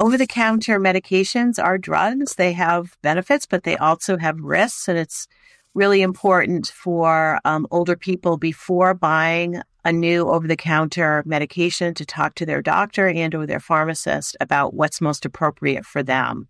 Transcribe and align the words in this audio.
over 0.00 0.16
the 0.16 0.26
counter 0.26 0.80
medications 0.80 1.62
are 1.62 1.76
drugs. 1.76 2.34
They 2.34 2.54
have 2.54 2.96
benefits, 3.02 3.44
but 3.44 3.64
they 3.64 3.76
also 3.76 4.16
have 4.16 4.40
risks. 4.40 4.88
And 4.88 4.98
it's 4.98 5.28
really 5.74 6.00
important 6.00 6.68
for 6.68 7.38
um, 7.44 7.66
older 7.70 7.96
people 7.96 8.38
before 8.38 8.94
buying 8.94 9.60
a 9.84 9.92
new 9.92 10.28
over 10.28 10.48
the 10.48 10.56
counter 10.56 11.22
medication 11.26 11.94
to 11.94 12.06
talk 12.06 12.34
to 12.34 12.46
their 12.46 12.62
doctor 12.62 13.08
and 13.08 13.34
or 13.34 13.46
their 13.46 13.60
pharmacist 13.60 14.36
about 14.40 14.74
what's 14.74 15.00
most 15.00 15.24
appropriate 15.24 15.86
for 15.86 16.02
them 16.02 16.48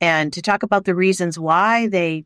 and 0.00 0.32
to 0.32 0.42
talk 0.42 0.62
about 0.62 0.84
the 0.84 0.94
reasons 0.94 1.38
why 1.38 1.88
they 1.88 2.24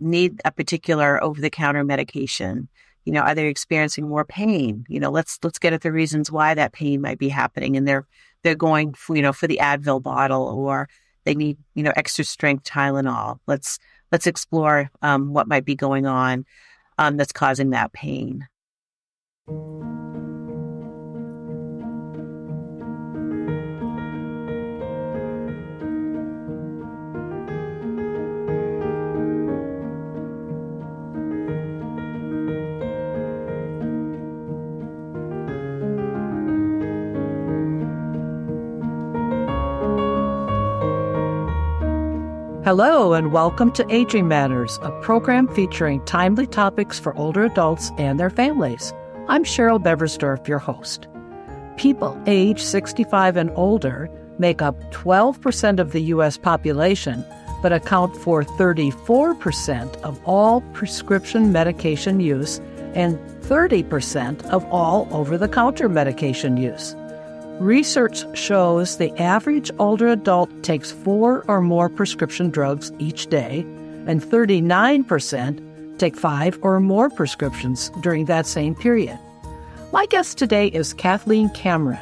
need 0.00 0.40
a 0.44 0.50
particular 0.50 1.22
over 1.22 1.40
the 1.40 1.48
counter 1.48 1.84
medication 1.84 2.68
you 3.04 3.12
know 3.12 3.20
are 3.20 3.34
they 3.34 3.46
experiencing 3.46 4.06
more 4.06 4.24
pain 4.24 4.84
you 4.88 5.00
know 5.00 5.10
let's 5.10 5.38
let's 5.42 5.58
get 5.58 5.72
at 5.72 5.80
the 5.80 5.92
reasons 5.92 6.30
why 6.30 6.52
that 6.52 6.72
pain 6.72 7.00
might 7.00 7.18
be 7.18 7.28
happening 7.28 7.76
and 7.76 7.88
they're 7.88 8.06
they're 8.42 8.54
going 8.54 8.94
for, 8.94 9.16
you 9.16 9.22
know 9.22 9.32
for 9.32 9.46
the 9.46 9.58
advil 9.60 10.02
bottle 10.02 10.42
or 10.42 10.88
they 11.24 11.34
need 11.34 11.58
you 11.74 11.82
know 11.82 11.92
extra 11.96 12.24
strength 12.24 12.64
tylenol. 12.64 13.38
Let's 13.46 13.78
let's 14.12 14.26
explore 14.26 14.90
um, 15.02 15.32
what 15.32 15.48
might 15.48 15.64
be 15.64 15.74
going 15.74 16.06
on 16.06 16.46
um, 16.98 17.16
that's 17.16 17.32
causing 17.32 17.70
that 17.70 17.92
pain 17.92 18.48
Hello, 42.68 43.14
and 43.14 43.32
welcome 43.32 43.72
to 43.72 43.86
Aging 43.90 44.28
Matters, 44.28 44.78
a 44.82 44.90
program 45.00 45.48
featuring 45.54 46.04
timely 46.04 46.46
topics 46.46 46.98
for 46.98 47.16
older 47.16 47.44
adults 47.44 47.90
and 47.96 48.20
their 48.20 48.28
families. 48.28 48.92
I'm 49.26 49.42
Cheryl 49.42 49.82
Beversdorf, 49.82 50.46
your 50.46 50.58
host. 50.58 51.08
People 51.78 52.22
age 52.26 52.62
65 52.62 53.38
and 53.38 53.50
older 53.54 54.10
make 54.38 54.60
up 54.60 54.78
12% 54.92 55.78
of 55.78 55.92
the 55.92 56.02
U.S. 56.12 56.36
population, 56.36 57.24
but 57.62 57.72
account 57.72 58.14
for 58.14 58.44
34% 58.44 59.96
of 60.02 60.20
all 60.26 60.60
prescription 60.74 61.50
medication 61.50 62.20
use 62.20 62.58
and 62.92 63.18
30% 63.44 64.44
of 64.50 64.62
all 64.66 65.08
over 65.10 65.38
the 65.38 65.48
counter 65.48 65.88
medication 65.88 66.58
use. 66.58 66.94
Research 67.60 68.24
shows 68.38 68.98
the 68.98 69.10
average 69.20 69.72
older 69.80 70.06
adult 70.06 70.62
takes 70.62 70.92
four 70.92 71.44
or 71.48 71.60
more 71.60 71.88
prescription 71.88 72.50
drugs 72.50 72.92
each 73.00 73.26
day, 73.26 73.60
and 74.06 74.22
39% 74.22 75.98
take 75.98 76.16
five 76.16 76.56
or 76.62 76.78
more 76.78 77.10
prescriptions 77.10 77.90
during 78.00 78.26
that 78.26 78.46
same 78.46 78.76
period. 78.76 79.18
My 79.92 80.06
guest 80.06 80.38
today 80.38 80.68
is 80.68 80.94
Kathleen 80.94 81.50
Cameron, 81.50 81.98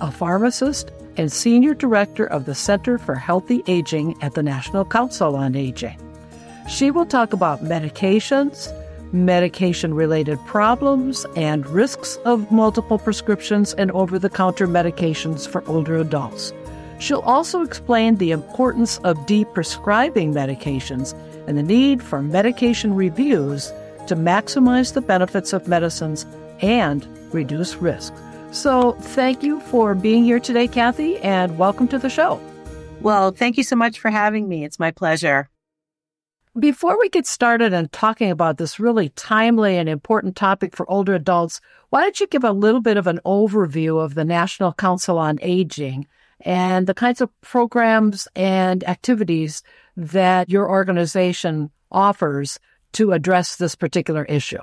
a 0.00 0.10
pharmacist 0.10 0.90
and 1.18 1.30
senior 1.30 1.74
director 1.74 2.24
of 2.24 2.46
the 2.46 2.54
Center 2.54 2.96
for 2.96 3.14
Healthy 3.16 3.62
Aging 3.66 4.16
at 4.22 4.32
the 4.32 4.42
National 4.42 4.86
Council 4.86 5.36
on 5.36 5.56
Aging. 5.56 5.98
She 6.70 6.90
will 6.90 7.04
talk 7.04 7.34
about 7.34 7.62
medications, 7.62 8.72
medication 9.12 9.94
related 9.94 10.38
problems, 10.46 11.26
and 11.36 11.66
risks 11.68 12.16
of 12.24 12.50
multiple 12.50 12.98
prescriptions 12.98 13.74
and 13.74 13.90
over 13.92 14.18
the 14.18 14.30
counter 14.30 14.66
medications 14.66 15.48
for 15.48 15.66
older 15.68 15.96
adults. 15.96 16.52
She'll 16.98 17.20
also 17.20 17.62
explain 17.62 18.16
the 18.16 18.30
importance 18.30 18.98
of 18.98 19.16
deprescribing 19.26 20.32
medications 20.32 21.14
and 21.48 21.56
the 21.56 21.62
need 21.62 22.02
for 22.02 22.22
medication 22.22 22.94
reviews 22.94 23.72
to 24.06 24.16
maximize 24.16 24.92
the 24.92 25.00
benefits 25.00 25.52
of 25.52 25.66
medicines 25.66 26.26
and 26.60 27.06
reduce 27.32 27.76
risk. 27.76 28.12
So, 28.52 28.92
thank 28.92 29.42
you 29.42 29.60
for 29.60 29.94
being 29.94 30.24
here 30.24 30.40
today, 30.40 30.66
Kathy, 30.66 31.18
and 31.18 31.56
welcome 31.56 31.86
to 31.88 31.98
the 31.98 32.10
show. 32.10 32.40
Well, 33.00 33.30
thank 33.30 33.56
you 33.56 33.62
so 33.62 33.76
much 33.76 33.98
for 33.98 34.10
having 34.10 34.48
me. 34.48 34.64
It's 34.64 34.78
my 34.78 34.90
pleasure. 34.90 35.48
Before 36.58 36.98
we 36.98 37.08
get 37.08 37.28
started 37.28 37.72
on 37.72 37.90
talking 37.90 38.28
about 38.28 38.58
this 38.58 38.80
really 38.80 39.10
timely 39.10 39.76
and 39.76 39.88
important 39.88 40.34
topic 40.34 40.74
for 40.74 40.90
older 40.90 41.14
adults, 41.14 41.60
why 41.90 42.00
don't 42.00 42.18
you 42.18 42.26
give 42.26 42.42
a 42.42 42.50
little 42.50 42.80
bit 42.80 42.96
of 42.96 43.06
an 43.06 43.20
overview 43.24 44.02
of 44.02 44.16
the 44.16 44.24
National 44.24 44.72
Council 44.72 45.16
on 45.16 45.38
Aging 45.42 46.08
and 46.40 46.88
the 46.88 46.94
kinds 46.94 47.20
of 47.20 47.30
programs 47.40 48.26
and 48.34 48.82
activities 48.82 49.62
that 49.96 50.50
your 50.50 50.68
organization 50.68 51.70
offers 51.92 52.58
to 52.94 53.12
address 53.12 53.54
this 53.54 53.76
particular 53.76 54.24
issue? 54.24 54.58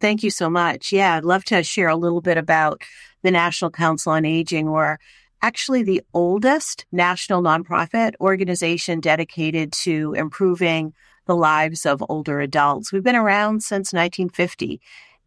Thank 0.00 0.22
you 0.22 0.30
so 0.30 0.48
much. 0.48 0.92
Yeah, 0.92 1.16
I'd 1.16 1.24
love 1.24 1.44
to 1.46 1.64
share 1.64 1.88
a 1.88 1.96
little 1.96 2.20
bit 2.20 2.38
about 2.38 2.82
the 3.22 3.32
National 3.32 3.72
Council 3.72 4.12
on 4.12 4.24
Aging. 4.24 4.70
We're 4.70 4.98
actually 5.42 5.82
the 5.82 6.02
oldest 6.14 6.86
national 6.92 7.42
nonprofit 7.42 8.12
organization 8.20 9.00
dedicated 9.00 9.72
to 9.72 10.14
improving 10.16 10.94
the 11.32 11.36
lives 11.36 11.86
of 11.86 12.04
older 12.10 12.42
adults. 12.42 12.92
We've 12.92 13.02
been 13.02 13.16
around 13.16 13.62
since 13.62 13.90
1950. 13.90 14.82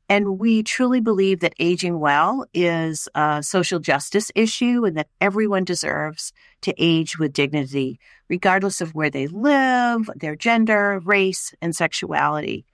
And 0.07 0.37
we 0.37 0.61
truly 0.61 0.99
believe 0.99 1.39
that 1.39 1.55
aging 1.57 1.99
well 1.99 2.45
is 2.53 3.09
a 3.15 3.41
social 3.41 3.79
justice 3.79 4.31
issue 4.35 4.85
and 4.85 4.95
that 4.97 5.07
everyone 5.19 5.63
deserves 5.63 6.31
to 6.61 6.75
age 6.77 7.17
with 7.17 7.33
dignity, 7.33 7.99
regardless 8.29 8.81
of 8.81 8.93
where 8.93 9.09
they 9.09 9.25
live, 9.25 10.07
their 10.15 10.35
gender, 10.35 11.01
race, 11.03 11.55
and 11.59 11.75
sexuality. 11.75 12.67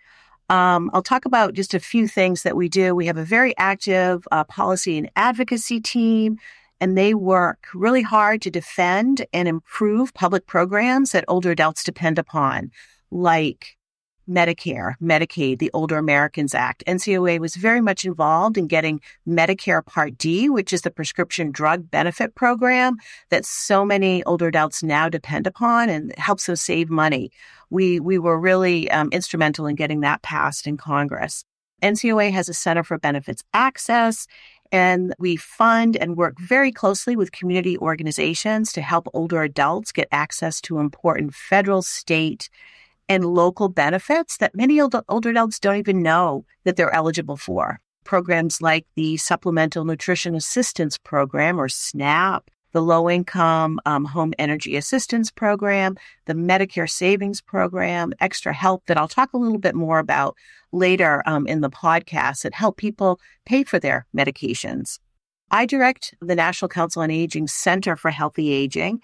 Um, 0.50 0.92
I'll 0.94 1.02
talk 1.02 1.24
about 1.24 1.54
just 1.54 1.74
a 1.74 1.80
few 1.80 2.10
things 2.10 2.44
that 2.44 2.58
we 2.58 2.68
do. 2.68 2.94
We 2.94 3.06
have 3.06 3.16
a 3.16 3.24
very 3.24 3.58
active 3.58 4.28
uh, 4.30 4.44
policy 4.44 4.98
and 4.98 5.10
advocacy 5.16 5.80
team, 5.80 6.36
and 6.82 6.98
they 6.98 7.14
work 7.14 7.68
really 7.74 8.02
hard 8.02 8.42
to 8.42 8.52
defend 8.52 9.26
and 9.32 9.48
improve 9.48 10.14
public 10.14 10.48
programs 10.48 11.14
that 11.14 11.24
older 11.30 11.52
adults 11.52 11.86
depend 11.86 12.20
upon 12.20 12.72
like 13.12 13.78
Medicare, 14.30 14.96
Medicaid, 15.02 15.60
the 15.60 15.72
Older 15.74 15.98
Americans 15.98 16.56
Act. 16.56 16.84
NCOA 16.88 17.40
was 17.40 17.56
very 17.56 17.82
much 17.82 18.06
involved 18.06 18.58
in 18.58 18.68
getting 18.68 19.02
Medicare 19.28 19.86
Part 19.86 20.18
D, 20.18 20.50
which 20.50 20.72
is 20.72 20.82
the 20.82 20.92
prescription 20.92 21.52
drug 21.52 21.90
benefit 21.90 22.36
program 22.36 22.96
that 23.30 23.46
so 23.46 23.84
many 23.84 24.24
older 24.24 24.48
adults 24.48 24.84
now 24.84 25.10
depend 25.10 25.48
upon 25.48 25.90
and 25.90 26.16
helps 26.18 26.46
them 26.46 26.56
save 26.56 26.90
money. 26.90 27.32
We, 27.70 28.00
we 28.00 28.18
were 28.18 28.40
really 28.40 28.90
um, 28.92 29.10
instrumental 29.12 29.66
in 29.66 29.76
getting 29.76 30.02
that 30.02 30.22
passed 30.22 30.68
in 30.68 30.78
Congress. 30.78 31.44
NCOA 31.82 32.32
has 32.32 32.48
a 32.48 32.54
Center 32.54 32.84
for 32.84 33.00
Benefits 33.00 33.44
Access, 33.54 34.28
and 34.72 35.14
we 35.18 35.36
fund 35.36 35.98
and 35.98 36.16
work 36.16 36.40
very 36.40 36.72
closely 36.72 37.16
with 37.16 37.32
community 37.32 37.78
organizations 37.80 38.72
to 38.74 38.82
help 38.82 39.08
older 39.14 39.42
adults 39.42 39.92
get 39.92 40.08
access 40.12 40.62
to 40.62 40.80
important 40.80 41.34
federal, 41.34 41.82
state, 41.82 42.50
and 43.12 43.26
local 43.26 43.68
benefits 43.68 44.38
that 44.38 44.56
many 44.56 44.80
older 44.80 45.30
adults 45.30 45.60
don't 45.60 45.76
even 45.76 46.02
know 46.02 46.46
that 46.64 46.78
they're 46.78 46.96
eligible 46.96 47.36
for. 47.36 47.82
Programs 48.06 48.62
like 48.62 48.86
the 48.96 49.18
Supplemental 49.18 49.84
Nutrition 49.84 50.34
Assistance 50.34 50.98
Program 50.98 51.60
or 51.60 51.68
SNAP, 51.68 52.50
the 52.72 52.82
Low 52.82 53.10
Income 53.10 53.82
um, 53.86 54.06
Home 54.06 54.34
Energy 54.40 54.78
Assistance 54.78 55.30
Program, 55.30 55.98
the 56.26 56.34
Medicare 56.34 56.90
Savings 56.90 57.42
Program, 57.42 58.14
Extra 58.22 58.54
Help 58.54 58.86
that 58.86 58.98
I'll 58.98 59.10
talk 59.10 59.34
a 59.34 59.38
little 59.38 59.60
bit 59.60 59.76
more 59.76 60.00
about 60.00 60.38
later 60.72 61.22
um, 61.26 61.46
in 61.48 61.60
the 61.60 61.70
podcast 61.70 62.44
that 62.44 62.54
help 62.54 62.78
people 62.78 63.20
pay 63.46 63.66
for 63.66 63.78
their 63.78 64.08
medications. 64.16 65.00
I 65.54 65.66
direct 65.66 66.16
the 66.22 66.36
National 66.36 66.70
Council 66.70 67.02
on 67.02 67.12
Aging 67.12 67.50
Center 67.50 67.98
for 67.98 68.10
Healthy 68.10 68.54
Aging, 68.54 69.02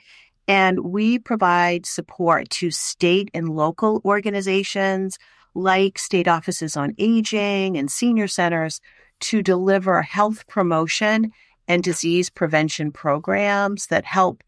and 0.48 0.80
we 0.80 1.20
provide 1.20 1.86
support 1.86 2.50
to 2.50 2.72
state 2.72 3.30
and 3.34 3.50
local 3.50 4.02
organizations 4.06 5.18
like 5.54 5.98
state 5.98 6.28
offices 6.28 6.78
on 6.78 6.94
aging 6.98 7.78
and 7.78 7.92
senior 7.92 8.28
centers 8.28 8.80
to 9.20 9.42
deliver 9.42 10.02
health 10.02 10.48
promotion 10.48 11.32
and 11.68 11.84
disease 11.84 12.30
prevention 12.30 12.92
programs 12.92 13.88
that 13.88 14.06
help 14.06 14.44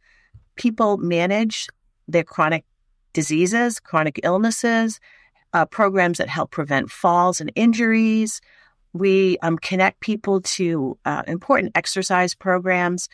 people 0.56 0.98
manage 0.98 1.68
their 2.08 2.24
chronic 2.24 2.64
diseases, 3.14 3.80
chronic 3.80 4.20
illnesses, 4.24 5.00
uh, 5.54 5.66
programs 5.66 6.20
that 6.20 6.30
help 6.30 6.52
prevent 6.52 6.92
falls 6.92 7.42
and 7.42 7.52
injuries. 7.56 8.40
We 8.94 9.38
um, 9.42 9.58
connect 9.58 10.00
people 10.00 10.42
to 10.42 10.98
uh, 11.06 11.24
important 11.28 11.72
exercise 11.76 12.36
programs 12.36 13.10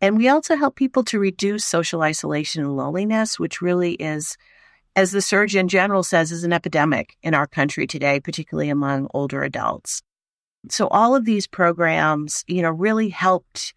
and 0.00 0.16
we 0.16 0.28
also 0.28 0.56
help 0.56 0.76
people 0.76 1.04
to 1.04 1.18
reduce 1.18 1.64
social 1.64 2.02
isolation 2.02 2.62
and 2.62 2.76
loneliness, 2.76 3.38
which 3.38 3.62
really 3.62 3.94
is, 3.94 4.36
as 4.96 5.10
the 5.10 5.22
Surgeon 5.22 5.68
General 5.68 6.02
says, 6.02 6.30
is 6.30 6.44
an 6.44 6.52
epidemic 6.52 7.16
in 7.22 7.34
our 7.34 7.46
country 7.46 7.86
today, 7.86 8.20
particularly 8.20 8.70
among 8.70 9.08
older 9.14 9.42
adults. 9.42 10.02
So 10.70 10.88
all 10.88 11.14
of 11.14 11.24
these 11.24 11.46
programs, 11.46 12.44
you 12.46 12.62
know, 12.62 12.70
really 12.70 13.08
helped 13.10 13.74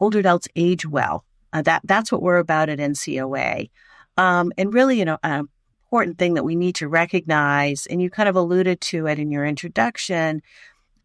older 0.00 0.18
adults 0.20 0.48
age 0.56 0.86
well 0.86 1.24
Uh, 1.52 1.62
that 1.62 1.82
that's 1.84 2.10
what 2.10 2.22
we're 2.22 2.38
about 2.38 2.70
at 2.70 2.78
NCOA. 2.78 3.70
Um, 4.16 4.52
and 4.56 4.72
really, 4.72 4.98
you 4.98 5.04
know, 5.04 5.18
an 5.22 5.48
important 5.84 6.18
thing 6.18 6.34
that 6.34 6.44
we 6.44 6.56
need 6.56 6.74
to 6.76 6.88
recognize, 6.88 7.86
and 7.86 8.00
you 8.00 8.08
kind 8.08 8.28
of 8.28 8.36
alluded 8.36 8.80
to 8.80 9.06
it 9.06 9.18
in 9.18 9.30
your 9.30 9.44
introduction, 9.44 10.40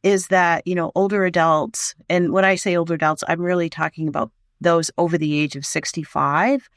is 0.04 0.27
that 0.27 0.65
you 0.65 0.75
know 0.75 0.92
older 0.95 1.25
adults, 1.25 1.95
and 2.09 2.31
when 2.31 2.45
I 2.45 2.56
say 2.56 2.77
older 2.77 2.94
adults, 2.94 3.24
I'm 3.27 3.42
really 3.42 3.69
talking 3.69 4.07
about 4.07 4.31
those 4.62 4.92
over 4.98 5.18
the 5.18 5.39
age 5.39 5.56
of 5.56 5.65
65 5.65 6.69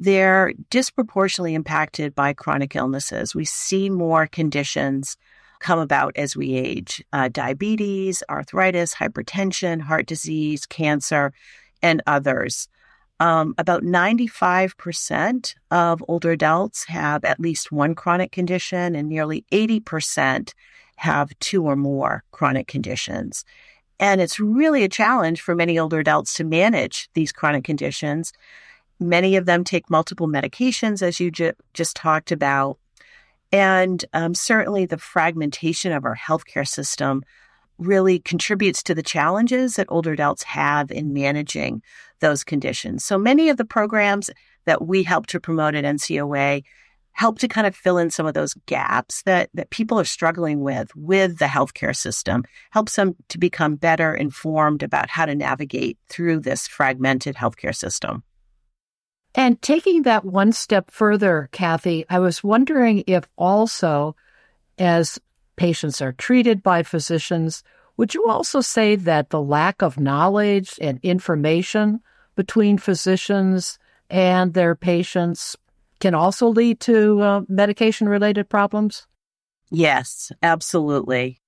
they're 0.00 0.54
disproportionately 0.70 1.54
impacted 1.54 2.14
by 2.14 2.32
chronic 2.32 2.74
illnesses. 2.74 3.34
We 3.34 3.44
see 3.44 3.90
more 3.90 4.26
conditions 4.26 5.18
come 5.58 5.78
about 5.78 6.16
as 6.16 6.34
we 6.34 6.54
age 6.54 7.04
uh, 7.12 7.28
diabetes, 7.28 8.22
arthritis, 8.30 8.94
hypertension, 8.94 9.82
heart 9.82 10.06
disease, 10.06 10.64
cancer, 10.64 11.34
and 11.82 12.02
others. 12.06 12.66
Um, 13.20 13.54
about 13.58 13.82
95% 13.82 15.54
of 15.70 16.02
older 16.08 16.30
adults 16.30 16.84
have 16.84 17.22
at 17.26 17.38
least 17.38 17.70
one 17.70 17.94
chronic 17.94 18.32
condition, 18.32 18.96
and 18.96 19.06
nearly 19.06 19.44
80% 19.52 20.54
have 20.96 21.38
two 21.40 21.64
or 21.64 21.76
more 21.76 22.24
chronic 22.30 22.66
conditions. 22.66 23.44
And 24.00 24.20
it's 24.22 24.40
really 24.40 24.82
a 24.82 24.88
challenge 24.88 25.42
for 25.42 25.54
many 25.54 25.78
older 25.78 25.98
adults 25.98 26.32
to 26.34 26.44
manage 26.44 27.10
these 27.12 27.32
chronic 27.32 27.64
conditions. 27.64 28.32
Many 28.98 29.36
of 29.36 29.44
them 29.44 29.62
take 29.62 29.90
multiple 29.90 30.26
medications, 30.26 31.02
as 31.02 31.20
you 31.20 31.30
ju- 31.30 31.52
just 31.74 31.96
talked 31.96 32.32
about. 32.32 32.78
And 33.52 34.02
um, 34.14 34.34
certainly 34.34 34.86
the 34.86 34.96
fragmentation 34.96 35.92
of 35.92 36.06
our 36.06 36.16
healthcare 36.16 36.66
system 36.66 37.22
really 37.76 38.18
contributes 38.18 38.82
to 38.84 38.94
the 38.94 39.02
challenges 39.02 39.74
that 39.74 39.86
older 39.90 40.12
adults 40.12 40.44
have 40.44 40.90
in 40.90 41.12
managing 41.12 41.82
those 42.20 42.42
conditions. 42.42 43.04
So 43.04 43.18
many 43.18 43.50
of 43.50 43.58
the 43.58 43.64
programs 43.66 44.30
that 44.64 44.86
we 44.86 45.02
help 45.02 45.26
to 45.26 45.40
promote 45.40 45.74
at 45.74 45.84
NCOA 45.84 46.62
help 47.20 47.38
to 47.38 47.46
kind 47.46 47.66
of 47.66 47.76
fill 47.76 47.98
in 47.98 48.08
some 48.08 48.24
of 48.24 48.32
those 48.32 48.54
gaps 48.64 49.20
that, 49.24 49.50
that 49.52 49.68
people 49.68 50.00
are 50.00 50.06
struggling 50.06 50.60
with 50.60 50.90
with 50.96 51.36
the 51.36 51.44
healthcare 51.44 51.94
system, 51.94 52.42
helps 52.70 52.96
them 52.96 53.14
to 53.28 53.36
become 53.36 53.76
better 53.76 54.14
informed 54.14 54.82
about 54.82 55.10
how 55.10 55.26
to 55.26 55.34
navigate 55.34 55.98
through 56.08 56.40
this 56.40 56.66
fragmented 56.66 57.36
healthcare 57.36 57.76
system. 57.76 58.22
And 59.34 59.60
taking 59.60 60.04
that 60.04 60.24
one 60.24 60.52
step 60.52 60.90
further, 60.90 61.50
Kathy, 61.52 62.06
I 62.08 62.20
was 62.20 62.42
wondering 62.42 63.04
if 63.06 63.28
also, 63.36 64.16
as 64.78 65.18
patients 65.56 66.00
are 66.00 66.12
treated 66.12 66.62
by 66.62 66.82
physicians, 66.82 67.62
would 67.98 68.14
you 68.14 68.28
also 68.28 68.62
say 68.62 68.96
that 68.96 69.28
the 69.28 69.42
lack 69.42 69.82
of 69.82 70.00
knowledge 70.00 70.78
and 70.80 70.98
information 71.02 72.00
between 72.34 72.78
physicians 72.78 73.78
and 74.08 74.54
their 74.54 74.74
patients 74.74 75.54
can 76.00 76.14
also 76.14 76.48
lead 76.48 76.80
to 76.80 77.20
uh, 77.20 77.40
medication 77.48 78.08
related 78.08 78.48
problems? 78.48 79.06
Yes, 79.70 80.32
absolutely 80.42 81.40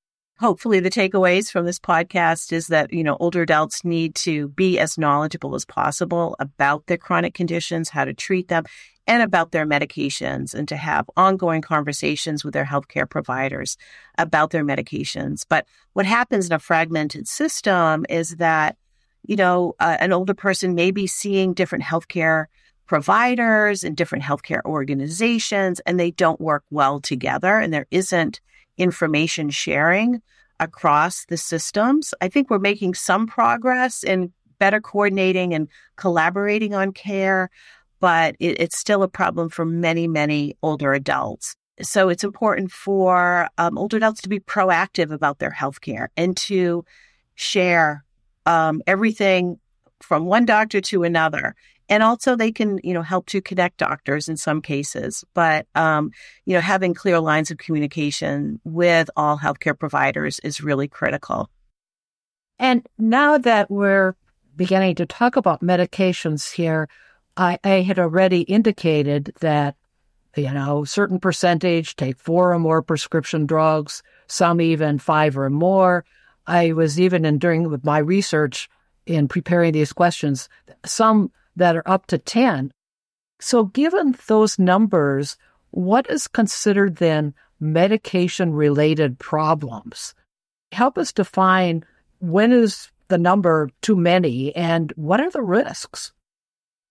hopefully 0.42 0.80
the 0.80 0.90
takeaways 0.90 1.52
from 1.52 1.64
this 1.66 1.78
podcast 1.78 2.52
is 2.52 2.66
that 2.66 2.92
you 2.92 3.04
know 3.04 3.16
older 3.20 3.42
adults 3.42 3.84
need 3.84 4.12
to 4.16 4.48
be 4.48 4.76
as 4.76 4.98
knowledgeable 4.98 5.54
as 5.54 5.64
possible 5.64 6.34
about 6.40 6.84
their 6.86 6.96
chronic 6.96 7.32
conditions 7.32 7.88
how 7.88 8.04
to 8.04 8.12
treat 8.12 8.48
them 8.48 8.64
and 9.06 9.22
about 9.22 9.52
their 9.52 9.64
medications 9.64 10.52
and 10.52 10.66
to 10.66 10.76
have 10.76 11.08
ongoing 11.16 11.62
conversations 11.62 12.44
with 12.44 12.54
their 12.54 12.64
healthcare 12.64 13.08
providers 13.08 13.76
about 14.18 14.50
their 14.50 14.64
medications 14.64 15.44
but 15.48 15.64
what 15.92 16.06
happens 16.06 16.46
in 16.46 16.52
a 16.52 16.58
fragmented 16.58 17.28
system 17.28 18.04
is 18.08 18.36
that 18.36 18.76
you 19.22 19.36
know 19.36 19.74
uh, 19.78 19.96
an 20.00 20.12
older 20.12 20.34
person 20.34 20.74
may 20.74 20.90
be 20.90 21.06
seeing 21.06 21.54
different 21.54 21.84
healthcare 21.84 22.46
providers 22.92 23.84
and 23.84 23.96
different 23.96 24.22
healthcare 24.22 24.62
organizations 24.66 25.80
and 25.86 25.98
they 25.98 26.10
don't 26.10 26.42
work 26.42 26.62
well 26.70 27.00
together 27.00 27.58
and 27.58 27.72
there 27.72 27.86
isn't 27.90 28.38
information 28.76 29.48
sharing 29.48 30.20
across 30.60 31.24
the 31.30 31.38
systems. 31.38 32.12
I 32.20 32.28
think 32.28 32.50
we're 32.50 32.58
making 32.58 32.92
some 32.92 33.26
progress 33.26 34.04
in 34.04 34.30
better 34.58 34.78
coordinating 34.78 35.54
and 35.54 35.68
collaborating 35.96 36.74
on 36.74 36.92
care, 36.92 37.48
but 37.98 38.36
it, 38.40 38.60
it's 38.60 38.76
still 38.76 39.02
a 39.02 39.08
problem 39.08 39.48
for 39.48 39.64
many, 39.64 40.06
many 40.06 40.54
older 40.62 40.92
adults. 40.92 41.56
So 41.80 42.10
it's 42.10 42.24
important 42.24 42.70
for 42.70 43.48
um, 43.56 43.78
older 43.78 43.96
adults 43.96 44.20
to 44.20 44.28
be 44.28 44.38
proactive 44.38 45.10
about 45.10 45.38
their 45.38 45.56
healthcare 45.58 46.08
and 46.18 46.36
to 46.48 46.84
share 47.36 48.04
um, 48.44 48.82
everything 48.86 49.58
from 50.02 50.26
one 50.26 50.44
doctor 50.44 50.82
to 50.82 51.04
another 51.04 51.54
and 51.92 52.02
also 52.02 52.34
they 52.34 52.50
can 52.50 52.80
you 52.82 52.94
know 52.94 53.02
help 53.02 53.26
to 53.26 53.42
connect 53.42 53.76
doctors 53.76 54.26
in 54.26 54.38
some 54.38 54.62
cases. 54.62 55.24
But 55.34 55.66
um, 55.74 56.10
you 56.46 56.54
know 56.54 56.60
having 56.60 56.94
clear 56.94 57.20
lines 57.20 57.50
of 57.50 57.58
communication 57.58 58.60
with 58.64 59.10
all 59.14 59.38
healthcare 59.38 59.78
providers 59.78 60.40
is 60.42 60.62
really 60.62 60.88
critical. 60.88 61.50
And 62.58 62.88
now 62.98 63.36
that 63.36 63.70
we're 63.70 64.16
beginning 64.56 64.94
to 64.96 65.06
talk 65.06 65.36
about 65.36 65.60
medications 65.60 66.50
here 66.50 66.88
I, 67.36 67.58
I 67.62 67.82
had 67.82 67.98
already 67.98 68.40
indicated 68.42 69.34
that 69.40 69.76
you 70.34 70.50
know 70.50 70.84
certain 70.84 71.20
percentage 71.20 71.96
take 71.96 72.18
four 72.18 72.54
or 72.54 72.58
more 72.58 72.80
prescription 72.80 73.44
drugs 73.44 74.02
some 74.28 74.62
even 74.62 74.98
five 74.98 75.36
or 75.36 75.50
more. 75.50 76.06
I 76.46 76.72
was 76.72 76.98
even 76.98 77.26
in 77.26 77.38
during 77.38 77.68
with 77.68 77.84
my 77.84 77.98
research 77.98 78.70
in 79.04 79.28
preparing 79.28 79.72
these 79.72 79.92
questions 79.92 80.48
some 80.86 81.30
that 81.56 81.76
are 81.76 81.88
up 81.88 82.06
to 82.06 82.18
10. 82.18 82.72
So, 83.40 83.64
given 83.64 84.16
those 84.28 84.58
numbers, 84.58 85.36
what 85.70 86.08
is 86.08 86.28
considered 86.28 86.96
then 86.96 87.34
medication 87.60 88.52
related 88.52 89.18
problems? 89.18 90.14
Help 90.70 90.96
us 90.96 91.12
define 91.12 91.84
when 92.20 92.52
is 92.52 92.90
the 93.08 93.18
number 93.18 93.68
too 93.82 93.96
many 93.96 94.54
and 94.54 94.92
what 94.96 95.20
are 95.20 95.30
the 95.30 95.42
risks? 95.42 96.12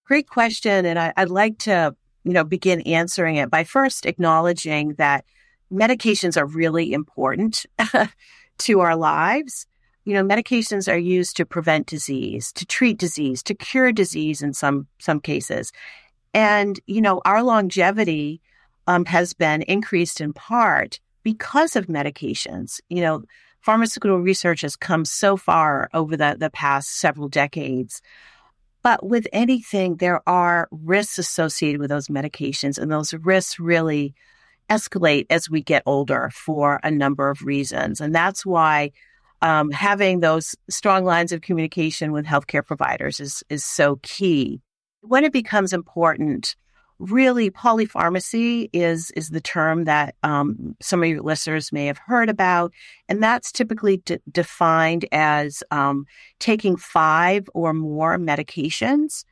Great 0.06 0.28
question. 0.28 0.86
And 0.86 1.00
I, 1.00 1.14
would 1.18 1.30
like 1.30 1.58
to, 1.60 1.96
you 2.24 2.34
know, 2.34 2.44
begin 2.44 2.82
answering 2.82 3.38
it 3.38 3.50
by 3.50 3.64
first 3.64 4.06
acknowledging 4.06 4.96
that 4.96 5.26
medications 5.72 6.38
are 6.38 6.46
really 6.46 6.92
important 6.92 7.66
to 8.60 8.80
our 8.82 8.96
lives 8.96 9.66
you 10.06 10.14
know, 10.14 10.24
medications 10.24 10.92
are 10.92 10.98
used 10.98 11.38
to 11.38 11.46
prevent 11.46 11.88
disease, 11.88 12.52
to 12.54 12.66
treat 12.66 12.98
disease, 12.98 13.44
to 13.44 13.54
cure 13.54 13.92
disease 13.92 14.42
in 14.42 14.54
some 14.54 14.88
some 15.00 15.20
cases. 15.20 15.72
And, 16.34 16.80
you 16.88 17.02
know, 17.02 17.22
our 17.26 17.44
longevity 17.44 18.42
um, 18.88 19.06
has 19.06 19.34
been 19.34 19.62
increased 19.64 20.22
in 20.22 20.34
part 20.34 21.00
because 21.24 21.76
of 21.76 21.88
medications. 21.88 22.80
You 22.90 23.02
know, 23.02 23.24
pharmaceutical 23.60 24.20
research 24.20 24.62
has 24.62 24.76
come 24.76 25.06
so 25.06 25.38
far 25.38 25.90
over 25.94 26.18
the, 26.18 26.36
the 26.40 26.50
past 26.50 26.98
several 27.00 27.28
decades. 27.28 28.02
But 28.84 29.06
with 29.06 29.28
anything, 29.32 29.98
there 29.98 30.28
are 30.28 30.68
risks 30.72 31.20
associated 31.20 31.80
with 31.80 31.92
those 31.92 32.08
medications, 32.08 32.80
and 32.80 32.92
those 32.92 33.14
risks 33.14 33.60
really 33.60 34.16
escalate 34.72 35.28
as 35.30 35.50
we 35.50 35.62
get 35.62 35.84
older 35.86 36.32
for 36.34 36.80
a 36.84 36.90
number 36.90 37.30
of 37.30 37.44
reasons. 37.44 38.02
And 38.02 38.16
that's 38.16 38.44
why 38.44 38.92
um, 39.42 39.72
having 39.72 40.20
those 40.20 40.56
strong 40.70 41.04
lines 41.04 41.32
of 41.32 41.42
communication 41.42 42.12
with 42.12 42.26
healthcare 42.26 42.66
providers 42.66 43.20
is 43.20 43.44
is 43.50 43.66
so 43.66 44.00
key. 44.04 44.62
When 45.02 45.24
it 45.24 45.34
becomes 45.34 45.74
important, 45.74 46.56
really, 47.00 47.50
polypharmacy 47.50 48.70
is 48.72 49.12
is 49.12 49.30
the 49.30 49.42
term 49.42 49.86
that 49.86 50.16
um, 50.24 50.76
some 50.82 51.02
of 51.04 51.10
your 51.10 51.22
listeners 51.22 51.72
may 51.72 51.88
have 51.88 51.98
heard 51.98 52.30
about, 52.30 52.72
and 53.10 53.22
that's 53.22 53.52
typically 53.52 53.98
de- 53.98 54.20
defined 54.32 55.06
as 55.12 55.64
um, 55.72 56.06
taking 56.40 56.78
five 56.78 57.50
or 57.54 57.74
more 57.74 58.18
medications. 58.18 59.26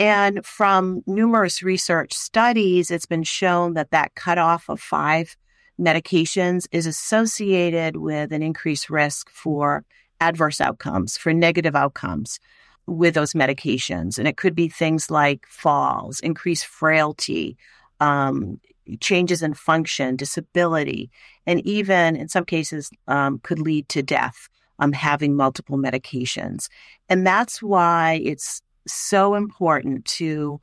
And 0.00 0.44
from 0.44 1.02
numerous 1.06 1.62
research 1.62 2.12
studies, 2.12 2.90
it's 2.90 3.06
been 3.06 3.22
shown 3.22 3.74
that 3.74 3.92
that 3.92 4.16
cutoff 4.16 4.68
of 4.68 4.80
five 4.80 5.36
medications 5.80 6.66
is 6.72 6.86
associated 6.86 7.96
with 7.96 8.32
an 8.32 8.42
increased 8.42 8.90
risk 8.90 9.28
for 9.30 9.84
adverse 10.20 10.60
outcomes, 10.60 11.16
for 11.16 11.32
negative 11.32 11.74
outcomes 11.74 12.38
with 12.86 13.14
those 13.14 13.32
medications. 13.32 14.18
And 14.18 14.28
it 14.28 14.36
could 14.36 14.54
be 14.54 14.68
things 14.68 15.10
like 15.10 15.46
falls, 15.48 16.20
increased 16.20 16.66
frailty, 16.66 17.56
um, 18.00 18.60
changes 19.00 19.42
in 19.42 19.54
function, 19.54 20.16
disability, 20.16 21.10
and 21.46 21.60
even 21.66 22.16
in 22.16 22.28
some 22.28 22.44
cases 22.44 22.90
um, 23.08 23.38
could 23.40 23.58
lead 23.58 23.88
to 23.88 24.02
death 24.02 24.48
um, 24.78 24.92
having 24.92 25.34
multiple 25.34 25.78
medications. 25.78 26.68
And 27.08 27.26
that's 27.26 27.62
why 27.62 28.20
it's 28.24 28.60
so 28.86 29.34
important 29.34 30.04
to 30.04 30.60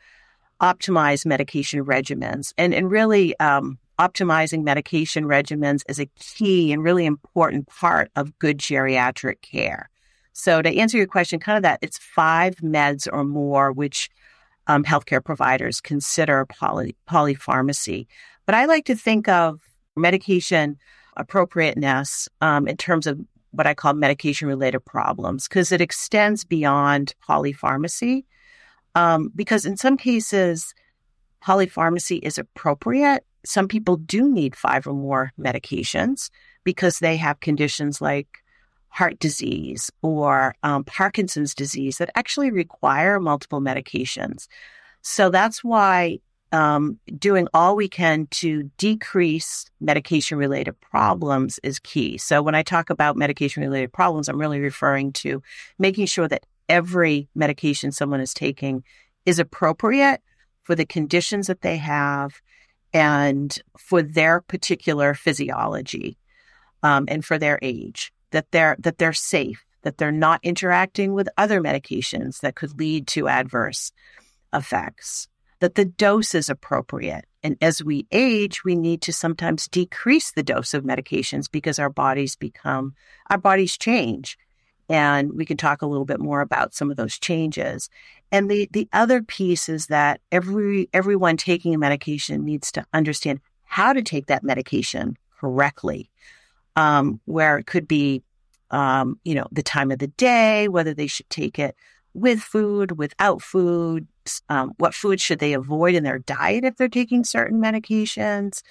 optimize 0.62 1.26
medication 1.26 1.84
regimens 1.84 2.54
and, 2.58 2.74
and 2.74 2.92
really 2.92 3.38
um, 3.40 3.80
optimizing 4.00 4.64
medication 4.64 5.26
regimens 5.26 5.84
is 5.88 6.00
a 6.00 6.10
key 6.20 6.72
and 6.72 6.84
really 6.84 7.06
important 7.06 7.68
part 7.68 8.10
of 8.16 8.38
good 8.40 8.58
geriatric 8.58 9.42
care. 9.42 9.90
So 10.34 10.62
to 10.62 10.78
answer 10.78 10.98
your 10.98 11.08
question, 11.08 11.40
kind 11.40 11.58
of 11.58 11.64
that 11.64 11.80
it's 11.82 11.98
five 11.98 12.56
meds 12.58 13.08
or 13.12 13.24
more, 13.24 13.72
which 13.72 14.10
um, 14.68 14.84
healthcare 14.84 15.24
providers 15.24 15.82
consider 15.82 16.46
poly, 16.46 16.96
polypharmacy. 17.10 18.08
But 18.46 18.56
I 18.56 18.66
like 18.66 18.86
to 18.86 18.96
think 18.96 19.28
of 19.28 19.60
medication 19.96 20.78
appropriateness 21.18 22.30
um, 22.40 22.68
in 22.68 22.78
terms 22.78 23.06
of 23.06 23.20
what 23.52 23.68
I 23.68 23.74
call 23.74 23.94
medication 23.94 24.48
related 24.48 24.80
problems 24.80 25.48
because 25.48 25.72
it 25.72 25.82
extends 25.82 26.46
beyond 26.46 27.14
polypharmacy. 27.28 28.24
Um, 28.96 29.32
because 29.36 29.66
in 29.66 29.78
some 29.78 29.98
cases, 29.98 30.74
polypharmacy 31.44 32.20
is 32.24 32.38
appropriate. 32.38 33.26
Some 33.46 33.68
people 33.68 33.98
do 33.98 34.30
need 34.30 34.56
five 34.56 34.88
or 34.88 34.94
more 34.94 35.32
medications 35.40 36.30
because 36.64 37.00
they 37.00 37.18
have 37.18 37.40
conditions 37.40 38.02
like 38.02 38.28
heart 38.90 39.20
disease 39.20 39.90
or 40.02 40.54
um, 40.64 40.84
Parkinson's 40.84 41.56
disease 41.56 41.98
that 41.98 42.12
actually 42.16 42.52
require 42.52 43.20
multiple 43.20 43.62
medications. 43.62 44.48
So 45.02 45.30
that's 45.30 45.64
why 45.64 46.20
um, 46.52 47.00
doing 47.18 47.48
all 47.54 47.76
we 47.76 47.88
can 47.88 48.28
to 48.28 48.70
decrease 48.78 49.66
medication 49.80 50.38
related 50.38 50.80
problems 50.82 51.60
is 51.64 51.80
key. 51.80 52.18
So 52.18 52.42
when 52.42 52.56
I 52.56 52.64
talk 52.64 52.90
about 52.90 53.16
medication 53.16 53.64
related 53.64 53.94
problems, 53.94 54.28
I'm 54.28 54.40
really 54.40 54.60
referring 54.60 55.14
to 55.14 55.42
making 55.80 56.08
sure 56.08 56.28
that 56.28 56.46
every 56.68 57.30
medication 57.34 57.92
someone 57.92 58.20
is 58.20 58.34
taking 58.34 58.84
is 59.26 59.40
appropriate 59.40 60.22
for 60.64 60.76
the 60.76 60.86
conditions 60.86 61.48
that 61.48 61.62
they 61.62 61.78
have 61.78 62.42
and 62.94 63.58
for 63.78 64.02
their 64.02 64.42
particular 64.42 65.14
physiology 65.14 66.18
um, 66.84 67.06
and 67.08 67.24
for 67.24 67.38
their 67.38 67.60
age 67.62 68.12
that 68.32 68.52
they're 68.52 68.76
that 68.80 68.98
they're 68.98 69.14
safe, 69.14 69.66
that 69.84 69.98
they're 69.98 70.12
not 70.12 70.40
interacting 70.44 71.14
with 71.14 71.30
other 71.38 71.62
medications 71.62 72.40
that 72.40 72.56
could 72.56 72.78
lead 72.80 73.08
to 73.08 73.28
adverse 73.28 73.92
effects, 74.54 75.28
that 75.60 75.76
the 75.76 75.86
dose 75.86 76.34
is 76.34 76.50
appropriate. 76.50 77.26
And 77.44 77.58
as 77.62 77.84
we 77.84 78.06
age, 78.12 78.64
we 78.64 78.76
need 78.76 79.02
to 79.04 79.14
sometimes 79.14 79.68
decrease 79.68 80.32
the 80.32 80.44
dose 80.44 80.74
of 80.74 80.84
medications 80.84 81.50
because 81.50 81.80
our 81.80 81.90
bodies 81.90 82.36
become 82.36 82.94
our 83.30 83.38
bodies 83.38 83.78
change. 83.78 84.38
And 84.92 85.32
we 85.34 85.46
can 85.46 85.56
talk 85.56 85.82
a 85.82 85.86
little 85.86 86.04
bit 86.04 86.20
more 86.20 86.42
about 86.42 86.74
some 86.74 86.92
of 86.92 86.98
those 86.98 87.18
changes. 87.18 87.90
And 88.30 88.52
the, 88.52 88.68
the 88.72 88.90
other 88.92 89.24
piece 89.24 89.70
is 89.70 89.88
that 89.88 90.20
every 90.34 90.90
everyone 90.92 91.38
taking 91.38 91.74
a 91.74 91.78
medication 91.78 92.44
needs 92.44 92.74
to 92.74 92.86
understand 92.92 93.40
how 93.64 93.94
to 93.94 94.02
take 94.02 94.26
that 94.26 94.44
medication 94.44 95.18
correctly 95.40 96.10
um, 96.76 97.22
where 97.24 97.58
it 97.58 97.68
could 97.68 97.88
be, 97.88 98.22
um, 98.70 99.18
you 99.24 99.34
know, 99.34 99.48
the 99.50 99.64
time 99.64 99.92
of 99.92 100.00
the 100.00 100.08
day, 100.08 100.68
whether 100.68 100.94
they 100.94 101.08
should 101.08 101.30
take 101.30 101.58
it 101.58 101.74
with 102.14 102.42
food, 102.42 102.98
without 102.98 103.42
food, 103.42 104.08
um, 104.50 104.74
what 104.78 104.94
food 104.94 105.22
should 105.22 105.40
they 105.40 105.54
avoid 105.54 105.96
in 105.96 106.04
their 106.04 106.20
diet 106.20 106.66
if 106.66 106.76
they're 106.76 106.90
taking 106.90 107.24
certain 107.24 107.62
medications, 107.62 108.62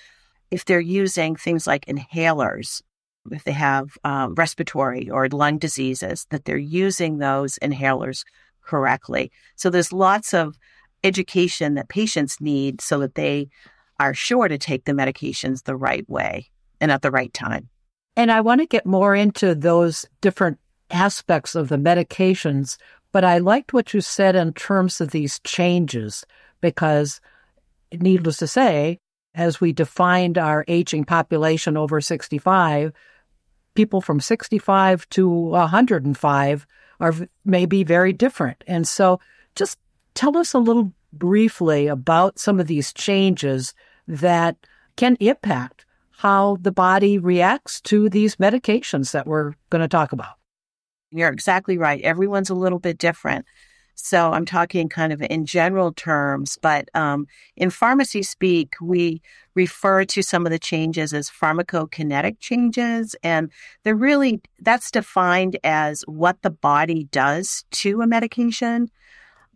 if 0.50 0.66
they're 0.66 0.80
using 0.80 1.34
things 1.34 1.66
like 1.66 1.86
inhalers, 1.86 2.82
if 3.30 3.44
they 3.44 3.52
have 3.52 3.96
um, 4.04 4.34
respiratory 4.34 5.10
or 5.10 5.28
lung 5.28 5.58
diseases, 5.58 6.26
that 6.30 6.44
they're 6.44 6.56
using 6.56 7.18
those 7.18 7.58
inhalers 7.62 8.24
correctly. 8.62 9.30
So 9.56 9.70
there's 9.70 9.92
lots 9.92 10.34
of 10.34 10.56
education 11.04 11.74
that 11.74 11.88
patients 11.88 12.40
need 12.40 12.80
so 12.80 12.98
that 13.00 13.14
they 13.14 13.48
are 13.98 14.14
sure 14.14 14.48
to 14.48 14.58
take 14.58 14.84
the 14.84 14.92
medications 14.92 15.64
the 15.64 15.76
right 15.76 16.08
way 16.08 16.50
and 16.80 16.90
at 16.90 17.02
the 17.02 17.10
right 17.10 17.32
time. 17.32 17.68
And 18.16 18.30
I 18.32 18.40
want 18.40 18.60
to 18.60 18.66
get 18.66 18.86
more 18.86 19.14
into 19.14 19.54
those 19.54 20.06
different 20.20 20.58
aspects 20.90 21.54
of 21.54 21.68
the 21.68 21.76
medications, 21.76 22.76
but 23.12 23.24
I 23.24 23.38
liked 23.38 23.72
what 23.72 23.94
you 23.94 24.00
said 24.00 24.36
in 24.36 24.52
terms 24.52 25.00
of 25.00 25.10
these 25.10 25.40
changes 25.40 26.24
because, 26.60 27.20
needless 27.92 28.38
to 28.38 28.46
say, 28.46 28.98
as 29.34 29.60
we 29.60 29.72
defined 29.72 30.38
our 30.38 30.64
aging 30.66 31.04
population 31.04 31.76
over 31.76 32.00
65, 32.00 32.92
people 33.74 34.00
from 34.00 34.20
65 34.20 35.08
to 35.10 35.28
105 35.28 36.66
are 37.00 37.14
may 37.44 37.66
be 37.66 37.84
very 37.84 38.12
different. 38.12 38.62
And 38.66 38.86
so 38.86 39.20
just 39.54 39.78
tell 40.14 40.36
us 40.36 40.54
a 40.54 40.58
little 40.58 40.92
briefly 41.12 41.86
about 41.86 42.38
some 42.38 42.60
of 42.60 42.66
these 42.66 42.92
changes 42.92 43.74
that 44.06 44.56
can 44.96 45.16
impact 45.20 45.86
how 46.10 46.58
the 46.60 46.72
body 46.72 47.18
reacts 47.18 47.80
to 47.80 48.08
these 48.10 48.36
medications 48.36 49.12
that 49.12 49.26
we're 49.26 49.54
going 49.70 49.80
to 49.80 49.88
talk 49.88 50.12
about. 50.12 50.34
You're 51.10 51.32
exactly 51.32 51.78
right. 51.78 52.00
Everyone's 52.02 52.50
a 52.50 52.54
little 52.54 52.78
bit 52.78 52.98
different. 52.98 53.46
So 54.06 54.32
I'm 54.32 54.44
talking 54.44 54.88
kind 54.88 55.12
of 55.12 55.22
in 55.22 55.46
general 55.46 55.92
terms, 55.92 56.58
but 56.60 56.88
um, 56.94 57.26
in 57.56 57.70
pharmacy 57.70 58.22
speak, 58.22 58.74
we 58.80 59.20
refer 59.54 60.04
to 60.04 60.22
some 60.22 60.46
of 60.46 60.52
the 60.52 60.58
changes 60.58 61.12
as 61.12 61.30
pharmacokinetic 61.30 62.38
changes. 62.40 63.14
And 63.22 63.50
they're 63.84 63.94
really, 63.94 64.40
that's 64.60 64.90
defined 64.90 65.58
as 65.64 66.02
what 66.02 66.42
the 66.42 66.50
body 66.50 67.04
does 67.04 67.64
to 67.72 68.00
a 68.00 68.06
medication. 68.06 68.90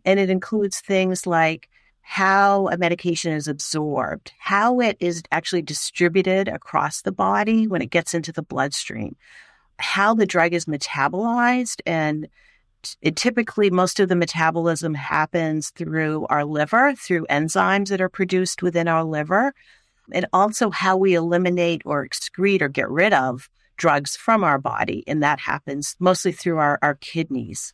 And 0.05 0.19
it 0.19 0.29
includes 0.29 0.79
things 0.79 1.25
like 1.25 1.69
how 2.01 2.67
a 2.67 2.77
medication 2.77 3.33
is 3.33 3.47
absorbed, 3.47 4.31
how 4.37 4.79
it 4.79 4.95
is 4.99 5.23
actually 5.31 5.63
distributed 5.63 6.47
across 6.47 7.01
the 7.01 7.11
body 7.11 7.67
when 7.67 7.81
it 7.81 7.89
gets 7.89 8.13
into 8.13 8.31
the 8.31 8.43
bloodstream, 8.43 9.15
how 9.79 10.13
the 10.13 10.27
drug 10.27 10.53
is 10.53 10.65
metabolized. 10.65 11.81
And 11.87 12.27
it 13.01 13.15
typically, 13.15 13.69
most 13.69 13.99
of 13.99 14.09
the 14.09 14.15
metabolism 14.15 14.93
happens 14.93 15.69
through 15.71 16.25
our 16.29 16.45
liver, 16.45 16.93
through 16.95 17.25
enzymes 17.27 17.89
that 17.89 18.01
are 18.01 18.09
produced 18.09 18.61
within 18.61 18.87
our 18.87 19.03
liver, 19.03 19.53
and 20.11 20.25
also 20.33 20.69
how 20.69 20.97
we 20.97 21.15
eliminate 21.15 21.81
or 21.85 22.07
excrete 22.07 22.61
or 22.61 22.67
get 22.67 22.89
rid 22.89 23.13
of 23.13 23.49
drugs 23.77 24.15
from 24.15 24.43
our 24.43 24.57
body. 24.57 25.03
And 25.07 25.21
that 25.23 25.39
happens 25.39 25.95
mostly 25.99 26.31
through 26.31 26.57
our, 26.57 26.79
our 26.81 26.95
kidneys. 26.95 27.73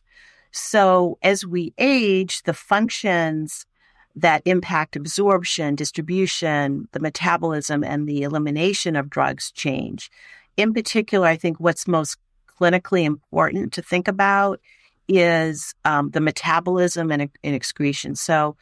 So 0.50 1.18
as 1.22 1.46
we 1.46 1.72
age, 1.78 2.42
the 2.42 2.54
functions 2.54 3.66
that 4.14 4.42
impact 4.44 4.96
absorption, 4.96 5.74
distribution, 5.74 6.88
the 6.92 7.00
metabolism, 7.00 7.82
and 7.82 8.06
the 8.06 8.22
elimination 8.22 8.94
of 8.94 9.08
drugs 9.08 9.50
change. 9.50 10.10
In 10.56 10.74
particular, 10.74 11.26
I 11.26 11.36
think 11.36 11.58
what's 11.58 11.88
most 11.88 12.18
clinically 12.46 13.04
important 13.04 13.72
to 13.72 13.82
think 13.82 14.08
about 14.08 14.60
is 15.08 15.74
um, 15.84 16.10
the 16.10 16.20
metabolism 16.20 17.10
and, 17.10 17.22
and 17.42 17.54
excretion. 17.54 18.14
So, 18.14 18.56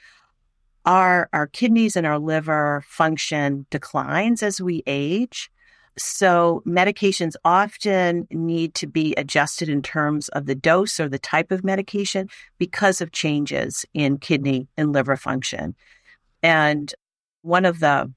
our 0.87 1.29
our 1.33 1.47
kidneys 1.47 1.97
and 1.97 2.07
our 2.07 2.19
liver 2.19 2.83
function 2.87 3.67
declines 3.71 4.43
as 4.43 4.61
we 4.61 4.83
age. 4.87 5.51
So 5.99 6.63
medications 6.67 7.35
often 7.45 8.27
need 8.31 8.75
to 8.77 8.87
be 8.87 9.15
adjusted 9.17 9.69
in 9.69 9.83
terms 9.83 10.29
of 10.31 10.47
the 10.47 10.55
dose 10.55 10.99
or 10.99 11.09
the 11.09 11.19
type 11.19 11.51
of 11.51 11.65
medication 11.65 12.29
because 12.59 13.01
of 13.01 13.13
changes 13.13 13.85
in 13.93 14.19
kidney 14.19 14.69
and 14.77 14.93
liver 14.93 15.17
function. 15.17 15.75
And 16.43 16.95
one 17.43 17.67
of 17.67 17.81
the 17.81 18.13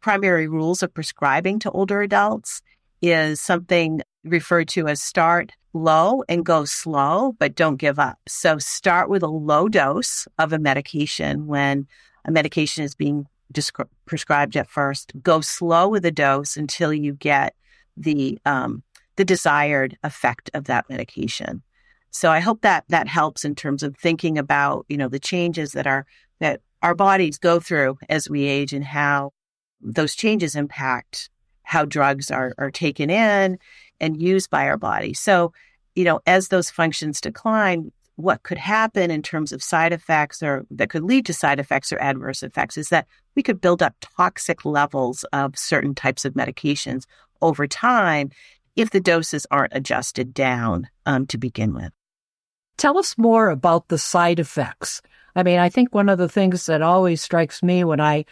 primary 0.00 0.48
rules 0.48 0.82
of 0.82 0.92
prescribing 0.92 1.58
to 1.60 1.70
older 1.70 2.02
adults 2.02 2.62
is 3.02 3.40
something 3.40 4.02
referred 4.24 4.68
to 4.68 4.88
as 4.88 5.00
start 5.00 5.52
low 5.72 6.22
and 6.28 6.44
go 6.44 6.64
slow, 6.64 7.34
but 7.38 7.54
don't 7.54 7.76
give 7.76 7.98
up. 7.98 8.18
So 8.26 8.58
start 8.58 9.08
with 9.08 9.22
a 9.22 9.28
low 9.28 9.68
dose 9.68 10.26
of 10.38 10.52
a 10.52 10.58
medication 10.58 11.46
when 11.46 11.86
a 12.24 12.30
medication 12.30 12.84
is 12.84 12.94
being 12.94 13.26
descri- 13.52 13.88
prescribed 14.06 14.56
at 14.56 14.68
first. 14.68 15.12
Go 15.22 15.40
slow 15.40 15.88
with 15.88 16.02
the 16.02 16.10
dose 16.10 16.56
until 16.56 16.92
you 16.92 17.14
get 17.14 17.54
the 17.96 18.38
um, 18.44 18.82
the 19.16 19.24
desired 19.24 19.96
effect 20.02 20.50
of 20.54 20.64
that 20.64 20.88
medication. 20.88 21.62
So 22.10 22.30
I 22.30 22.40
hope 22.40 22.62
that 22.62 22.84
that 22.88 23.06
helps 23.06 23.44
in 23.44 23.54
terms 23.54 23.82
of 23.82 23.96
thinking 23.96 24.38
about 24.38 24.86
you 24.88 24.96
know 24.96 25.08
the 25.08 25.20
changes 25.20 25.72
that 25.72 25.86
our 25.86 26.06
that 26.40 26.60
our 26.82 26.94
bodies 26.94 27.38
go 27.38 27.60
through 27.60 27.98
as 28.08 28.28
we 28.28 28.44
age 28.44 28.72
and 28.72 28.84
how 28.84 29.32
those 29.80 30.14
changes 30.14 30.56
impact 30.56 31.30
how 31.62 31.84
drugs 31.84 32.30
are 32.30 32.54
are 32.58 32.70
taken 32.70 33.10
in 33.10 33.58
and 34.00 34.20
used 34.20 34.50
by 34.50 34.66
our 34.66 34.76
body. 34.76 35.14
So 35.14 35.52
you 35.94 36.04
know 36.04 36.20
as 36.26 36.48
those 36.48 36.70
functions 36.70 37.20
decline, 37.20 37.92
what 38.16 38.42
could 38.42 38.58
happen 38.58 39.10
in 39.10 39.22
terms 39.22 39.52
of 39.52 39.62
side 39.62 39.92
effects 39.92 40.42
or 40.42 40.66
that 40.70 40.90
could 40.90 41.02
lead 41.02 41.26
to 41.26 41.34
side 41.34 41.58
effects 41.58 41.92
or 41.92 41.98
adverse 41.98 42.42
effects 42.42 42.76
is 42.76 42.90
that 42.90 43.06
we 43.34 43.42
could 43.42 43.60
build 43.60 43.82
up 43.82 43.94
toxic 44.00 44.64
levels 44.64 45.24
of 45.32 45.58
certain 45.58 45.94
types 45.94 46.24
of 46.24 46.34
medications 46.34 47.04
over 47.40 47.66
time 47.66 48.30
if 48.76 48.90
the 48.90 49.00
doses 49.00 49.46
aren't 49.50 49.74
adjusted 49.74 50.32
down 50.34 50.88
um, 51.06 51.26
to 51.26 51.38
begin 51.38 51.74
with. 51.74 51.92
Tell 52.76 52.98
us 52.98 53.18
more 53.18 53.50
about 53.50 53.88
the 53.88 53.98
side 53.98 54.38
effects. 54.38 55.02
I 55.34 55.42
mean, 55.42 55.58
I 55.58 55.68
think 55.68 55.94
one 55.94 56.08
of 56.08 56.18
the 56.18 56.28
things 56.28 56.66
that 56.66 56.82
always 56.82 57.20
strikes 57.20 57.62
me 57.62 57.84
when 57.84 58.00
I 58.00 58.24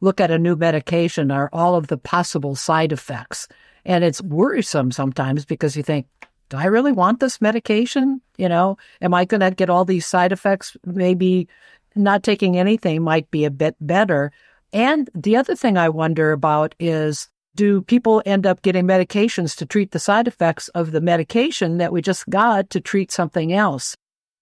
look 0.00 0.20
at 0.20 0.30
a 0.30 0.38
new 0.38 0.56
medication 0.56 1.30
are 1.30 1.50
all 1.52 1.74
of 1.74 1.88
the 1.88 1.98
possible 1.98 2.54
side 2.54 2.92
effects. 2.92 3.48
And 3.86 4.04
it's 4.04 4.20
worrisome 4.20 4.92
sometimes 4.92 5.46
because 5.46 5.76
you 5.76 5.82
think, 5.82 6.06
do 6.50 6.58
I 6.58 6.66
really 6.66 6.92
want 6.92 7.20
this 7.20 7.40
medication? 7.40 8.20
You 8.36 8.48
know, 8.48 8.76
am 9.00 9.14
I 9.14 9.24
going 9.24 9.40
to 9.40 9.50
get 9.50 9.70
all 9.70 9.84
these 9.84 10.06
side 10.06 10.32
effects 10.32 10.76
maybe 10.84 11.48
not 11.96 12.22
taking 12.22 12.58
anything 12.58 13.02
might 13.02 13.30
be 13.30 13.44
a 13.44 13.50
bit 13.50 13.74
better. 13.80 14.30
And 14.72 15.08
the 15.14 15.36
other 15.36 15.56
thing 15.56 15.78
I 15.78 15.88
wonder 15.88 16.32
about 16.32 16.74
is 16.78 17.28
do 17.54 17.80
people 17.82 18.22
end 18.26 18.46
up 18.46 18.60
getting 18.62 18.86
medications 18.86 19.56
to 19.56 19.66
treat 19.66 19.92
the 19.92 19.98
side 19.98 20.28
effects 20.28 20.68
of 20.68 20.92
the 20.92 21.00
medication 21.00 21.78
that 21.78 21.92
we 21.92 22.02
just 22.02 22.28
got 22.28 22.68
to 22.70 22.80
treat 22.80 23.10
something 23.10 23.52
else? 23.52 23.96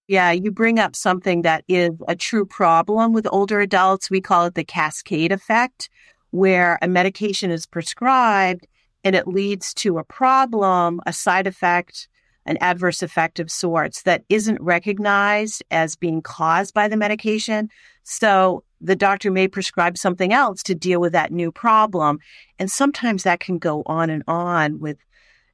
Yeah, 0.07 0.31
you 0.31 0.51
bring 0.51 0.77
up 0.77 0.95
something 0.95 1.43
that 1.43 1.63
is 1.67 1.91
a 2.07 2.15
true 2.15 2.45
problem 2.45 3.13
with 3.13 3.27
older 3.31 3.61
adults. 3.61 4.09
We 4.09 4.21
call 4.21 4.45
it 4.45 4.55
the 4.55 4.63
cascade 4.63 5.31
effect, 5.31 5.89
where 6.31 6.77
a 6.81 6.87
medication 6.87 7.49
is 7.49 7.65
prescribed 7.65 8.67
and 9.05 9.15
it 9.15 9.27
leads 9.27 9.73
to 9.75 9.99
a 9.99 10.03
problem, 10.03 10.99
a 11.05 11.13
side 11.13 11.45
effect, 11.45 12.09
an 12.47 12.57
adverse 12.59 13.03
effect 13.03 13.39
of 13.39 13.51
sorts 13.51 14.01
that 14.01 14.23
isn't 14.29 14.61
recognized 14.61 15.63
as 15.69 15.95
being 15.95 16.21
caused 16.21 16.73
by 16.73 16.87
the 16.87 16.97
medication. 16.97 17.69
So 18.03 18.63
the 18.81 18.95
doctor 18.95 19.31
may 19.31 19.47
prescribe 19.47 19.97
something 19.97 20.33
else 20.33 20.63
to 20.63 20.75
deal 20.75 20.99
with 20.99 21.13
that 21.13 21.31
new 21.31 21.51
problem. 21.51 22.19
And 22.59 22.69
sometimes 22.69 23.23
that 23.23 23.39
can 23.39 23.59
go 23.59 23.83
on 23.85 24.09
and 24.09 24.23
on 24.27 24.79
with, 24.79 24.97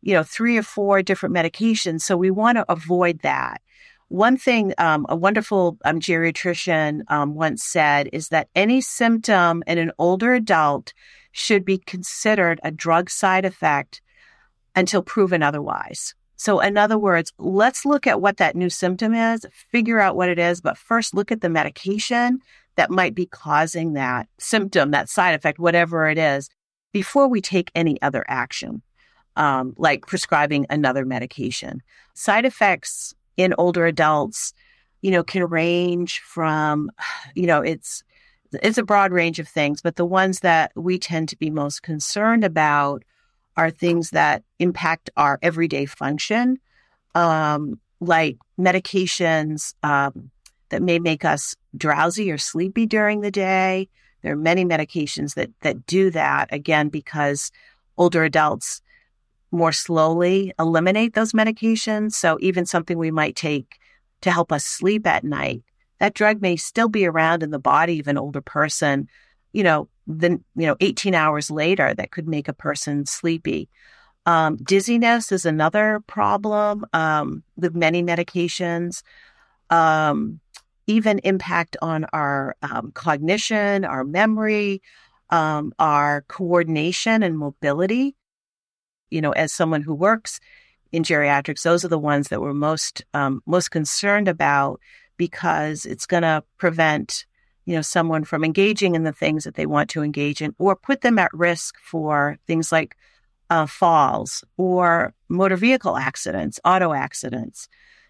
you 0.02 0.14
know, 0.14 0.24
three 0.24 0.58
or 0.58 0.64
four 0.64 1.04
different 1.04 1.36
medications. 1.36 2.02
So 2.02 2.18
we 2.18 2.32
want 2.32 2.58
to 2.58 2.66
avoid 2.72 3.20
that. 3.22 3.62
One 4.12 4.36
thing 4.36 4.74
um, 4.78 5.06
a 5.08 5.16
wonderful 5.16 5.78
um, 5.86 6.02
geriatrician 6.02 7.04
um, 7.08 7.34
once 7.34 7.64
said 7.64 8.10
is 8.12 8.28
that 8.28 8.50
any 8.54 8.82
symptom 8.82 9.64
in 9.66 9.78
an 9.78 9.94
older 9.98 10.34
adult 10.34 10.94
should 11.32 11.64
be 11.64 11.78
considered 11.78 12.60
a 12.62 12.72
drug 12.72 13.10
side 13.10 13.46
effect 13.46 14.02
until 14.76 15.02
proven 15.02 15.42
otherwise. 15.42 16.14
So, 16.36 16.60
in 16.60 16.78
other 16.78 16.98
words, 16.98 17.32
let's 17.38 17.86
look 17.86 18.06
at 18.06 18.20
what 18.20 18.36
that 18.36 18.54
new 18.54 18.70
symptom 18.70 19.14
is, 19.14 19.46
figure 19.72 20.02
out 20.02 20.18
what 20.18 20.28
it 20.28 20.40
is, 20.40 20.60
but 20.60 20.78
first 20.78 21.14
look 21.14 21.32
at 21.32 21.40
the 21.40 21.48
medication 21.48 22.40
that 22.76 22.92
might 22.92 23.16
be 23.16 23.28
causing 23.28 23.94
that 23.94 24.28
symptom, 24.38 24.92
that 24.92 25.08
side 25.08 25.36
effect, 25.36 25.58
whatever 25.58 26.10
it 26.10 26.18
is, 26.18 26.50
before 26.92 27.30
we 27.30 27.40
take 27.40 27.72
any 27.76 28.02
other 28.02 28.26
action, 28.28 28.82
um, 29.38 29.74
like 29.78 30.06
prescribing 30.06 30.66
another 30.70 31.06
medication. 31.06 31.82
Side 32.14 32.44
effects 32.44 33.16
in 33.42 33.56
older 33.58 33.86
adults, 33.86 34.54
you 35.02 35.12
know, 35.12 35.24
can 35.24 35.44
range 35.44 36.20
from, 36.20 36.92
you 37.36 37.48
know, 37.48 37.62
it's 37.62 38.04
it's 38.62 38.78
a 38.78 38.84
broad 38.84 39.14
range 39.14 39.40
of 39.40 39.48
things, 39.48 39.82
but 39.82 39.96
the 39.96 40.06
ones 40.06 40.42
that 40.42 40.74
we 40.76 41.00
tend 41.00 41.30
to 41.30 41.38
be 41.38 41.50
most 41.50 41.84
concerned 41.84 42.44
about 42.44 43.04
are 43.56 43.72
things 43.72 44.10
that 44.10 44.44
impact 44.60 45.10
our 45.16 45.40
everyday 45.42 45.86
function, 45.86 46.58
um, 47.16 47.80
like 48.02 48.38
medications 48.60 49.74
um, 49.84 50.32
that 50.70 50.82
may 50.82 51.00
make 51.00 51.24
us 51.24 51.56
drowsy 51.78 52.30
or 52.30 52.38
sleepy 52.38 52.86
during 52.86 53.22
the 53.22 53.32
day. 53.32 53.88
There 54.22 54.34
are 54.34 54.38
many 54.38 54.66
medications 54.66 55.36
that 55.36 55.50
that 55.62 55.86
do 55.86 56.12
that 56.12 56.50
again 56.52 56.90
because 56.90 57.52
older 57.98 58.24
adults 58.24 58.82
more 59.52 59.72
slowly 59.72 60.54
eliminate 60.58 61.14
those 61.14 61.34
medications. 61.34 62.14
So 62.14 62.38
even 62.42 62.66
something 62.66 62.98
we 62.98 63.12
might 63.12 63.36
take 63.36 63.80
to 64.22 64.32
help 64.32 64.52
us 64.52 64.66
sleep 64.66 65.06
at 65.06 65.24
night, 65.24 65.64
that 66.00 66.14
drug 66.14 66.42
may 66.42 66.56
still 66.56 66.90
be 66.90 67.06
around 67.06 67.44
in 67.44 67.52
the 67.52 67.60
body 67.60 68.00
of 68.00 68.08
an 68.08 68.18
older 68.18 68.42
person, 68.42 69.08
you 69.54 69.64
know, 69.64 69.88
then, 70.08 70.44
you 70.56 70.66
know, 70.66 70.76
18 70.80 71.14
hours 71.14 71.52
later 71.52 71.94
that 71.94 72.12
could 72.12 72.28
make 72.28 72.48
a 72.48 72.54
person 72.54 73.06
sleepy. 73.06 73.70
Um, 74.26 74.58
dizziness 74.58 75.32
is 75.32 75.46
another 75.46 76.02
problem 76.08 76.86
um, 76.94 77.44
with 77.56 77.76
many 77.76 78.04
medications. 78.04 79.04
Um, 79.70 80.40
even 80.88 81.20
impact 81.20 81.78
on 81.82 82.06
our 82.12 82.56
um, 82.62 82.92
cognition, 82.92 83.86
our 83.86 84.04
memory, 84.04 84.82
um, 85.30 85.74
our 85.80 86.24
coordination 86.28 87.24
and 87.24 87.38
mobility. 87.38 88.16
You 89.12 89.22
know, 89.22 89.32
as 89.32 89.54
someone 89.54 89.82
who 89.82 89.94
works 89.94 90.40
in 90.92 91.04
geriatrics, 91.04 91.62
those 91.62 91.86
are 91.86 91.90
the 91.90 92.00
ones 92.00 92.30
that 92.30 92.42
we're 92.42 92.54
most 92.54 93.04
um, 93.14 93.42
most 93.46 93.70
concerned 93.70 94.28
about 94.28 94.80
because 95.18 95.86
it's 95.86 96.08
going 96.08 96.24
to 96.24 96.44
prevent 96.58 97.26
you 97.66 97.76
know, 97.76 97.82
someone 97.82 98.24
from 98.24 98.44
engaging 98.44 98.96
in 98.96 99.04
the 99.04 99.14
things 99.14 99.44
that 99.44 99.56
they 99.56 99.66
want 99.66 99.90
to 99.92 100.02
engage 100.02 100.42
in 100.42 100.56
or 100.58 100.76
put 100.76 101.02
them 101.02 101.20
at 101.20 101.34
risk 101.34 101.76
for 101.80 102.38
things 102.48 102.72
like 102.72 102.98
uh, 103.50 103.66
falls 103.66 104.44
or 104.58 105.14
motor 105.30 105.56
vehicle 105.56 105.98
accidents, 105.98 106.60
auto 106.66 106.94
accidents. 106.94 107.68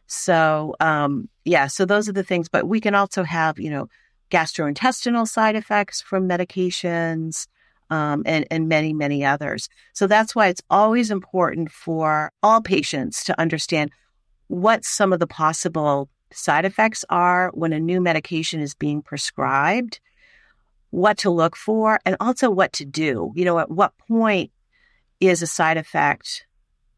So, 0.08 0.76
um, 0.80 1.30
yeah, 1.46 1.68
so 1.68 1.86
those 1.86 2.08
are 2.08 2.14
the 2.14 2.24
things. 2.24 2.48
But 2.48 2.68
we 2.68 2.80
can 2.80 2.96
also 2.96 3.24
have, 3.24 3.60
you 3.60 3.70
know, 3.70 3.90
gastrointestinal 4.30 5.28
side 5.28 5.56
effects 5.56 6.02
from 6.02 6.30
medications 6.30 7.48
um, 7.91 8.23
and, 8.25 8.47
and 8.49 8.67
many, 8.67 8.93
many 8.93 9.23
others. 9.23 9.69
So 9.93 10.08
that's 10.08 10.34
why 10.34 10.47
it's 10.47 10.63
always 10.69 11.12
important 11.12 11.71
for 11.71 12.32
all 12.41 12.62
patients 12.62 13.23
to 13.25 13.39
understand 13.39 13.91
what 14.47 14.84
some 14.86 15.13
of 15.13 15.19
the 15.19 15.27
possible 15.27 16.10
side 16.34 16.65
effects 16.65 17.04
are 17.10 17.51
when 17.54 17.73
a 17.73 17.80
new 17.80 18.01
medication 18.01 18.62
is 18.62 18.73
being 18.73 19.01
prescribed, 19.01 19.99
what 20.89 21.17
to 21.19 21.30
look 21.30 21.56
for, 21.56 21.99
and 22.06 22.15
also 22.19 22.49
what 22.49 22.73
to 22.73 22.86
do. 22.86 23.32
You 23.36 23.45
know, 23.45 23.60
at 23.60 23.69
what 23.69 23.97
point 23.97 24.51
is 25.19 25.41
a 25.41 25.47
side 25.47 25.77
effect 25.77 26.45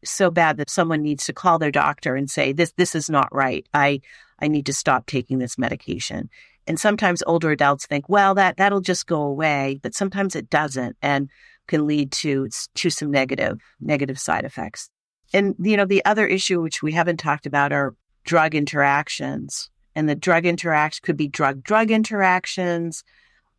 so 0.04 0.30
bad 0.30 0.58
that 0.58 0.70
someone 0.70 1.02
needs 1.02 1.26
to 1.26 1.32
call 1.32 1.58
their 1.58 1.70
doctor 1.70 2.14
and 2.14 2.30
say, 2.30 2.52
this, 2.52 2.72
this 2.76 2.94
is 2.94 3.10
not 3.10 3.34
right. 3.34 3.66
I, 3.74 4.00
I 4.38 4.48
need 4.48 4.66
to 4.66 4.72
stop 4.72 5.06
taking 5.06 5.38
this 5.38 5.58
medication. 5.58 6.30
And 6.66 6.80
sometimes 6.80 7.22
older 7.26 7.50
adults 7.50 7.86
think, 7.86 8.08
well, 8.08 8.34
that, 8.34 8.56
that'll 8.56 8.80
just 8.80 9.06
go 9.06 9.22
away, 9.22 9.80
but 9.82 9.94
sometimes 9.94 10.34
it 10.34 10.48
doesn't 10.50 10.96
and 11.02 11.28
can 11.66 11.86
lead 11.86 12.12
to, 12.12 12.48
to 12.74 12.90
some 12.90 13.10
negative, 13.10 13.58
negative 13.80 14.18
side 14.18 14.44
effects. 14.44 14.88
And, 15.32 15.54
you 15.58 15.76
know, 15.76 15.84
the 15.84 16.04
other 16.04 16.26
issue, 16.26 16.62
which 16.62 16.82
we 16.82 16.92
haven't 16.92 17.18
talked 17.18 17.46
about 17.46 17.72
are 17.72 17.94
drug 18.24 18.54
interactions. 18.54 19.70
And 19.94 20.08
the 20.08 20.14
drug 20.14 20.46
interaction 20.46 21.02
could 21.04 21.16
be 21.16 21.28
drug 21.28 21.62
drug 21.62 21.90
interactions. 21.90 23.04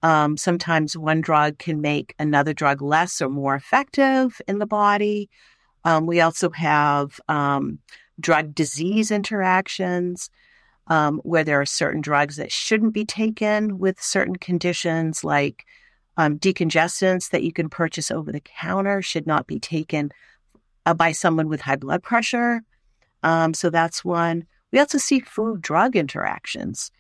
Um, 0.04 0.38
sometimes 0.38 0.98
one 0.98 1.22
drug 1.22 1.58
can 1.58 1.82
make 1.82 2.14
another 2.20 2.54
drug 2.54 2.82
less 2.82 3.22
or 3.22 3.30
more 3.30 3.56
effective 3.56 4.42
in 4.48 4.60
the 4.60 4.66
body. 4.66 5.30
Um, 5.84 6.06
we 6.06 6.22
also 6.22 6.50
have 6.50 7.20
um, 7.28 7.80
drug 8.20 8.54
disease 8.54 9.12
interactions 9.12 10.30
um, 10.88 11.20
where 11.24 11.44
there 11.44 11.62
are 11.62 11.66
certain 11.66 12.02
drugs 12.02 12.36
that 12.38 12.52
shouldn't 12.52 12.94
be 12.94 13.06
taken 13.06 13.80
with 13.80 14.02
certain 14.02 14.36
conditions, 14.36 15.24
like 15.24 15.66
um, 16.18 16.38
decongestants 16.40 17.30
that 17.32 17.44
you 17.44 17.52
can 17.52 17.70
purchase 17.70 18.12
over 18.12 18.32
the 18.32 18.40
counter 18.40 19.02
should 19.02 19.28
not 19.28 19.48
be 19.48 19.60
taken 19.60 20.12
uh, 20.86 20.94
by 20.94 21.12
someone 21.12 21.48
with 21.48 21.62
high 21.62 21.76
blood 21.76 22.04
pressure. 22.04 22.62
Um, 23.24 23.54
so 23.54 23.70
that's 23.70 24.06
one. 24.06 24.46
We 24.72 24.80
also 24.80 24.98
see 24.98 25.20
food 25.20 25.62
drug 25.62 25.96
interactions. 25.96 26.92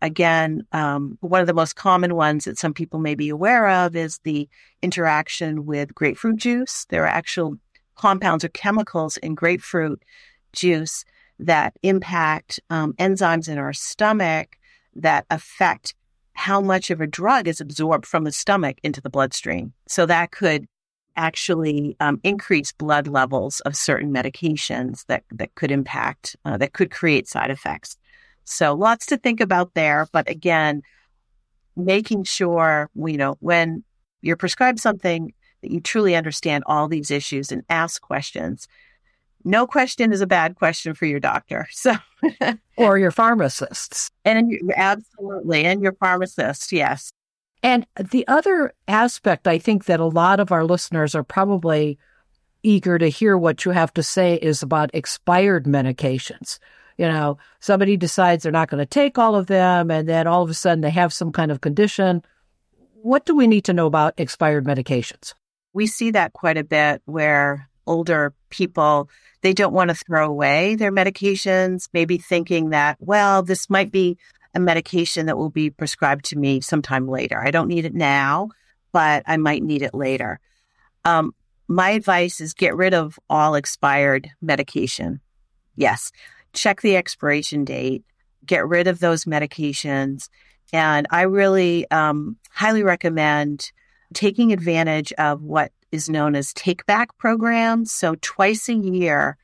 Again, 0.00 0.66
um, 0.72 1.16
one 1.20 1.40
of 1.40 1.46
the 1.46 1.54
most 1.54 1.76
common 1.76 2.14
ones 2.14 2.44
that 2.44 2.58
some 2.58 2.74
people 2.74 2.98
may 2.98 3.14
be 3.14 3.28
aware 3.28 3.68
of 3.68 3.94
is 3.94 4.18
the 4.24 4.48
interaction 4.82 5.64
with 5.64 5.94
grapefruit 5.94 6.36
juice. 6.36 6.86
There 6.88 7.04
are 7.04 7.08
actual 7.08 7.56
compounds 7.94 8.44
or 8.44 8.48
chemicals 8.48 9.16
in 9.18 9.34
grapefruit 9.34 10.02
juice 10.52 11.04
that 11.38 11.74
impact 11.82 12.60
um, 12.70 12.92
enzymes 12.94 13.48
in 13.48 13.58
our 13.58 13.72
stomach 13.72 14.56
that 14.94 15.26
affect 15.30 15.94
how 16.34 16.60
much 16.60 16.90
of 16.90 17.00
a 17.00 17.06
drug 17.06 17.48
is 17.48 17.60
absorbed 17.60 18.06
from 18.06 18.24
the 18.24 18.32
stomach 18.32 18.78
into 18.82 19.00
the 19.00 19.10
bloodstream. 19.10 19.72
So 19.86 20.06
that 20.06 20.30
could 20.30 20.66
actually 21.16 21.96
um, 22.00 22.20
increase 22.22 22.72
blood 22.72 23.06
levels 23.06 23.60
of 23.60 23.76
certain 23.76 24.12
medications 24.12 25.04
that, 25.06 25.24
that 25.32 25.54
could 25.54 25.70
impact, 25.70 26.36
uh, 26.44 26.56
that 26.56 26.72
could 26.72 26.90
create 26.90 27.28
side 27.28 27.50
effects. 27.50 27.96
So 28.44 28.74
lots 28.74 29.06
to 29.06 29.18
think 29.18 29.40
about 29.40 29.74
there. 29.74 30.08
But 30.10 30.28
again, 30.28 30.82
making 31.76 32.24
sure, 32.24 32.90
you 32.94 33.16
know, 33.16 33.36
when 33.40 33.84
you're 34.22 34.36
prescribed 34.36 34.80
something 34.80 35.32
that 35.62 35.70
you 35.70 35.80
truly 35.80 36.14
understand 36.14 36.64
all 36.66 36.88
these 36.88 37.10
issues 37.10 37.52
and 37.52 37.62
ask 37.68 38.00
questions. 38.02 38.66
No 39.44 39.66
question 39.66 40.12
is 40.12 40.20
a 40.20 40.26
bad 40.26 40.56
question 40.56 40.94
for 40.94 41.06
your 41.06 41.20
doctor. 41.20 41.68
So, 41.72 41.94
or 42.76 42.98
your 42.98 43.10
pharmacists. 43.10 44.10
And 44.24 44.52
absolutely. 44.76 45.64
And 45.64 45.82
your 45.82 45.94
pharmacist. 45.94 46.70
Yes. 46.70 47.10
And 47.64 47.86
the 47.98 48.26
other 48.28 48.72
aspect 48.86 49.48
I 49.48 49.58
think 49.58 49.86
that 49.86 49.98
a 49.98 50.04
lot 50.04 50.38
of 50.38 50.52
our 50.52 50.64
listeners 50.64 51.14
are 51.14 51.24
probably 51.24 51.98
eager 52.62 52.98
to 52.98 53.08
hear 53.08 53.36
what 53.36 53.64
you 53.64 53.72
have 53.72 53.92
to 53.94 54.02
say 54.02 54.36
is 54.36 54.62
about 54.62 54.90
expired 54.94 55.64
medications. 55.64 56.58
You 56.98 57.08
know, 57.08 57.38
somebody 57.60 57.96
decides 57.96 58.42
they're 58.42 58.52
not 58.52 58.68
going 58.68 58.78
to 58.78 58.86
take 58.86 59.18
all 59.18 59.34
of 59.34 59.46
them, 59.46 59.90
and 59.90 60.08
then 60.08 60.26
all 60.26 60.42
of 60.42 60.50
a 60.50 60.54
sudden 60.54 60.82
they 60.82 60.90
have 60.90 61.12
some 61.12 61.32
kind 61.32 61.50
of 61.50 61.60
condition. 61.60 62.22
What 63.02 63.24
do 63.24 63.34
we 63.34 63.46
need 63.46 63.64
to 63.64 63.72
know 63.72 63.86
about 63.86 64.14
expired 64.16 64.64
medications? 64.64 65.34
We 65.72 65.86
see 65.86 66.10
that 66.12 66.34
quite 66.34 66.58
a 66.58 66.64
bit 66.64 67.02
where 67.06 67.68
older 67.86 68.34
people 68.50 69.08
they 69.42 69.52
don't 69.52 69.74
want 69.74 69.90
to 69.90 69.94
throw 69.94 70.26
away 70.26 70.74
their 70.74 70.92
medications 70.92 71.88
maybe 71.92 72.18
thinking 72.18 72.70
that 72.70 72.96
well 73.00 73.42
this 73.42 73.68
might 73.68 73.92
be 73.92 74.16
a 74.54 74.60
medication 74.60 75.26
that 75.26 75.38
will 75.38 75.50
be 75.50 75.70
prescribed 75.70 76.26
to 76.26 76.36
me 76.36 76.60
sometime 76.60 77.08
later. 77.08 77.42
I 77.42 77.50
don't 77.50 77.68
need 77.68 77.84
it 77.84 77.94
now, 77.94 78.50
but 78.92 79.22
I 79.26 79.36
might 79.36 79.62
need 79.62 79.82
it 79.82 79.94
later. 79.94 80.40
Um, 81.04 81.34
my 81.68 81.90
advice 81.90 82.40
is 82.40 82.52
get 82.52 82.76
rid 82.76 82.92
of 82.92 83.18
all 83.30 83.54
expired 83.54 84.30
medication. 84.40 85.20
Yes, 85.74 86.12
check 86.52 86.82
the 86.82 86.96
expiration 86.96 87.64
date, 87.64 88.04
get 88.44 88.66
rid 88.66 88.88
of 88.88 88.98
those 88.98 89.24
medications. 89.24 90.28
And 90.72 91.06
I 91.10 91.22
really 91.22 91.90
um, 91.90 92.36
highly 92.50 92.82
recommend 92.82 93.72
taking 94.12 94.52
advantage 94.52 95.12
of 95.14 95.42
what 95.42 95.72
is 95.92 96.08
known 96.08 96.34
as 96.34 96.52
take 96.52 96.84
back 96.86 97.16
programs. 97.18 97.92
So 97.92 98.16
twice 98.20 98.68
a 98.68 98.74
year, 98.74 99.36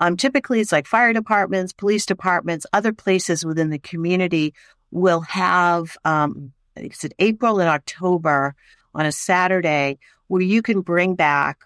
um, 0.00 0.16
typically 0.16 0.60
it's 0.60 0.72
like 0.72 0.86
fire 0.86 1.12
departments, 1.12 1.72
police 1.72 2.04
departments, 2.04 2.66
other 2.72 2.92
places 2.92 3.44
within 3.44 3.70
the 3.70 3.78
community 3.78 4.52
will 4.90 5.20
have, 5.20 5.96
um, 6.04 6.52
I 6.76 6.80
think 6.80 6.92
it's 6.92 7.04
in 7.04 7.12
April 7.18 7.60
and 7.60 7.68
October 7.68 8.54
on 8.94 9.06
a 9.06 9.12
Saturday 9.12 9.98
where 10.26 10.42
you 10.42 10.60
can 10.60 10.80
bring 10.80 11.14
back 11.14 11.60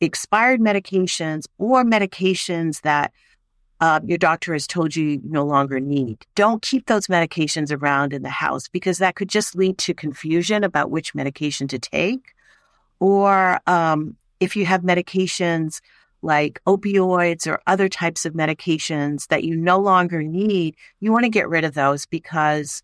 expired 0.00 0.60
medications 0.60 1.46
or 1.58 1.84
medications 1.84 2.82
that 2.82 3.12
uh, 3.80 4.00
your 4.04 4.18
doctor 4.18 4.52
has 4.52 4.66
told 4.66 4.94
you 4.94 5.04
you 5.04 5.20
no 5.24 5.44
longer 5.44 5.80
need. 5.80 6.24
Don't 6.34 6.62
keep 6.62 6.86
those 6.86 7.06
medications 7.06 7.72
around 7.72 8.12
in 8.12 8.22
the 8.22 8.28
house 8.28 8.68
because 8.68 8.98
that 8.98 9.16
could 9.16 9.28
just 9.28 9.56
lead 9.56 9.78
to 9.78 9.94
confusion 9.94 10.64
about 10.64 10.90
which 10.90 11.14
medication 11.14 11.66
to 11.68 11.78
take. 11.78 12.33
Or 13.00 13.60
um, 13.66 14.16
if 14.40 14.56
you 14.56 14.66
have 14.66 14.82
medications 14.82 15.80
like 16.22 16.60
opioids 16.66 17.46
or 17.46 17.60
other 17.66 17.88
types 17.88 18.24
of 18.24 18.32
medications 18.32 19.28
that 19.28 19.44
you 19.44 19.54
no 19.56 19.78
longer 19.78 20.22
need, 20.22 20.74
you 21.00 21.12
want 21.12 21.24
to 21.24 21.30
get 21.30 21.48
rid 21.48 21.64
of 21.64 21.74
those 21.74 22.06
because, 22.06 22.82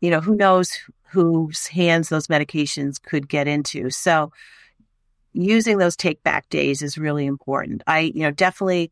you 0.00 0.10
know, 0.10 0.20
who 0.20 0.36
knows 0.36 0.78
whose 1.04 1.66
hands 1.66 2.08
those 2.08 2.26
medications 2.26 3.00
could 3.02 3.28
get 3.28 3.48
into. 3.48 3.90
So 3.90 4.32
using 5.32 5.78
those 5.78 5.96
take 5.96 6.22
back 6.22 6.48
days 6.50 6.82
is 6.82 6.98
really 6.98 7.26
important. 7.26 7.82
I, 7.86 8.00
you 8.00 8.22
know, 8.22 8.30
definitely 8.30 8.90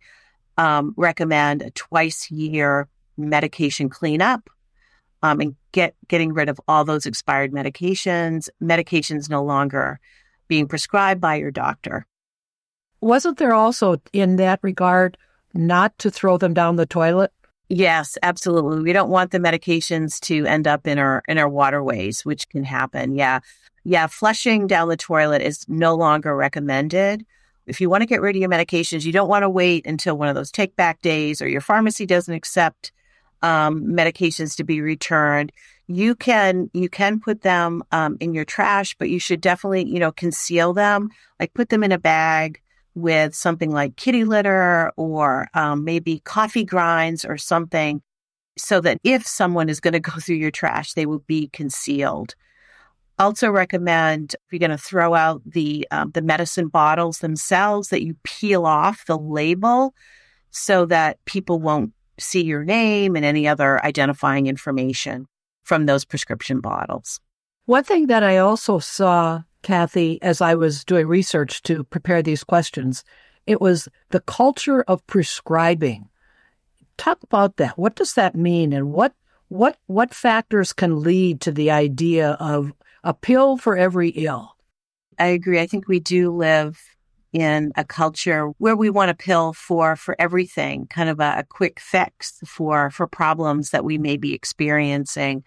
um, 0.57 0.95
recommend 0.97 1.63
a 1.63 1.71
twice 1.71 2.31
year 2.31 2.89
medication 3.17 3.89
cleanup 3.89 4.49
um, 5.23 5.41
and 5.41 5.57
get 5.73 5.95
getting 6.09 6.33
rid 6.33 6.49
of 6.49 6.61
all 6.67 6.85
those 6.85 7.07
expired 7.07 7.53
medications, 7.53 8.49
medications 8.63 9.29
no 9.29 9.43
longer 9.43 10.01
being 10.49 10.67
prescribed 10.67 11.21
by 11.21 11.37
your 11.37 11.51
doctor. 11.51 12.07
Wasn't 13.01 13.39
there 13.39 13.55
also, 13.55 13.97
in 14.13 14.37
that 14.37 14.61
regard, 14.63 15.17
not 15.55 15.99
to 15.99 16.11
throw 16.11 16.37
them 16.37 16.53
down 16.53 16.77
the 16.77 16.87
toilet? 16.87 17.33
Yes, 17.69 18.19
absolutely. 18.23 18.83
We 18.83 18.93
don't 18.93 19.11
want 19.11 19.31
the 19.31 19.39
medications 19.39 20.19
to 20.21 20.45
end 20.45 20.67
up 20.67 20.87
in 20.87 20.99
our 20.99 21.23
in 21.29 21.39
our 21.39 21.49
waterways, 21.49 22.25
which 22.25 22.49
can 22.49 22.65
happen. 22.65 23.15
Yeah. 23.15 23.41
Yeah, 23.83 24.09
flushing 24.09 24.67
down 24.67 24.89
the 24.89 24.97
toilet 24.97 25.41
is 25.41 25.65
no 25.67 25.95
longer 25.95 26.37
recommended. 26.37 27.25
If 27.67 27.81
you 27.81 27.89
want 27.89 28.03
to 28.03 28.07
get 28.07 28.21
rid 28.21 28.37
of 28.37 28.41
your 28.41 28.51
medications, 28.51 29.05
you 29.05 29.13
don't 29.13 29.29
want 29.29 29.43
to 29.43 29.49
wait 29.49 29.87
until 29.87 30.19
one 30.19 30.29
of 30.29 30.35
those 30.35 30.51
take 30.51 30.77
back 30.77 31.01
days 31.01 31.41
or 31.41 31.49
your 31.49 31.63
pharmacy 31.63 32.05
doesn't 32.05 32.35
accept 32.35 32.93
um, 33.43 33.83
medications 33.85 34.57
to 34.57 34.65
be 34.65 34.81
returned. 34.81 35.53
You 35.87 36.15
can 36.15 36.71
you 36.73 36.89
can 36.89 37.21
put 37.21 37.43
them 37.43 37.83
um, 37.91 38.17
in 38.21 38.33
your 38.35 38.45
trash, 38.45 38.95
but 38.99 39.11
you 39.11 39.19
should 39.19 39.41
definitely 39.41 39.89
you 39.89 39.99
know 39.99 40.13
conceal 40.13 40.73
them, 40.73 41.11
like 41.39 41.55
put 41.55 41.69
them 41.69 41.83
in 41.83 41.93
a 41.93 41.99
bag 41.99 42.61
with 42.95 43.35
something 43.35 43.71
like 43.71 43.97
kitty 43.97 44.25
litter 44.25 44.93
or 44.97 45.49
um, 45.55 45.85
maybe 45.85 46.21
coffee 46.21 46.65
grinds 46.65 47.25
or 47.25 47.37
something, 47.37 48.03
so 48.57 48.81
that 48.81 48.99
if 49.05 49.27
someone 49.27 49.69
is 49.69 49.81
going 49.81 49.93
to 50.01 50.01
go 50.01 50.13
through 50.13 50.37
your 50.37 50.51
trash, 50.51 50.93
they 50.93 51.07
will 51.07 51.25
be 51.27 51.49
concealed. 51.49 52.35
Also 53.19 53.51
recommend 53.51 54.35
if 54.35 54.53
you're 54.53 54.67
going 54.67 54.71
to 54.71 54.79
throw 54.79 55.13
out 55.15 55.43
the 55.45 55.87
um, 55.91 56.11
the 56.13 56.23
medicine 56.23 56.69
bottles 56.69 57.19
themselves 57.19 57.89
that 57.89 58.03
you 58.03 58.17
peel 58.23 58.65
off 58.65 59.05
the 59.07 59.19
label 59.19 59.93
so 60.51 60.87
that 60.87 61.23
people 61.25 61.61
won't 61.61 61.93
see 62.21 62.43
your 62.43 62.65
name 62.65 63.17
and 63.17 63.25
any 63.25 63.49
other 63.49 63.85
identifying 63.85 64.47
information 64.47 65.27
from 65.63 65.87
those 65.87 66.05
prescription 66.05 66.61
bottles. 66.61 67.21
One 67.67 67.85
thing 67.85 68.07
that 68.09 68.23
I 68.23 68.39
also 68.39 68.79
saw, 68.79 69.43
Kathy, 69.63 70.21
as 70.23 70.41
I 70.41 70.55
was 70.55 70.85
doing 70.85 71.07
research 71.07 71.63
to 71.65 71.85
prepare 71.85 72.23
these 72.23 72.45
questions, 72.45 73.05
it 73.47 73.61
was 73.61 73.89
the 74.11 74.21
culture 74.21 74.83
of 74.83 75.07
prescribing. 75.07 76.09
Talk 76.97 77.23
about 77.23 77.57
that. 77.57 77.79
What 77.79 77.97
does 77.97 78.15
that 78.15 78.35
mean 78.35 78.73
and 78.73 78.93
what 78.93 79.15
what 79.49 79.77
what 79.87 80.15
factors 80.15 80.73
can 80.73 81.01
lead 81.01 81.41
to 81.41 81.51
the 81.51 81.73
idea 81.73 82.33
of 82.39 82.73
a 83.05 83.15
pill 83.15 83.57
for 83.57 83.77
every 83.77 84.11
ill. 84.11 84.57
I 85.19 85.27
agree. 85.27 85.61
I 85.61 85.67
think 85.67 85.89
we 85.89 86.01
do 86.01 86.31
live 86.31 86.81
in 87.33 87.73
a 87.77 87.85
culture 87.85 88.49
where 88.59 88.77
we 88.77 88.91
want 88.91 89.11
a 89.11 89.15
pill 89.15 89.53
for 89.53 89.97
for 89.97 90.17
everything, 90.19 90.87
kind 90.89 91.09
of 91.09 91.21
a, 91.21 91.39
a 91.39 91.45
quick 91.49 91.79
fix 91.81 92.41
for 92.47 92.91
for 92.91 93.07
problems 93.07 93.71
that 93.71 93.85
we 93.85 93.99
may 93.99 94.17
be 94.17 94.35
experiencing, 94.35 95.45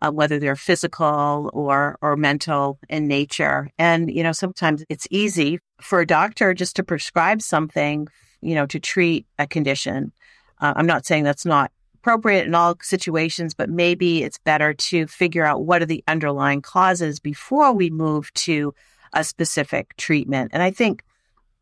uh, 0.00 0.10
whether 0.10 0.38
they're 0.38 0.56
physical 0.56 1.50
or 1.52 1.98
or 2.00 2.16
mental 2.16 2.78
in 2.88 3.08
nature. 3.08 3.68
And 3.78 4.10
you 4.10 4.22
know, 4.22 4.32
sometimes 4.32 4.84
it's 4.88 5.08
easy 5.10 5.58
for 5.80 6.00
a 6.00 6.06
doctor 6.06 6.54
just 6.54 6.76
to 6.76 6.84
prescribe 6.84 7.42
something, 7.42 8.06
you 8.40 8.54
know, 8.54 8.66
to 8.66 8.78
treat 8.78 9.26
a 9.38 9.46
condition. 9.46 10.12
Uh, 10.60 10.74
I'm 10.76 10.86
not 10.86 11.04
saying 11.04 11.24
that's 11.24 11.46
not 11.46 11.72
appropriate 11.96 12.46
in 12.46 12.54
all 12.54 12.76
situations, 12.82 13.54
but 13.54 13.70
maybe 13.70 14.22
it's 14.22 14.38
better 14.38 14.74
to 14.74 15.06
figure 15.06 15.44
out 15.44 15.64
what 15.64 15.80
are 15.80 15.86
the 15.86 16.04
underlying 16.06 16.60
causes 16.60 17.18
before 17.18 17.72
we 17.72 17.88
move 17.88 18.32
to 18.34 18.74
a 19.14 19.24
specific 19.24 19.96
treatment. 19.96 20.50
And 20.52 20.62
I 20.62 20.70
think, 20.70 21.02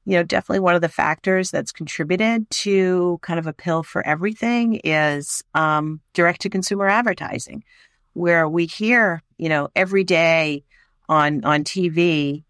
you 0.05 0.17
know, 0.17 0.23
definitely 0.23 0.61
one 0.61 0.75
of 0.75 0.81
the 0.81 0.89
factors 0.89 1.51
that's 1.51 1.71
contributed 1.73 2.49
to 2.51 3.19
kind 3.23 3.39
of 3.39 3.47
a 3.47 3.53
pill 3.53 3.83
for 3.83 4.05
everything 4.07 4.81
is 4.83 5.45
um, 5.55 6.01
direct 6.13 6.41
to 6.43 6.51
consumer 6.51 6.89
advertising, 6.89 7.63
where 8.15 8.49
we 8.49 8.67
hear, 8.67 9.23
you 9.39 9.49
know, 9.49 9.69
every 9.77 10.05
day 10.05 10.65
on 11.09 11.45
on 11.45 11.63
TV 11.65 12.45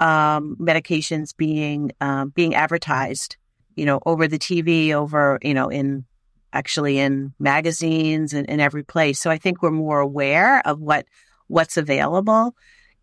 um, 0.00 0.56
medications 0.60 1.36
being 1.36 1.92
um, 2.00 2.30
being 2.30 2.54
advertised, 2.54 3.36
you 3.74 3.86
know, 3.86 4.00
over 4.04 4.28
the 4.28 4.38
TV, 4.38 4.92
over 4.92 5.38
you 5.42 5.54
know, 5.54 5.68
in 5.68 6.04
actually 6.52 6.98
in 6.98 7.32
magazines 7.38 8.32
and 8.32 8.46
in 8.48 8.60
every 8.60 8.82
place. 8.82 9.20
So 9.20 9.30
I 9.30 9.38
think 9.38 9.62
we're 9.62 9.70
more 9.70 10.00
aware 10.00 10.60
of 10.66 10.80
what 10.80 11.06
what's 11.46 11.76
available. 11.76 12.54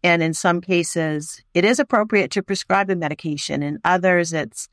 And 0.05 0.21
in 0.21 0.35
some 0.35 0.61
cases, 0.61 1.41
it 1.55 1.65
is 1.65 1.79
appropriate 1.79 2.29
to 2.33 2.43
prescribe 2.43 2.91
a 2.91 2.95
medication. 2.95 3.63
In 3.63 3.79
others, 3.83 4.33
it's 4.33 4.69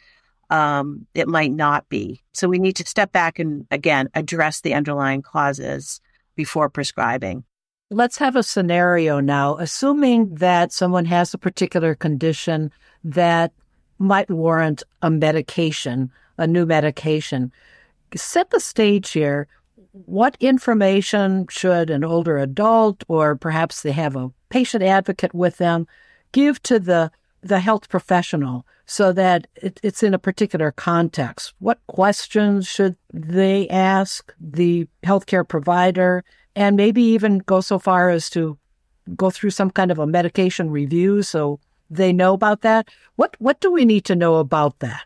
um, 0.51 1.07
it 1.15 1.27
might 1.27 1.53
not 1.53 1.89
be. 1.89 2.21
So 2.35 2.49
we 2.49 2.59
need 2.59 2.77
to 2.77 2.87
step 2.87 3.13
back 3.13 3.39
and 3.39 3.67
again 3.71 4.11
address 4.13 4.61
the 4.61 4.75
underlying 4.75 5.23
causes 5.23 6.03
before 6.37 6.69
prescribing. 6.69 7.45
Let's 7.91 8.19
have 8.19 8.37
a 8.37 8.43
scenario 8.43 9.21
now. 9.21 9.57
Assuming 9.57 10.35
that 10.35 10.71
someone 10.71 11.07
has 11.07 11.33
a 11.33 11.39
particular 11.39 11.95
condition 11.95 12.71
that 13.03 13.53
might 13.99 14.31
warrant 14.31 14.83
a 15.01 15.09
medication, 15.09 16.11
a 16.37 16.47
new 16.47 16.67
medication 16.67 17.53
set 18.15 18.51
the 18.51 18.61
stage 18.61 19.13
here. 19.13 19.49
What 19.93 20.37
information 20.41 21.47
should 21.49 21.89
an 21.89 22.05
older 22.05 22.37
adult, 22.37 23.05
or 23.09 23.37
perhaps 23.37 23.81
they 23.81 23.93
have 23.93 24.15
a 24.15 24.31
patient 24.53 24.85
advocate 24.85 25.35
with 25.35 25.57
them, 25.57 25.87
give 26.33 26.63
to 26.65 26.79
the 26.79 27.11
the 27.41 27.59
health 27.59 27.89
professional 27.89 28.65
so 28.87 29.13
that 29.13 29.49
it, 29.57 29.81
it's 29.83 30.03
in 30.03 30.15
a 30.15 30.19
particular 30.19 30.71
context? 30.71 31.55
What 31.59 31.81
questions 31.89 32.69
should 32.69 32.95
they 33.13 33.69
ask 33.69 34.33
the 34.39 34.87
healthcare 35.03 35.49
provider, 35.49 36.23
and 36.55 36.77
maybe 36.77 37.03
even 37.03 37.39
go 37.39 37.61
so 37.61 37.79
far 37.79 38.11
as 38.11 38.31
to 38.31 38.59
go 39.17 39.31
through 39.31 39.51
some 39.51 39.71
kind 39.71 39.91
of 39.91 39.99
a 39.99 40.07
medication 40.07 40.71
review 40.71 41.23
so 41.23 41.59
they 41.91 42.13
know 42.13 42.35
about 42.35 42.61
that? 42.61 42.89
What 43.17 43.35
what 43.39 43.61
do 43.61 43.73
we 43.73 43.85
need 43.85 44.05
to 44.05 44.15
know 44.15 44.37
about 44.37 44.79
that? 44.81 45.05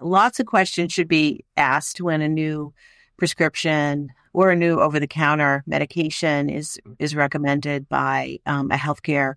Lots 0.00 0.38
of 0.38 0.46
questions 0.46 0.92
should 0.92 1.08
be 1.08 1.44
asked 1.56 2.00
when 2.00 2.20
a 2.20 2.28
new 2.28 2.74
prescription 3.16 4.10
or 4.34 4.50
a 4.50 4.56
new 4.56 4.80
over 4.80 5.00
the 5.00 5.06
counter 5.06 5.64
medication 5.66 6.50
is 6.50 6.78
is 6.98 7.14
recommended 7.14 7.88
by 7.88 8.38
um, 8.44 8.70
a 8.70 8.76
healthcare 8.76 9.34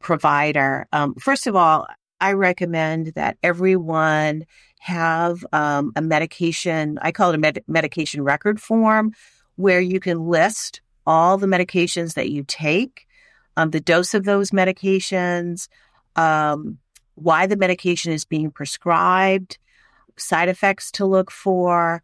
provider. 0.00 0.86
Um, 0.92 1.14
first 1.14 1.46
of 1.46 1.56
all, 1.56 1.86
I 2.20 2.32
recommend 2.32 3.12
that 3.14 3.38
everyone 3.42 4.44
have 4.80 5.44
um, 5.52 5.92
a 5.96 6.02
medication. 6.02 6.98
I 7.00 7.12
call 7.12 7.30
it 7.30 7.36
a 7.36 7.38
med- 7.38 7.64
medication 7.66 8.22
record 8.22 8.60
form, 8.60 9.12
where 9.56 9.80
you 9.80 10.00
can 10.00 10.26
list 10.26 10.82
all 11.06 11.38
the 11.38 11.46
medications 11.46 12.14
that 12.14 12.30
you 12.30 12.44
take, 12.46 13.06
um, 13.56 13.70
the 13.70 13.80
dose 13.80 14.14
of 14.14 14.24
those 14.24 14.50
medications, 14.50 15.68
um, 16.16 16.78
why 17.14 17.46
the 17.46 17.56
medication 17.56 18.12
is 18.12 18.24
being 18.24 18.50
prescribed, 18.50 19.58
side 20.16 20.48
effects 20.48 20.90
to 20.92 21.06
look 21.06 21.30
for, 21.30 22.02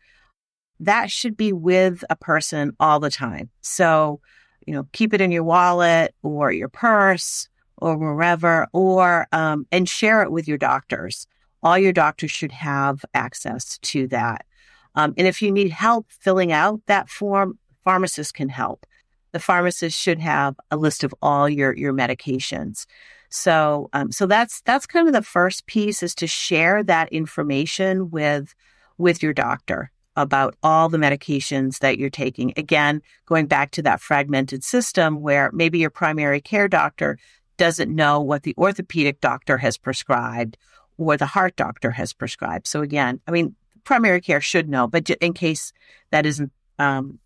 that 0.80 1.10
should 1.10 1.36
be 1.36 1.52
with 1.52 2.04
a 2.10 2.16
person 2.16 2.72
all 2.80 3.00
the 3.00 3.10
time. 3.10 3.50
So, 3.62 4.20
you 4.66 4.74
know, 4.74 4.86
keep 4.92 5.14
it 5.14 5.20
in 5.20 5.30
your 5.30 5.44
wallet 5.44 6.14
or 6.22 6.52
your 6.52 6.68
purse 6.68 7.48
or 7.78 7.96
wherever, 7.96 8.66
or, 8.72 9.26
um, 9.32 9.66
and 9.70 9.88
share 9.88 10.22
it 10.22 10.32
with 10.32 10.48
your 10.48 10.58
doctors. 10.58 11.26
All 11.62 11.78
your 11.78 11.92
doctors 11.92 12.30
should 12.30 12.52
have 12.52 13.04
access 13.14 13.78
to 13.78 14.06
that. 14.08 14.46
Um, 14.94 15.14
and 15.18 15.26
if 15.26 15.42
you 15.42 15.50
need 15.52 15.70
help 15.70 16.06
filling 16.10 16.52
out 16.52 16.80
that 16.86 17.10
form, 17.10 17.58
pharmacists 17.84 18.32
can 18.32 18.48
help. 18.48 18.86
The 19.32 19.40
pharmacist 19.40 19.98
should 19.98 20.18
have 20.20 20.56
a 20.70 20.76
list 20.76 21.04
of 21.04 21.14
all 21.20 21.48
your, 21.48 21.76
your 21.76 21.92
medications. 21.92 22.86
So, 23.28 23.90
um, 23.92 24.10
so 24.10 24.26
that's, 24.26 24.62
that's 24.62 24.86
kind 24.86 25.06
of 25.06 25.12
the 25.12 25.20
first 25.22 25.66
piece 25.66 26.02
is 26.02 26.14
to 26.16 26.26
share 26.26 26.82
that 26.84 27.12
information 27.12 28.10
with, 28.10 28.54
with 28.96 29.22
your 29.22 29.34
doctor 29.34 29.90
about 30.16 30.57
all 30.62 30.88
the 30.88 30.98
medications 30.98 31.79
that 31.81 31.98
you're 31.98 32.11
taking. 32.11 32.52
Again, 32.57 33.02
going 33.26 33.46
back 33.46 33.70
to 33.72 33.83
that 33.83 34.00
fragmented 34.00 34.64
system 34.64 35.20
where 35.20 35.50
maybe 35.52 35.79
your 35.79 35.90
primary 35.90 36.40
care 36.40 36.68
doctor 36.68 37.18
doesn't 37.57 37.94
know 37.94 38.20
what 38.20 38.42
the 38.42 38.55
orthopedic 38.59 39.20
doctor 39.20 39.59
has 39.59 39.76
prescribed 39.76 40.57
or 40.98 41.16
the 41.16 41.26
heart 41.26 41.57
doctor 41.57 41.90
has 41.90 42.12
prescribed. 42.12 42.66
So 42.66 42.83
again, 42.83 43.20
I 43.26 43.31
mean, 43.31 43.55
primary 43.85 44.20
care 44.20 44.40
should 44.40 44.68
know, 44.68 44.87
but 44.87 45.09
in 45.11 45.33
case 45.33 45.72
that 46.11 46.26
isn't 46.26 46.52
um, 46.79 47.18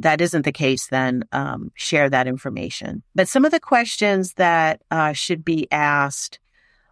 that 0.00 0.20
isn't 0.20 0.42
the 0.42 0.52
case, 0.52 0.88
then 0.88 1.24
um, 1.32 1.70
share 1.74 2.10
that 2.10 2.26
information. 2.26 3.02
But 3.14 3.28
some 3.28 3.44
of 3.44 3.52
the 3.52 3.60
questions 3.60 4.34
that 4.34 4.82
uh, 4.90 5.12
should 5.12 5.44
be 5.44 5.70
asked 5.70 6.40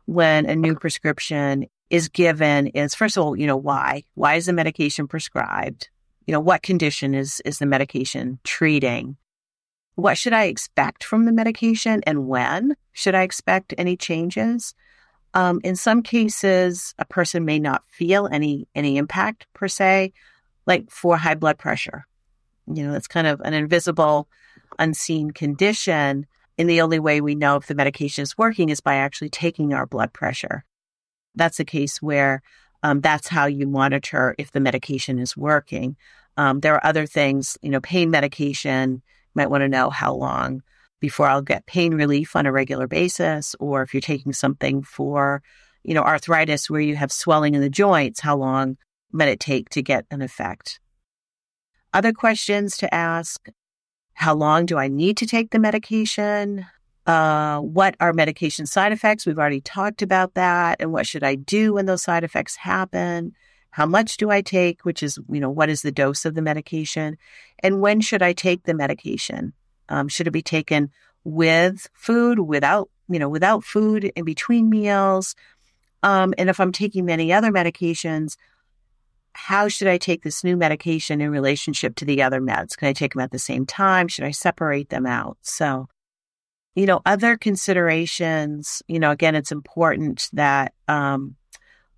when 0.07 0.47
a 0.47 0.55
new 0.55 0.77
prescription 0.77 1.67
is 1.93 2.09
given 2.09 2.69
is 2.69 2.95
first 2.95 3.17
of 3.17 3.23
all, 3.23 3.37
you 3.37 3.47
know, 3.47 3.57
why? 3.57 4.03
Why 4.15 4.35
is 4.35 4.47
the 4.47 4.53
medication 4.53 5.07
prescribed? 5.07 5.91
You 6.27 6.33
know, 6.33 6.41
what 6.41 6.63
condition 6.63 7.15
is 7.15 7.41
is 7.45 7.59
the 7.59 7.67
medication 7.67 8.41
treating? 8.43 9.17
What 9.95 10.17
should 10.17 10.33
I 10.33 10.45
expect 10.45 11.05
from 11.05 11.27
the 11.27 11.33
medication 11.33 12.03
and 12.07 12.27
when 12.27 12.75
should 12.93 13.15
I 13.15 13.23
expect 13.23 13.75
any 13.77 13.97
changes? 13.97 14.75
Um, 15.35 15.61
in 15.63 15.77
some 15.77 16.03
cases, 16.03 16.95
a 16.99 17.05
person 17.05 17.45
may 17.45 17.59
not 17.59 17.85
feel 17.87 18.27
any 18.33 18.67
any 18.75 18.97
impact 18.97 19.47
per 19.53 19.69
se, 19.69 20.15
like 20.67 20.91
for 20.91 21.19
high 21.19 21.35
blood 21.35 21.59
pressure. 21.59 22.07
You 22.73 22.89
know, 22.89 22.95
it's 22.95 23.09
kind 23.09 23.27
of 23.27 23.41
an 23.43 23.53
invisible, 23.53 24.29
unseen 24.79 25.31
condition. 25.31 26.27
And 26.57 26.71
the 26.71 26.81
only 26.81 27.01
way 27.01 27.21
we 27.21 27.35
know 27.35 27.57
if 27.57 27.67
the 27.67 27.75
medication 27.75 28.23
is 28.23 28.39
working 28.39 28.71
is 28.71 28.81
by 28.81 28.95
actually 28.95 29.31
taking 29.31 29.75
our 29.75 29.87
blood 29.87 30.13
pressure. 30.13 30.65
That's 31.35 31.61
a 31.61 31.65
case 31.65 32.01
where 32.01 32.43
um, 32.83 33.01
that's 33.01 33.29
how 33.29 33.47
you 33.47 33.67
monitor 33.67 34.35
if 34.39 34.51
the 34.51 34.61
medication 34.61 35.19
is 35.19 35.37
working. 35.37 35.97
Um, 36.37 36.61
there 36.61 36.75
are 36.75 36.87
other 36.87 37.07
things, 37.07 37.57
you 37.63 37.71
know, 37.71 37.81
pain 37.81 38.11
medication. 38.11 38.95
You 38.95 39.03
might 39.35 39.51
want 39.51 39.63
to 39.63 39.69
know 39.69 39.91
how 39.91 40.15
long 40.15 40.63
before 41.01 41.27
I'll 41.27 41.43
get 41.43 41.67
pain 41.67 41.95
relief 41.95 42.37
on 42.37 42.47
a 42.47 42.53
regular 42.53 42.87
basis, 42.87 43.57
or 43.59 43.83
if 43.83 43.93
you're 43.93 44.01
taking 44.01 44.33
something 44.33 44.83
for, 44.83 45.43
you 45.83 45.95
know, 45.95 46.03
arthritis 46.03 46.71
where 46.71 46.81
you 46.81 46.95
have 46.95 47.11
swelling 47.11 47.55
in 47.55 47.61
the 47.61 47.69
joints, 47.69 48.21
how 48.21 48.37
long 48.37 48.77
might 49.11 49.29
it 49.29 49.41
take 49.41 49.69
to 49.71 49.83
get 49.83 50.07
an 50.11 50.23
effect? 50.23 50.79
Other 51.93 52.13
questions 52.13 52.77
to 52.79 52.95
ask 52.95 53.49
How 54.15 54.35
long 54.35 54.65
do 54.65 54.79
I 54.79 54.89
need 54.89 55.17
to 55.19 55.27
take 55.27 55.51
the 55.51 55.59
medication? 55.59 56.67
Uh, 57.07 57.59
what 57.59 57.97
are 58.01 58.13
medication 58.13 58.67
side 58.67 58.93
effects? 58.93 59.27
We've 59.27 59.39
already 59.39 59.61
talked 59.61 60.03
about 60.03 60.35
that. 60.35 60.81
And 60.81 60.93
what 60.93 61.07
should 61.07 61.25
I 61.25 61.35
do 61.35 61.75
when 61.75 61.87
those 61.87 62.03
side 62.03 62.25
effects 62.25 62.57
happen? 62.57 63.33
How 63.71 63.87
much 63.87 64.19
do 64.19 64.31
I 64.31 64.41
take? 64.43 64.85
Which 64.85 65.03
is, 65.03 65.19
you 65.29 65.41
know, 65.41 65.51
what 65.51 65.69
is 65.69 65.83
the 65.83 65.91
dose 65.91 66.25
of 66.25 66.35
the 66.35 66.43
medication? 66.43 67.17
And 67.61 67.81
when 67.81 68.01
should 68.01 68.23
I 68.23 68.33
take 68.35 68.65
the 68.65 68.75
medication? 68.75 69.53
Um, 69.89 70.09
should 70.09 70.27
it 70.27 70.33
be 70.33 70.43
taken 70.43 70.91
with 71.25 71.89
food, 71.95 72.39
without, 72.39 72.91
you 73.09 73.19
know, 73.19 73.29
without 73.29 73.65
food 73.65 74.05
in 74.05 74.25
between 74.25 74.71
meals? 74.71 75.35
Um, 76.03 76.35
and 76.39 76.51
if 76.51 76.61
I'm 76.61 76.73
taking 76.73 77.05
many 77.05 77.33
other 77.33 77.51
medications, 77.51 78.37
how 79.35 79.69
should 79.69 79.89
I 79.89 79.99
take 79.99 80.23
this 80.23 80.45
new 80.45 80.57
medication 80.57 81.21
in 81.21 81.31
relationship 81.31 81.97
to 81.97 82.05
the 82.05 82.23
other 82.23 82.41
meds? 82.41 82.77
Can 82.77 82.89
I 82.89 82.93
take 82.93 83.15
them 83.15 83.23
at 83.23 83.31
the 83.31 83.39
same 83.39 83.67
time? 83.67 84.09
Should 84.09 84.25
I 84.25 84.31
separate 84.31 84.91
them 84.91 85.07
out? 85.07 85.39
So, 85.43 85.89
you 86.75 86.87
know, 86.87 87.01
other 87.05 87.37
considerations, 87.37 88.83
you 88.89 88.99
know, 88.99 89.11
again, 89.11 89.35
it's 89.35 89.53
important 89.53 90.29
that 90.33 90.73
um, 90.89 91.37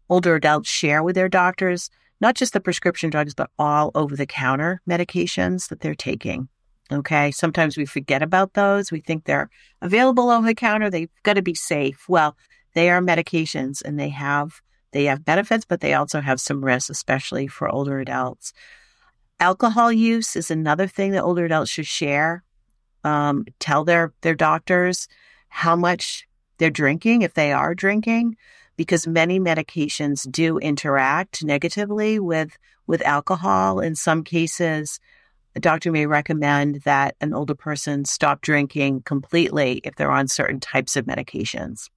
older 0.09 0.35
adults 0.35 0.69
share 0.69 1.03
with 1.03 1.15
their 1.15 1.29
doctors, 1.29 1.91
not 2.21 2.35
just 2.35 2.53
the 2.53 2.61
prescription 2.61 3.11
drugs, 3.11 3.35
but 3.35 3.51
all 3.59 3.91
over 3.95 4.17
the 4.17 4.27
counter 4.27 4.81
medications 4.89 5.69
that 5.69 5.81
they're 5.81 5.95
taking. 5.95 6.49
Okay. 6.93 7.31
Sometimes 7.31 7.77
we 7.77 7.87
forget 7.87 8.23
about 8.23 8.55
those. 8.55 8.93
We 8.93 9.01
think 9.01 9.25
they're 9.25 9.49
available 9.81 10.29
over 10.29 10.47
the 10.47 10.55
counter. 10.55 10.91
They've 10.91 11.11
got 11.23 11.35
to 11.35 11.43
be 11.43 11.55
safe. 11.55 12.05
Well, 12.09 12.37
they 12.75 12.91
are 12.91 13.01
medications 13.01 13.81
and 13.83 13.99
they 13.99 14.11
have 14.11 14.61
they 14.93 15.07
have 15.07 15.25
benefits, 15.25 15.65
but 15.65 15.81
they 15.81 15.95
also 15.95 16.21
have 16.21 16.41
some 16.41 16.65
risks, 16.65 16.89
especially 16.89 17.49
for 17.49 17.69
older 17.69 17.99
adults. 17.99 18.53
Alcohol 19.41 19.93
use 19.93 20.37
is 20.37 20.53
another 20.53 20.87
thing 20.87 21.11
that 21.13 21.25
older 21.25 21.47
adults 21.47 21.71
should 21.71 21.87
share. 21.87 22.45
Um, 23.05 23.45
tell 23.59 23.85
their 23.85 24.13
their 24.23 24.35
doctors 24.35 25.09
how 25.49 25.77
much 25.77 26.27
they're 26.59 26.71
drinking 26.71 27.23
if 27.23 27.35
they 27.35 27.53
are 27.53 27.75
drinking, 27.75 28.37
because 28.77 29.07
many 29.07 29.39
medications 29.39 30.31
do 30.31 30.59
interact 30.59 31.45
negatively 31.45 32.19
with 32.19 32.57
with 32.87 33.03
alcohol. 33.03 33.81
In 33.81 33.95
some 33.95 34.25
cases, 34.25 35.01
a 35.57 35.61
doctor 35.61 35.93
may 35.93 36.07
recommend 36.07 36.83
that 36.85 37.15
an 37.21 37.33
older 37.33 37.55
person 37.55 38.05
stop 38.05 38.41
drinking 38.41 39.03
completely 39.03 39.81
if 39.85 39.95
they're 39.95 40.11
on 40.11 40.29
certain 40.29 40.61
types 40.61 40.97
of 40.97 41.07
medications. 41.07 41.89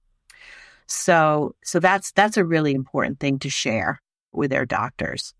So, 0.86 1.54
so 1.64 1.80
that's, 1.80 2.12
that's 2.12 2.36
a 2.36 2.44
really 2.44 2.72
important 2.72 3.20
thing 3.20 3.38
to 3.40 3.50
share 3.50 4.00
with 4.32 4.50
their 4.50 4.64
doctors. 4.64 5.34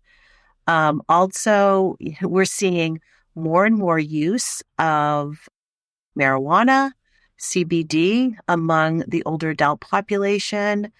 Um, 0.67 1.01
also, 1.09 1.97
we're 2.21 2.45
seeing 2.45 2.99
more 3.35 3.65
and 3.65 3.77
more 3.77 3.97
use 3.97 4.61
of 4.77 5.47
marijuana, 6.17 6.91
CBD 7.39 8.35
among 8.47 9.03
the 9.07 9.23
older 9.25 9.49
adult 9.49 9.81
population, 9.81 10.91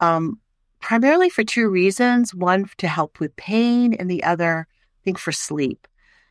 um, 0.00 0.38
primarily 0.80 1.28
for 1.28 1.44
two 1.44 1.68
reasons. 1.68 2.34
One, 2.34 2.68
to 2.78 2.88
help 2.88 3.20
with 3.20 3.36
pain, 3.36 3.94
and 3.94 4.10
the 4.10 4.24
other, 4.24 4.66
I 4.68 5.00
think, 5.04 5.18
for 5.18 5.32
sleep. 5.32 5.86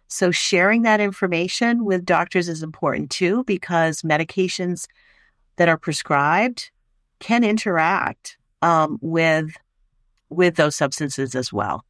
So 0.07 0.29
sharing 0.31 0.81
that 0.81 0.99
information 0.99 1.85
with 1.85 2.05
doctors 2.05 2.49
is 2.49 2.63
important 2.63 3.11
too, 3.11 3.43
because 3.45 4.01
medications 4.01 4.87
that 5.55 5.69
are 5.69 5.77
prescribed 5.77 6.71
can 7.19 7.43
interact 7.43 8.37
um, 8.61 8.97
with 9.01 9.55
with 10.29 10.55
those 10.55 10.75
substances 10.75 11.35
as 11.35 11.53
well. 11.53 11.85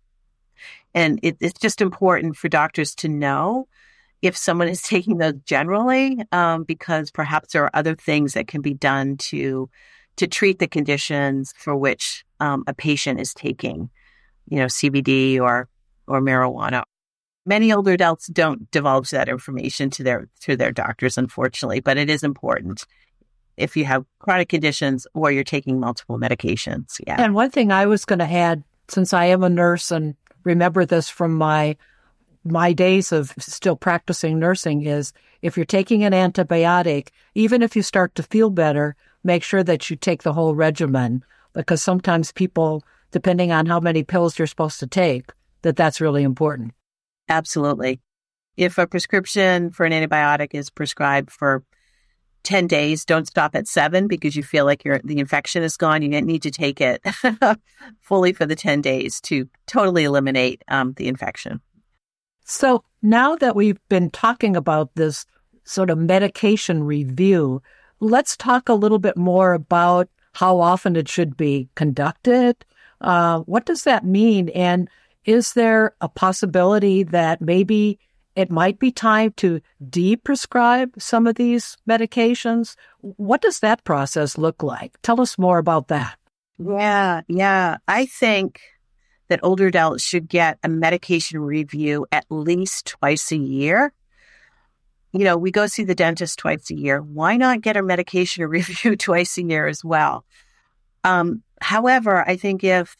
And 0.93 1.19
it, 1.23 1.37
it's 1.39 1.59
just 1.59 1.81
important 1.81 2.35
for 2.35 2.49
doctors 2.49 2.93
to 2.95 3.07
know 3.07 3.67
if 4.21 4.37
someone 4.37 4.67
is 4.67 4.81
taking 4.81 5.17
those 5.17 5.35
generally, 5.45 6.19
um, 6.31 6.63
because 6.63 7.11
perhaps 7.11 7.53
there 7.53 7.63
are 7.63 7.71
other 7.73 7.95
things 7.95 8.33
that 8.33 8.47
can 8.47 8.61
be 8.61 8.73
done 8.73 9.17
to 9.17 9.69
to 10.17 10.27
treat 10.27 10.59
the 10.59 10.67
conditions 10.67 11.53
for 11.57 11.75
which 11.75 12.25
um, 12.39 12.63
a 12.67 12.73
patient 12.73 13.19
is 13.19 13.33
taking, 13.33 13.89
you 14.47 14.57
know, 14.57 14.65
CBD 14.65 15.39
or 15.39 15.67
or 16.07 16.21
marijuana 16.21 16.83
Many 17.45 17.73
older 17.73 17.93
adults 17.93 18.27
don't 18.27 18.69
divulge 18.69 19.09
that 19.09 19.27
information 19.27 19.89
to 19.91 20.03
their 20.03 20.27
to 20.41 20.55
their 20.55 20.71
doctors, 20.71 21.17
unfortunately, 21.17 21.79
but 21.79 21.97
it 21.97 22.09
is 22.09 22.23
important 22.23 22.85
if 23.57 23.75
you 23.75 23.83
have 23.85 24.05
chronic 24.19 24.49
conditions 24.49 25.07
or 25.15 25.31
you're 25.31 25.43
taking 25.43 25.79
multiple 25.79 26.19
medications. 26.19 26.99
Yeah. 27.05 27.15
And 27.19 27.33
one 27.33 27.49
thing 27.49 27.71
I 27.71 27.87
was 27.87 28.05
going 28.05 28.19
to 28.19 28.31
add, 28.31 28.63
since 28.89 29.11
I 29.11 29.25
am 29.25 29.43
a 29.43 29.49
nurse 29.49 29.91
and 29.91 30.15
remember 30.43 30.85
this 30.85 31.09
from 31.09 31.33
my 31.33 31.77
my 32.43 32.73
days 32.73 33.11
of 33.11 33.33
still 33.37 33.75
practicing 33.75 34.39
nursing, 34.39 34.85
is 34.85 35.13
if 35.41 35.57
you're 35.57 35.65
taking 35.65 36.03
an 36.03 36.13
antibiotic, 36.13 37.09
even 37.35 37.61
if 37.61 37.75
you 37.75 37.81
start 37.81 38.15
to 38.15 38.23
feel 38.23 38.49
better, 38.49 38.95
make 39.23 39.43
sure 39.43 39.63
that 39.63 39.89
you 39.89 39.95
take 39.95 40.23
the 40.23 40.33
whole 40.33 40.55
regimen 40.55 41.23
because 41.53 41.81
sometimes 41.81 42.31
people, 42.31 42.83
depending 43.11 43.51
on 43.51 43.65
how 43.65 43.79
many 43.79 44.03
pills 44.03 44.37
you're 44.37 44.47
supposed 44.47 44.79
to 44.79 44.87
take, 44.87 45.31
that 45.61 45.75
that's 45.75 46.01
really 46.01 46.23
important. 46.23 46.73
Absolutely. 47.29 47.99
If 48.57 48.77
a 48.77 48.87
prescription 48.87 49.71
for 49.71 49.85
an 49.85 49.91
antibiotic 49.91 50.53
is 50.53 50.69
prescribed 50.69 51.31
for 51.31 51.63
10 52.43 52.67
days, 52.67 53.05
don't 53.05 53.27
stop 53.27 53.55
at 53.55 53.67
seven 53.67 54.07
because 54.07 54.35
you 54.35 54.43
feel 54.43 54.65
like 54.65 54.83
your 54.83 54.99
the 55.03 55.19
infection 55.19 55.63
is 55.63 55.77
gone. 55.77 56.01
You 56.01 56.09
need 56.09 56.41
to 56.43 56.51
take 56.51 56.81
it 56.81 57.03
fully 58.01 58.33
for 58.33 58.45
the 58.45 58.55
10 58.55 58.81
days 58.81 59.21
to 59.21 59.47
totally 59.67 60.03
eliminate 60.03 60.63
um, 60.67 60.93
the 60.93 61.07
infection. 61.07 61.61
So 62.51 62.83
now 63.01 63.37
that 63.37 63.55
we've 63.55 63.79
been 63.87 64.09
talking 64.09 64.57
about 64.57 64.93
this 64.95 65.25
sort 65.63 65.89
of 65.89 65.97
medication 65.97 66.83
review, 66.83 67.61
let's 68.01 68.35
talk 68.35 68.67
a 68.67 68.73
little 68.73 68.99
bit 68.99 69.15
more 69.15 69.53
about 69.53 70.09
how 70.33 70.59
often 70.59 70.97
it 70.97 71.07
should 71.07 71.37
be 71.37 71.69
conducted. 71.75 72.57
Uh, 72.99 73.39
what 73.41 73.65
does 73.65 73.85
that 73.85 74.03
mean? 74.03 74.49
And 74.49 74.89
is 75.23 75.53
there 75.53 75.95
a 76.01 76.09
possibility 76.09 77.03
that 77.03 77.39
maybe 77.39 77.97
it 78.35 78.51
might 78.51 78.79
be 78.79 78.91
time 78.91 79.31
to 79.37 79.61
deprescribe 79.89 81.01
some 81.01 81.27
of 81.27 81.35
these 81.35 81.77
medications? 81.89 82.75
What 82.99 83.41
does 83.41 83.61
that 83.61 83.85
process 83.85 84.37
look 84.37 84.61
like? 84.61 85.01
Tell 85.03 85.21
us 85.21 85.37
more 85.37 85.57
about 85.57 85.87
that. 85.87 86.17
Yeah, 86.59 87.21
yeah. 87.29 87.77
I 87.87 88.07
think 88.07 88.59
that 89.31 89.39
older 89.43 89.67
adults 89.67 90.03
should 90.03 90.27
get 90.27 90.59
a 90.61 90.67
medication 90.67 91.39
review 91.39 92.05
at 92.11 92.25
least 92.29 92.85
twice 92.85 93.31
a 93.31 93.37
year. 93.37 93.93
You 95.13 95.23
know, 95.23 95.37
we 95.37 95.51
go 95.51 95.67
see 95.67 95.85
the 95.85 95.95
dentist 95.95 96.37
twice 96.37 96.69
a 96.69 96.75
year. 96.75 97.01
Why 97.01 97.37
not 97.37 97.61
get 97.61 97.77
a 97.77 97.81
medication 97.81 98.45
review 98.49 98.97
twice 98.97 99.37
a 99.37 99.43
year 99.43 99.67
as 99.67 99.85
well? 99.85 100.25
Um, 101.05 101.43
however, 101.61 102.27
I 102.27 102.35
think 102.35 102.65
if 102.65 102.97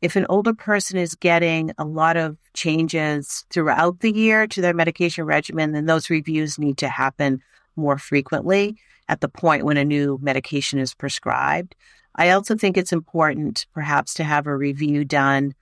if 0.00 0.14
an 0.14 0.26
older 0.28 0.54
person 0.54 0.98
is 0.98 1.16
getting 1.16 1.72
a 1.78 1.84
lot 1.84 2.16
of 2.16 2.36
changes 2.54 3.44
throughout 3.50 3.98
the 4.00 4.12
year 4.12 4.46
to 4.46 4.60
their 4.60 4.74
medication 4.74 5.24
regimen, 5.24 5.72
then 5.72 5.86
those 5.86 6.10
reviews 6.10 6.60
need 6.60 6.78
to 6.78 6.88
happen 6.88 7.42
more 7.74 7.98
frequently 7.98 8.76
at 9.08 9.20
the 9.20 9.28
point 9.28 9.64
when 9.64 9.76
a 9.76 9.84
new 9.84 10.16
medication 10.22 10.78
is 10.78 10.94
prescribed. 10.94 11.74
I 12.14 12.30
also 12.30 12.54
think 12.54 12.76
it's 12.76 12.92
important 12.92 13.66
perhaps 13.74 14.14
to 14.14 14.24
have 14.24 14.46
a 14.46 14.56
review 14.56 15.04
done 15.04 15.54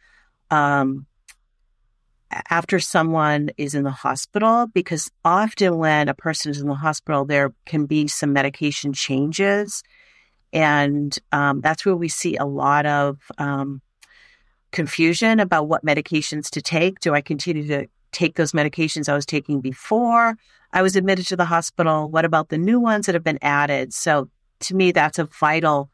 um, 0.51 1.07
after 2.31 2.79
someone 2.79 3.51
is 3.57 3.75
in 3.75 3.83
the 3.83 3.91
hospital, 3.91 4.67
because 4.73 5.11
often 5.25 5.79
when 5.79 6.09
a 6.09 6.15
person 6.15 6.51
is 6.51 6.61
in 6.61 6.69
the 6.69 6.75
hospital, 6.75 7.25
there 7.25 7.53
can 7.67 7.87
be 7.87 8.07
some 8.07 8.33
medication 8.33 8.93
changes. 8.93 9.83
And 10.53 11.17
um, 11.33 11.61
that's 11.61 11.85
where 11.85 11.97
we 11.97 12.09
see 12.09 12.37
a 12.37 12.45
lot 12.45 12.87
of 12.87 13.19
um, 13.39 13.81
confusion 14.73 15.41
about 15.41 15.69
what 15.69 15.85
medications 15.85 16.51
to 16.51 16.63
take. 16.63 17.01
Do 17.01 17.15
I 17.15 17.21
continue 17.21 17.67
to 17.69 17.87
take 18.13 18.37
those 18.37 18.53
medications 18.53 19.09
I 19.09 19.15
was 19.15 19.27
taking 19.27 19.61
before 19.61 20.37
I 20.73 20.83
was 20.83 20.97
admitted 20.97 21.27
to 21.29 21.37
the 21.37 21.45
hospital? 21.45 22.09
What 22.09 22.25
about 22.25 22.49
the 22.49 22.59
new 22.59 22.81
ones 22.81 23.07
that 23.07 23.15
have 23.15 23.25
been 23.25 23.39
added? 23.43 23.93
So 23.93 24.29
to 24.61 24.75
me, 24.75 24.93
that's 24.93 25.19
a 25.19 25.25
vital 25.25 25.91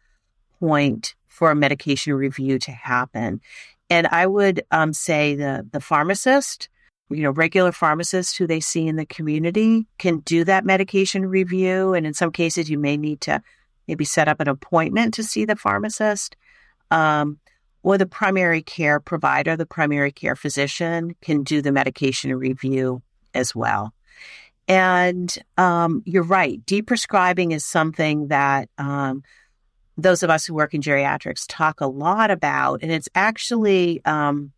point 0.60 1.14
for 1.26 1.50
a 1.50 1.56
medication 1.56 2.14
review 2.14 2.58
to 2.58 2.72
happen. 2.72 3.40
And 3.88 4.06
I 4.08 4.26
would 4.26 4.62
um, 4.70 4.92
say 4.92 5.34
the 5.34 5.66
the 5.70 5.80
pharmacist, 5.80 6.68
you 7.10 7.22
know, 7.22 7.30
regular 7.30 7.72
pharmacist 7.72 8.36
who 8.36 8.46
they 8.46 8.60
see 8.60 8.86
in 8.86 8.96
the 8.96 9.06
community 9.06 9.86
can 9.98 10.20
do 10.20 10.44
that 10.44 10.64
medication 10.64 11.26
review. 11.26 11.94
And 11.94 12.06
in 12.06 12.14
some 12.14 12.32
cases, 12.32 12.68
you 12.68 12.78
may 12.78 12.96
need 12.96 13.20
to 13.22 13.42
maybe 13.86 14.04
set 14.04 14.28
up 14.28 14.40
an 14.40 14.48
appointment 14.48 15.14
to 15.14 15.22
see 15.22 15.44
the 15.44 15.56
pharmacist. 15.56 16.36
Um, 16.90 17.38
or 17.82 17.96
the 17.96 18.06
primary 18.06 18.62
care 18.62 18.98
provider, 18.98 19.56
the 19.56 19.64
primary 19.64 20.10
care 20.10 20.34
physician 20.34 21.14
can 21.20 21.44
do 21.44 21.62
the 21.62 21.70
medication 21.70 22.34
review 22.34 23.00
as 23.32 23.54
well. 23.54 23.94
And 24.66 25.32
um, 25.56 26.02
you're 26.04 26.24
right, 26.24 26.64
deprescribing 26.66 27.52
is 27.52 27.64
something 27.64 28.26
that 28.28 28.68
um, 28.76 29.22
those 29.96 30.22
of 30.22 30.30
us 30.30 30.44
who 30.44 30.54
work 30.54 30.74
in 30.74 30.80
geriatrics 30.80 31.44
talk 31.48 31.80
a 31.80 31.86
lot 31.86 32.30
about. 32.30 32.82
And 32.82 32.92
it's 32.92 33.08
actually 33.14 34.04
um, 34.04 34.52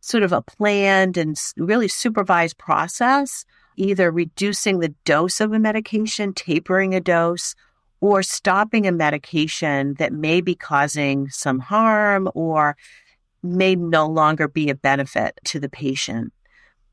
sort 0.00 0.22
of 0.22 0.32
a 0.32 0.42
planned 0.42 1.16
and 1.16 1.36
really 1.56 1.88
supervised 1.88 2.58
process, 2.58 3.44
either 3.76 4.10
reducing 4.10 4.78
the 4.78 4.94
dose 5.04 5.40
of 5.40 5.52
a 5.52 5.58
medication, 5.58 6.32
tapering 6.32 6.94
a 6.94 7.00
dose, 7.00 7.54
or 8.00 8.22
stopping 8.22 8.86
a 8.86 8.92
medication 8.92 9.94
that 9.94 10.12
may 10.12 10.40
be 10.40 10.54
causing 10.54 11.28
some 11.30 11.60
harm 11.60 12.28
or 12.34 12.76
may 13.42 13.76
no 13.76 14.06
longer 14.06 14.48
be 14.48 14.70
a 14.70 14.74
benefit 14.74 15.38
to 15.44 15.60
the 15.60 15.68
patient. 15.68 16.32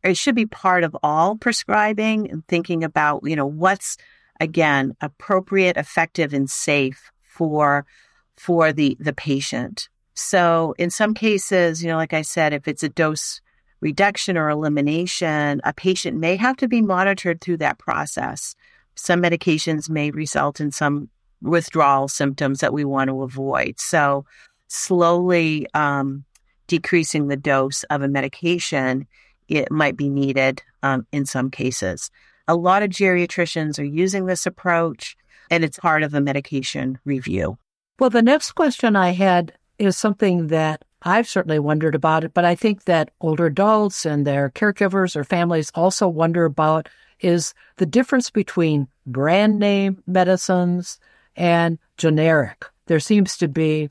It 0.03 0.17
should 0.17 0.35
be 0.35 0.45
part 0.45 0.83
of 0.83 0.95
all 1.03 1.35
prescribing 1.35 2.29
and 2.31 2.47
thinking 2.47 2.83
about, 2.83 3.21
you 3.25 3.35
know, 3.35 3.45
what's 3.45 3.97
again 4.39 4.95
appropriate, 5.01 5.77
effective, 5.77 6.33
and 6.33 6.49
safe 6.49 7.11
for 7.39 7.87
for 8.37 8.71
the 8.71 8.95
the 8.99 9.13
patient. 9.13 9.89
So 10.13 10.75
in 10.77 10.91
some 10.91 11.15
cases, 11.15 11.81
you 11.81 11.89
know, 11.89 11.97
like 11.97 12.13
I 12.13 12.21
said, 12.21 12.53
if 12.53 12.67
it's 12.67 12.83
a 12.83 12.89
dose 12.89 13.41
reduction 13.81 14.37
or 14.37 14.49
elimination, 14.49 15.61
a 15.63 15.73
patient 15.73 16.17
may 16.17 16.35
have 16.35 16.57
to 16.57 16.67
be 16.67 16.81
monitored 16.81 17.41
through 17.41 17.57
that 17.57 17.79
process 17.79 18.55
some 18.99 19.21
medications 19.21 19.89
may 19.89 20.11
result 20.11 20.59
in 20.59 20.71
some 20.71 21.09
withdrawal 21.41 22.09
symptoms 22.09 22.59
that 22.59 22.73
we 22.73 22.83
want 22.83 23.07
to 23.07 23.23
avoid. 23.23 23.79
So, 23.79 24.25
slowly 24.67 25.67
um, 25.73 26.25
decreasing 26.67 27.27
the 27.27 27.37
dose 27.37 27.83
of 27.85 28.01
a 28.01 28.07
medication, 28.07 29.07
it 29.47 29.71
might 29.71 29.95
be 29.95 30.09
needed 30.09 30.61
um, 30.83 31.07
in 31.11 31.25
some 31.25 31.49
cases. 31.49 32.11
A 32.47 32.55
lot 32.55 32.83
of 32.83 32.89
geriatricians 32.89 33.79
are 33.79 33.83
using 33.83 34.25
this 34.25 34.45
approach, 34.45 35.15
and 35.49 35.63
it's 35.63 35.79
part 35.79 36.03
of 36.03 36.11
the 36.11 36.21
medication 36.21 36.99
review. 37.05 37.57
Well, 37.99 38.09
the 38.09 38.21
next 38.21 38.53
question 38.53 38.95
I 38.95 39.09
had 39.09 39.53
is 39.77 39.97
something 39.97 40.47
that 40.47 40.83
I've 41.01 41.27
certainly 41.27 41.59
wondered 41.59 41.95
about 41.95 42.23
it, 42.23 42.33
but 42.33 42.45
I 42.45 42.55
think 42.55 42.85
that 42.85 43.11
older 43.21 43.45
adults 43.45 44.05
and 44.05 44.25
their 44.25 44.49
caregivers 44.49 45.15
or 45.15 45.23
families 45.23 45.71
also 45.73 46.07
wonder 46.07 46.45
about 46.45 46.89
is 47.21 47.53
the 47.77 47.85
difference 47.85 48.29
between 48.29 48.87
brand 49.05 49.59
name 49.59 50.03
medicines 50.07 50.99
and 51.35 51.77
generic. 51.97 52.65
There 52.87 52.99
seems 52.99 53.37
to 53.37 53.47
be, 53.47 53.89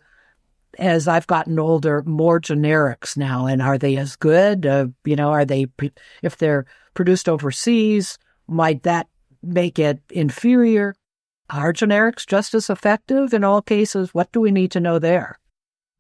as 0.79 1.09
I've 1.09 1.27
gotten 1.27 1.59
older, 1.59 2.03
more 2.03 2.41
generics 2.41 3.17
now. 3.17 3.47
And 3.47 3.63
are 3.63 3.79
they 3.79 3.97
as 3.97 4.17
good? 4.17 4.67
Uh, 4.67 4.89
you 5.05 5.17
know, 5.17 5.31
are 5.31 5.45
they, 5.45 5.67
if 6.23 6.37
they're 6.37 6.67
produced 6.95 7.29
overseas, 7.29 8.19
might 8.47 8.83
that 8.83 9.07
make 9.43 9.79
it 9.79 10.01
inferior? 10.11 10.95
Are 11.51 11.73
generics 11.73 12.27
just 12.27 12.55
as 12.55 12.69
effective 12.69 13.33
in 13.33 13.43
all 13.43 13.63
cases? 13.63 14.13
What 14.13 14.33
do 14.33 14.41
we 14.41 14.51
need 14.51 14.71
to 14.73 14.81
know 14.81 14.99
there? 14.99 15.39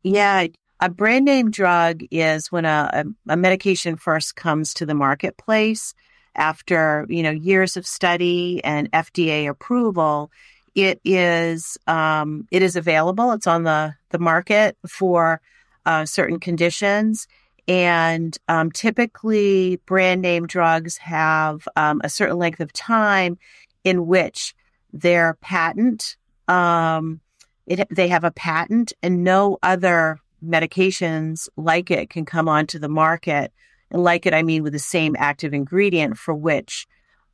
Yeah, 0.03 0.47
a 0.81 0.89
brand 0.89 1.25
name 1.25 1.51
drug 1.51 2.03
is 2.11 2.53
when 2.53 2.65
a, 2.65 3.05
a, 3.29 3.37
medication 3.37 3.97
first 3.97 4.37
comes 4.37 4.75
to 4.75 4.87
the 4.87 4.95
marketplace 4.95 5.95
after 6.35 7.05
you 7.09 7.23
know 7.23 7.31
years 7.31 7.77
of 7.77 7.87
study 7.87 8.63
and 8.63 8.91
FDA 8.93 9.49
approval, 9.49 10.31
it 10.75 11.01
is 11.05 11.77
um, 11.87 12.47
it 12.51 12.63
is 12.63 12.77
available. 12.77 13.33
It's 13.33 13.47
on 13.47 13.65
the 13.65 13.95
the 14.11 14.19
market 14.19 14.77
for 14.89 15.41
uh, 15.85 16.05
certain 16.05 16.39
conditions, 16.39 17.27
and 17.67 18.37
um, 18.49 18.71
typically 18.71 19.81
brand 19.87 20.23
name 20.23 20.47
drugs 20.47 20.97
have 20.99 21.67
um, 21.75 22.01
a 22.05 22.09
certain 22.09 22.39
length 22.39 22.61
of 22.61 22.73
time 22.73 23.39
in 23.83 24.07
which 24.07 24.55
their 24.93 25.35
patent 25.41 26.17
um, 26.49 27.21
it, 27.69 27.87
they 27.91 28.09
have 28.09 28.25
a 28.25 28.31
patent, 28.31 28.95
and 29.03 29.23
no 29.23 29.59
other 29.63 30.19
medications 30.45 31.49
like 31.57 31.91
it 31.91 32.09
can 32.11 32.25
come 32.25 32.49
onto 32.49 32.79
the 32.79 32.89
market 32.89 33.53
and 33.91 34.03
like 34.03 34.27
it, 34.27 34.35
I 34.35 34.43
mean 34.43 34.63
with 34.63 34.73
the 34.73 34.79
same 34.79 35.17
active 35.19 35.53
ingredient 35.53 36.17
for 36.17 36.35
which 36.35 36.87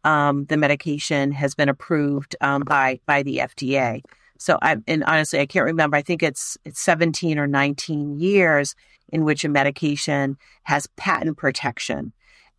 um, 0.05 0.47
the 0.47 0.57
medication 0.57 1.33
has 1.33 1.55
been 1.55 1.69
approved 1.69 2.37
um, 2.41 2.63
by 2.63 3.01
by 3.07 3.23
the 3.23 3.39
FDA. 3.39 4.03
So 4.39 4.59
I 4.61 4.77
and 4.87 5.05
honestly, 5.05 5.41
I 5.41 5.47
can't 5.47 5.65
remember. 5.65 5.97
I 5.97 6.03
think 6.03 6.23
it's 6.23 6.59
it's 6.65 6.81
17 6.81 7.39
or 7.39 7.47
19 7.47 8.19
years 8.19 8.75
in 9.11 9.25
which 9.25 9.45
a 9.45 9.49
medication 9.49 10.37
has 10.65 10.89
patent 10.97 11.37
protection. 11.37 12.13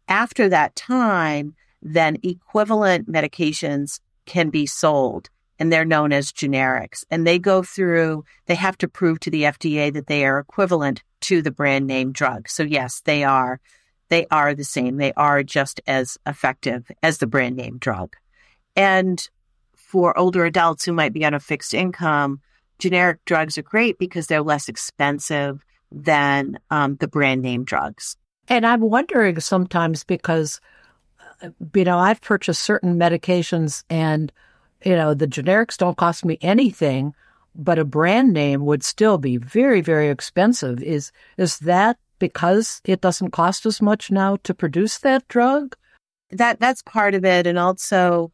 After 0.08 0.47
that 0.49 0.75
time, 0.75 1.55
then 1.81 2.17
equivalent 2.23 3.12
medications 3.12 3.99
can 4.25 4.49
be 4.49 4.65
sold 4.65 5.29
and 5.57 5.71
they're 5.71 5.85
known 5.85 6.11
as 6.11 6.31
generics. 6.31 7.03
And 7.09 7.25
they 7.25 7.39
go 7.39 7.63
through, 7.63 8.25
they 8.47 8.55
have 8.55 8.77
to 8.79 8.88
prove 8.88 9.19
to 9.21 9.29
the 9.29 9.43
FDA 9.43 9.93
that 9.93 10.07
they 10.07 10.25
are 10.25 10.39
equivalent 10.39 11.03
to 11.21 11.41
the 11.41 11.51
brand 11.51 11.88
name 11.88 12.11
drug. 12.11 12.49
So, 12.49 12.63
yes, 12.63 13.01
they 13.05 13.23
are 13.23 13.59
they 14.09 14.28
are 14.30 14.53
the 14.53 14.63
same. 14.63 14.97
They 14.97 15.13
are 15.13 15.43
just 15.43 15.82
as 15.88 16.17
effective 16.28 16.89
as 17.01 17.17
the 17.17 17.28
brand 17.28 17.55
name 17.55 17.78
drug. 17.80 18.15
And 18.76 19.28
for 19.76 20.17
older 20.17 20.45
adults 20.45 20.86
who 20.86 20.93
might 20.93 21.13
be 21.13 21.26
on 21.26 21.34
a 21.34 21.39
fixed 21.39 21.73
income, 21.73 22.41
generic 22.78 23.23
drugs 23.26 23.57
are 23.57 23.63
great 23.63 23.97
because 23.97 24.28
they're 24.28 24.41
less 24.41 24.69
expensive 24.69 25.63
than 25.91 26.59
um, 26.69 26.97
the 26.97 27.07
brand 27.07 27.41
name 27.41 27.63
drugs. 27.63 28.17
And 28.47 28.65
I'm 28.65 28.82
wondering 28.82 29.39
sometimes 29.39 30.03
because, 30.03 30.59
you 31.73 31.83
know, 31.83 31.97
I've 31.97 32.21
purchased 32.21 32.61
certain 32.61 32.97
medications 32.97 33.83
and, 33.89 34.31
you 34.83 34.95
know, 34.95 35.13
the 35.13 35.27
generics 35.27 35.77
don't 35.77 35.97
cost 35.97 36.25
me 36.25 36.38
anything, 36.41 37.13
but 37.55 37.79
a 37.79 37.86
brand 37.86 38.33
name 38.33 38.65
would 38.65 38.83
still 38.83 39.17
be 39.17 39.38
very, 39.38 39.81
very 39.81 40.09
expensive. 40.09 40.81
Is 40.83 41.11
is 41.38 41.59
that 41.59 41.97
because 42.19 42.81
it 42.86 43.01
doesn't 43.01 43.31
cost 43.31 43.65
as 43.65 43.81
much 43.81 44.11
now 44.11 44.38
to 44.43 44.53
produce 44.53 44.99
that 44.99 45.27
drug? 45.27 45.75
That 46.31 46.59
that's 46.59 46.81
part 46.81 47.13
of 47.15 47.23
it, 47.23 47.47
and 47.47 47.57
also, 47.57 48.31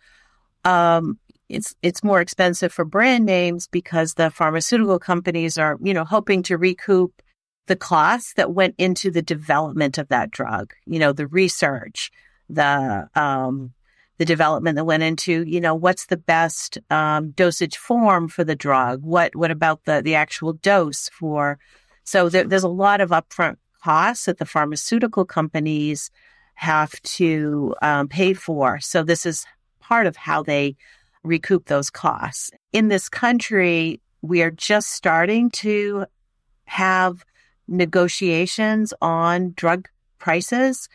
um, 0.65 1.19
it's 1.49 1.75
it's 1.81 2.03
more 2.03 2.21
expensive 2.21 2.71
for 2.73 2.85
brand 2.85 3.25
names 3.25 3.67
because 3.67 4.13
the 4.13 4.31
pharmaceutical 4.31 4.97
companies 4.97 5.57
are 5.57 5.77
you 5.81 5.93
know 5.93 6.05
hoping 6.05 6.41
to 6.43 6.57
recoup 6.57 7.21
the 7.67 7.75
costs 7.75 8.33
that 8.33 8.53
went 8.53 8.75
into 8.77 9.11
the 9.11 9.21
development 9.21 9.97
of 9.97 10.07
that 10.09 10.31
drug, 10.31 10.73
you 10.85 10.99
know, 10.99 11.13
the 11.13 11.27
research, 11.27 12.11
the, 12.53 13.09
um, 13.15 13.73
the 14.21 14.25
development 14.25 14.75
that 14.75 14.85
went 14.85 15.01
into, 15.01 15.43
you 15.47 15.59
know, 15.59 15.73
what's 15.73 16.05
the 16.05 16.17
best 16.17 16.77
um, 16.91 17.31
dosage 17.31 17.77
form 17.77 18.27
for 18.27 18.43
the 18.43 18.55
drug? 18.55 19.01
What 19.03 19.35
what 19.35 19.49
about 19.49 19.85
the 19.85 20.03
the 20.03 20.13
actual 20.13 20.53
dose 20.53 21.09
for? 21.09 21.57
So 22.03 22.29
there, 22.29 22.43
there's 22.43 22.63
a 22.63 22.69
lot 22.69 23.01
of 23.01 23.09
upfront 23.09 23.57
costs 23.83 24.25
that 24.25 24.37
the 24.37 24.45
pharmaceutical 24.45 25.25
companies 25.25 26.11
have 26.53 27.01
to 27.01 27.73
um, 27.81 28.07
pay 28.07 28.33
for. 28.33 28.79
So 28.79 29.01
this 29.01 29.25
is 29.25 29.45
part 29.79 30.05
of 30.05 30.15
how 30.15 30.43
they 30.43 30.75
recoup 31.23 31.65
those 31.65 31.89
costs. 31.89 32.51
In 32.71 32.89
this 32.89 33.09
country, 33.09 34.01
we 34.21 34.43
are 34.43 34.51
just 34.51 34.91
starting 34.91 35.49
to 35.51 36.05
have 36.65 37.25
negotiations 37.67 38.93
on 39.01 39.53
drug 39.55 39.89
prices 40.19 40.87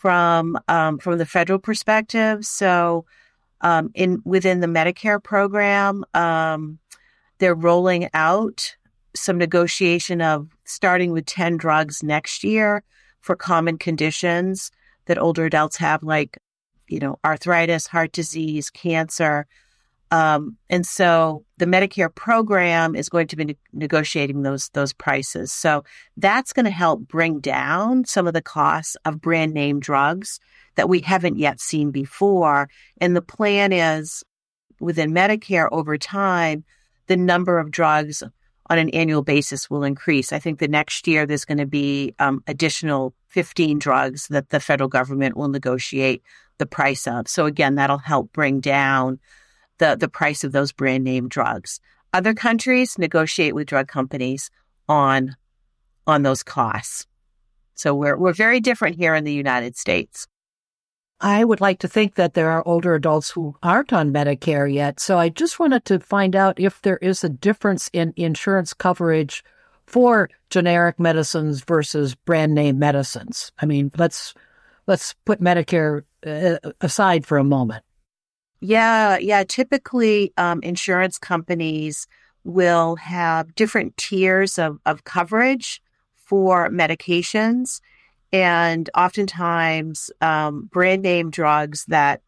from 0.00 0.58
um, 0.66 0.96
from 0.96 1.18
the 1.18 1.26
federal 1.26 1.58
perspective. 1.58 2.46
So, 2.46 3.04
um, 3.60 3.90
in 3.94 4.22
within 4.24 4.60
the 4.60 4.66
Medicare 4.66 5.22
program, 5.22 6.04
um, 6.14 6.78
they're 7.38 7.54
rolling 7.54 8.08
out 8.14 8.76
some 9.14 9.36
negotiation 9.36 10.22
of 10.22 10.48
starting 10.64 11.12
with 11.12 11.26
ten 11.26 11.58
drugs 11.58 12.02
next 12.02 12.42
year 12.42 12.82
for 13.20 13.36
common 13.36 13.76
conditions 13.76 14.70
that 15.04 15.18
older 15.18 15.44
adults 15.44 15.76
have, 15.76 16.02
like 16.02 16.38
you 16.88 16.98
know 16.98 17.18
arthritis, 17.22 17.86
heart 17.86 18.12
disease, 18.12 18.70
cancer. 18.70 19.46
Um, 20.12 20.56
and 20.68 20.84
so 20.84 21.44
the 21.58 21.66
Medicare 21.66 22.12
program 22.12 22.96
is 22.96 23.08
going 23.08 23.28
to 23.28 23.36
be 23.36 23.44
ne- 23.44 23.56
negotiating 23.72 24.42
those 24.42 24.68
those 24.70 24.92
prices. 24.92 25.52
So 25.52 25.84
that's 26.16 26.52
going 26.52 26.64
to 26.64 26.70
help 26.70 27.06
bring 27.06 27.40
down 27.40 28.04
some 28.04 28.26
of 28.26 28.34
the 28.34 28.42
costs 28.42 28.96
of 29.04 29.20
brand 29.20 29.54
name 29.54 29.78
drugs 29.78 30.40
that 30.74 30.88
we 30.88 31.00
haven't 31.00 31.38
yet 31.38 31.60
seen 31.60 31.90
before. 31.90 32.68
And 33.00 33.14
the 33.14 33.22
plan 33.22 33.72
is 33.72 34.24
within 34.80 35.12
Medicare 35.12 35.68
over 35.70 35.96
time, 35.96 36.64
the 37.06 37.16
number 37.16 37.58
of 37.58 37.70
drugs 37.70 38.22
on 38.70 38.78
an 38.78 38.90
annual 38.90 39.22
basis 39.22 39.68
will 39.68 39.84
increase. 39.84 40.32
I 40.32 40.38
think 40.38 40.58
the 40.58 40.68
next 40.68 41.06
year 41.08 41.26
there's 41.26 41.44
going 41.44 41.58
to 41.58 41.66
be 41.66 42.14
um, 42.18 42.42
additional 42.46 43.14
15 43.28 43.78
drugs 43.78 44.28
that 44.28 44.50
the 44.50 44.60
federal 44.60 44.88
government 44.88 45.36
will 45.36 45.48
negotiate 45.48 46.22
the 46.58 46.66
price 46.66 47.06
of. 47.06 47.28
So 47.28 47.46
again, 47.46 47.74
that'll 47.74 47.98
help 47.98 48.32
bring 48.32 48.60
down 48.60 49.18
the, 49.80 49.96
the 49.98 50.08
price 50.08 50.44
of 50.44 50.52
those 50.52 50.70
brand 50.70 51.02
name 51.02 51.28
drugs. 51.28 51.80
Other 52.12 52.34
countries 52.34 52.98
negotiate 52.98 53.54
with 53.54 53.66
drug 53.66 53.88
companies 53.88 54.50
on, 54.88 55.34
on 56.06 56.22
those 56.22 56.44
costs. 56.44 57.06
So 57.74 57.94
we're, 57.94 58.16
we're 58.16 58.32
very 58.32 58.60
different 58.60 58.96
here 58.96 59.14
in 59.14 59.24
the 59.24 59.32
United 59.32 59.76
States. 59.76 60.28
I 61.20 61.44
would 61.44 61.60
like 61.60 61.80
to 61.80 61.88
think 61.88 62.14
that 62.14 62.34
there 62.34 62.50
are 62.50 62.66
older 62.66 62.94
adults 62.94 63.30
who 63.30 63.56
aren't 63.62 63.92
on 63.92 64.12
Medicare 64.12 64.72
yet. 64.72 65.00
So 65.00 65.18
I 65.18 65.28
just 65.28 65.58
wanted 65.58 65.84
to 65.86 66.00
find 66.00 66.36
out 66.36 66.60
if 66.60 66.80
there 66.82 66.96
is 66.98 67.24
a 67.24 67.28
difference 67.28 67.90
in 67.92 68.14
insurance 68.16 68.72
coverage 68.72 69.44
for 69.86 70.30
generic 70.50 70.98
medicines 70.98 71.62
versus 71.62 72.14
brand 72.14 72.54
name 72.54 72.78
medicines. 72.78 73.52
I 73.60 73.66
mean, 73.66 73.90
let's 73.98 74.34
let's 74.86 75.14
put 75.24 75.40
Medicare 75.40 76.04
uh, 76.26 76.56
aside 76.80 77.26
for 77.26 77.38
a 77.38 77.44
moment. 77.44 77.84
Yeah, 78.60 79.16
yeah. 79.18 79.44
Typically, 79.44 80.32
um, 80.36 80.60
insurance 80.62 81.18
companies 81.18 82.06
will 82.44 82.96
have 82.96 83.54
different 83.54 83.96
tiers 83.96 84.58
of, 84.58 84.78
of 84.86 85.04
coverage 85.04 85.82
for 86.14 86.68
medications. 86.70 87.80
And 88.32 88.88
oftentimes, 88.96 90.10
um, 90.20 90.68
brand 90.72 91.02
name 91.02 91.30
drugs 91.30 91.84
that 91.86 92.22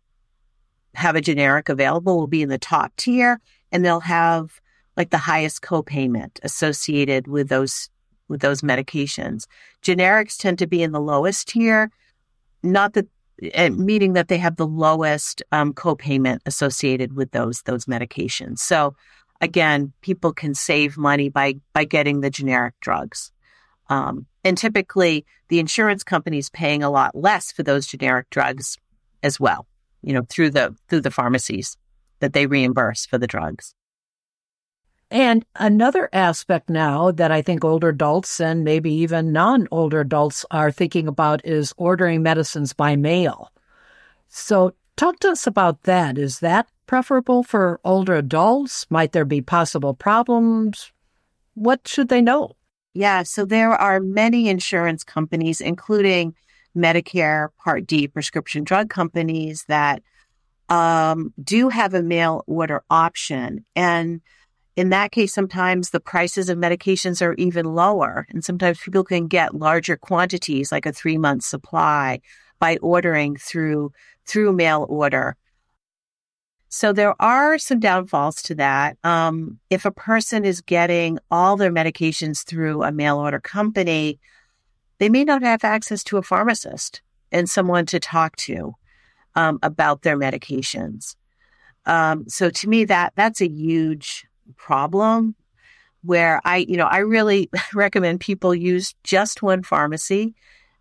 have 0.94 1.16
a 1.16 1.20
generic 1.20 1.68
available 1.68 2.18
will 2.18 2.26
be 2.26 2.42
in 2.42 2.48
the 2.48 2.58
top 2.58 2.94
tier 2.96 3.40
and 3.70 3.84
they'll 3.84 4.00
have 4.00 4.60
like 4.96 5.10
the 5.10 5.18
highest 5.18 5.62
copayment 5.62 6.38
associated 6.42 7.26
with 7.26 7.48
those 7.48 7.88
with 8.28 8.40
those 8.40 8.62
medications. 8.62 9.46
Generics 9.82 10.36
tend 10.36 10.58
to 10.58 10.66
be 10.66 10.82
in 10.82 10.92
the 10.92 11.00
lowest 11.00 11.48
tier. 11.48 11.90
Not 12.62 12.94
that 12.94 13.06
meaning 13.70 14.12
that 14.14 14.28
they 14.28 14.38
have 14.38 14.56
the 14.56 14.66
lowest 14.66 15.42
um, 15.52 15.72
copayment 15.72 16.38
associated 16.46 17.14
with 17.14 17.30
those 17.32 17.62
those 17.62 17.86
medications. 17.86 18.58
So 18.58 18.94
again, 19.40 19.92
people 20.00 20.32
can 20.32 20.54
save 20.54 20.96
money 20.96 21.28
by 21.28 21.54
by 21.72 21.84
getting 21.84 22.20
the 22.20 22.30
generic 22.30 22.74
drugs. 22.80 23.32
Um, 23.88 24.26
and 24.44 24.56
typically, 24.56 25.26
the 25.48 25.58
insurance 25.58 26.02
company 26.02 26.38
is 26.38 26.50
paying 26.50 26.82
a 26.82 26.90
lot 26.90 27.14
less 27.14 27.52
for 27.52 27.62
those 27.62 27.86
generic 27.86 28.30
drugs 28.30 28.78
as 29.22 29.38
well. 29.38 29.66
You 30.02 30.14
know, 30.14 30.22
through 30.28 30.50
the 30.50 30.74
through 30.88 31.02
the 31.02 31.10
pharmacies 31.10 31.76
that 32.20 32.32
they 32.32 32.46
reimburse 32.46 33.06
for 33.06 33.18
the 33.18 33.26
drugs. 33.26 33.74
And 35.12 35.44
another 35.56 36.08
aspect 36.14 36.70
now 36.70 37.10
that 37.10 37.30
I 37.30 37.42
think 37.42 37.62
older 37.62 37.90
adults 37.90 38.40
and 38.40 38.64
maybe 38.64 38.90
even 38.90 39.30
non 39.30 39.68
older 39.70 40.00
adults 40.00 40.46
are 40.50 40.72
thinking 40.72 41.06
about 41.06 41.44
is 41.44 41.74
ordering 41.76 42.22
medicines 42.22 42.72
by 42.72 42.96
mail. 42.96 43.52
So, 44.28 44.72
talk 44.96 45.18
to 45.18 45.28
us 45.28 45.46
about 45.46 45.82
that. 45.82 46.16
Is 46.16 46.40
that 46.40 46.66
preferable 46.86 47.42
for 47.42 47.78
older 47.84 48.14
adults? 48.14 48.86
Might 48.88 49.12
there 49.12 49.26
be 49.26 49.42
possible 49.42 49.92
problems? 49.92 50.90
What 51.52 51.86
should 51.86 52.08
they 52.08 52.22
know? 52.22 52.56
Yeah, 52.94 53.22
so 53.22 53.44
there 53.44 53.72
are 53.72 54.00
many 54.00 54.48
insurance 54.48 55.04
companies, 55.04 55.60
including 55.60 56.34
Medicare 56.74 57.48
Part 57.62 57.86
D 57.86 58.08
prescription 58.08 58.64
drug 58.64 58.88
companies, 58.88 59.66
that 59.68 60.02
um, 60.70 61.34
do 61.44 61.68
have 61.68 61.92
a 61.92 62.02
mail 62.02 62.44
order 62.46 62.82
option. 62.88 63.66
And 63.76 64.22
in 64.76 64.88
that 64.90 65.12
case, 65.12 65.34
sometimes 65.34 65.90
the 65.90 66.00
prices 66.00 66.48
of 66.48 66.58
medications 66.58 67.20
are 67.20 67.34
even 67.34 67.66
lower. 67.66 68.26
And 68.30 68.44
sometimes 68.44 68.80
people 68.80 69.04
can 69.04 69.26
get 69.26 69.54
larger 69.54 69.96
quantities, 69.96 70.72
like 70.72 70.86
a 70.86 70.92
three 70.92 71.18
month 71.18 71.44
supply, 71.44 72.20
by 72.58 72.78
ordering 72.78 73.36
through, 73.36 73.92
through 74.24 74.52
mail 74.52 74.86
order. 74.88 75.36
So 76.68 76.94
there 76.94 77.14
are 77.20 77.58
some 77.58 77.80
downfalls 77.80 78.40
to 78.42 78.54
that. 78.54 78.96
Um, 79.04 79.58
if 79.68 79.84
a 79.84 79.90
person 79.90 80.46
is 80.46 80.62
getting 80.62 81.18
all 81.30 81.56
their 81.56 81.72
medications 81.72 82.44
through 82.44 82.82
a 82.82 82.90
mail 82.90 83.18
order 83.18 83.40
company, 83.40 84.18
they 84.98 85.10
may 85.10 85.24
not 85.24 85.42
have 85.42 85.64
access 85.64 86.02
to 86.04 86.16
a 86.16 86.22
pharmacist 86.22 87.02
and 87.30 87.50
someone 87.50 87.84
to 87.86 88.00
talk 88.00 88.36
to 88.36 88.74
um, 89.34 89.58
about 89.62 90.00
their 90.00 90.16
medications. 90.16 91.14
Um, 91.84 92.24
so 92.28 92.48
to 92.48 92.68
me, 92.68 92.84
that 92.84 93.12
that's 93.16 93.42
a 93.42 93.48
huge 93.48 94.24
problem 94.62 95.34
where 96.02 96.40
I, 96.44 96.58
you 96.58 96.76
know, 96.76 96.86
I 96.86 96.98
really 96.98 97.50
recommend 97.74 98.20
people 98.20 98.54
use 98.54 98.94
just 99.04 99.42
one 99.42 99.62
pharmacy 99.62 100.34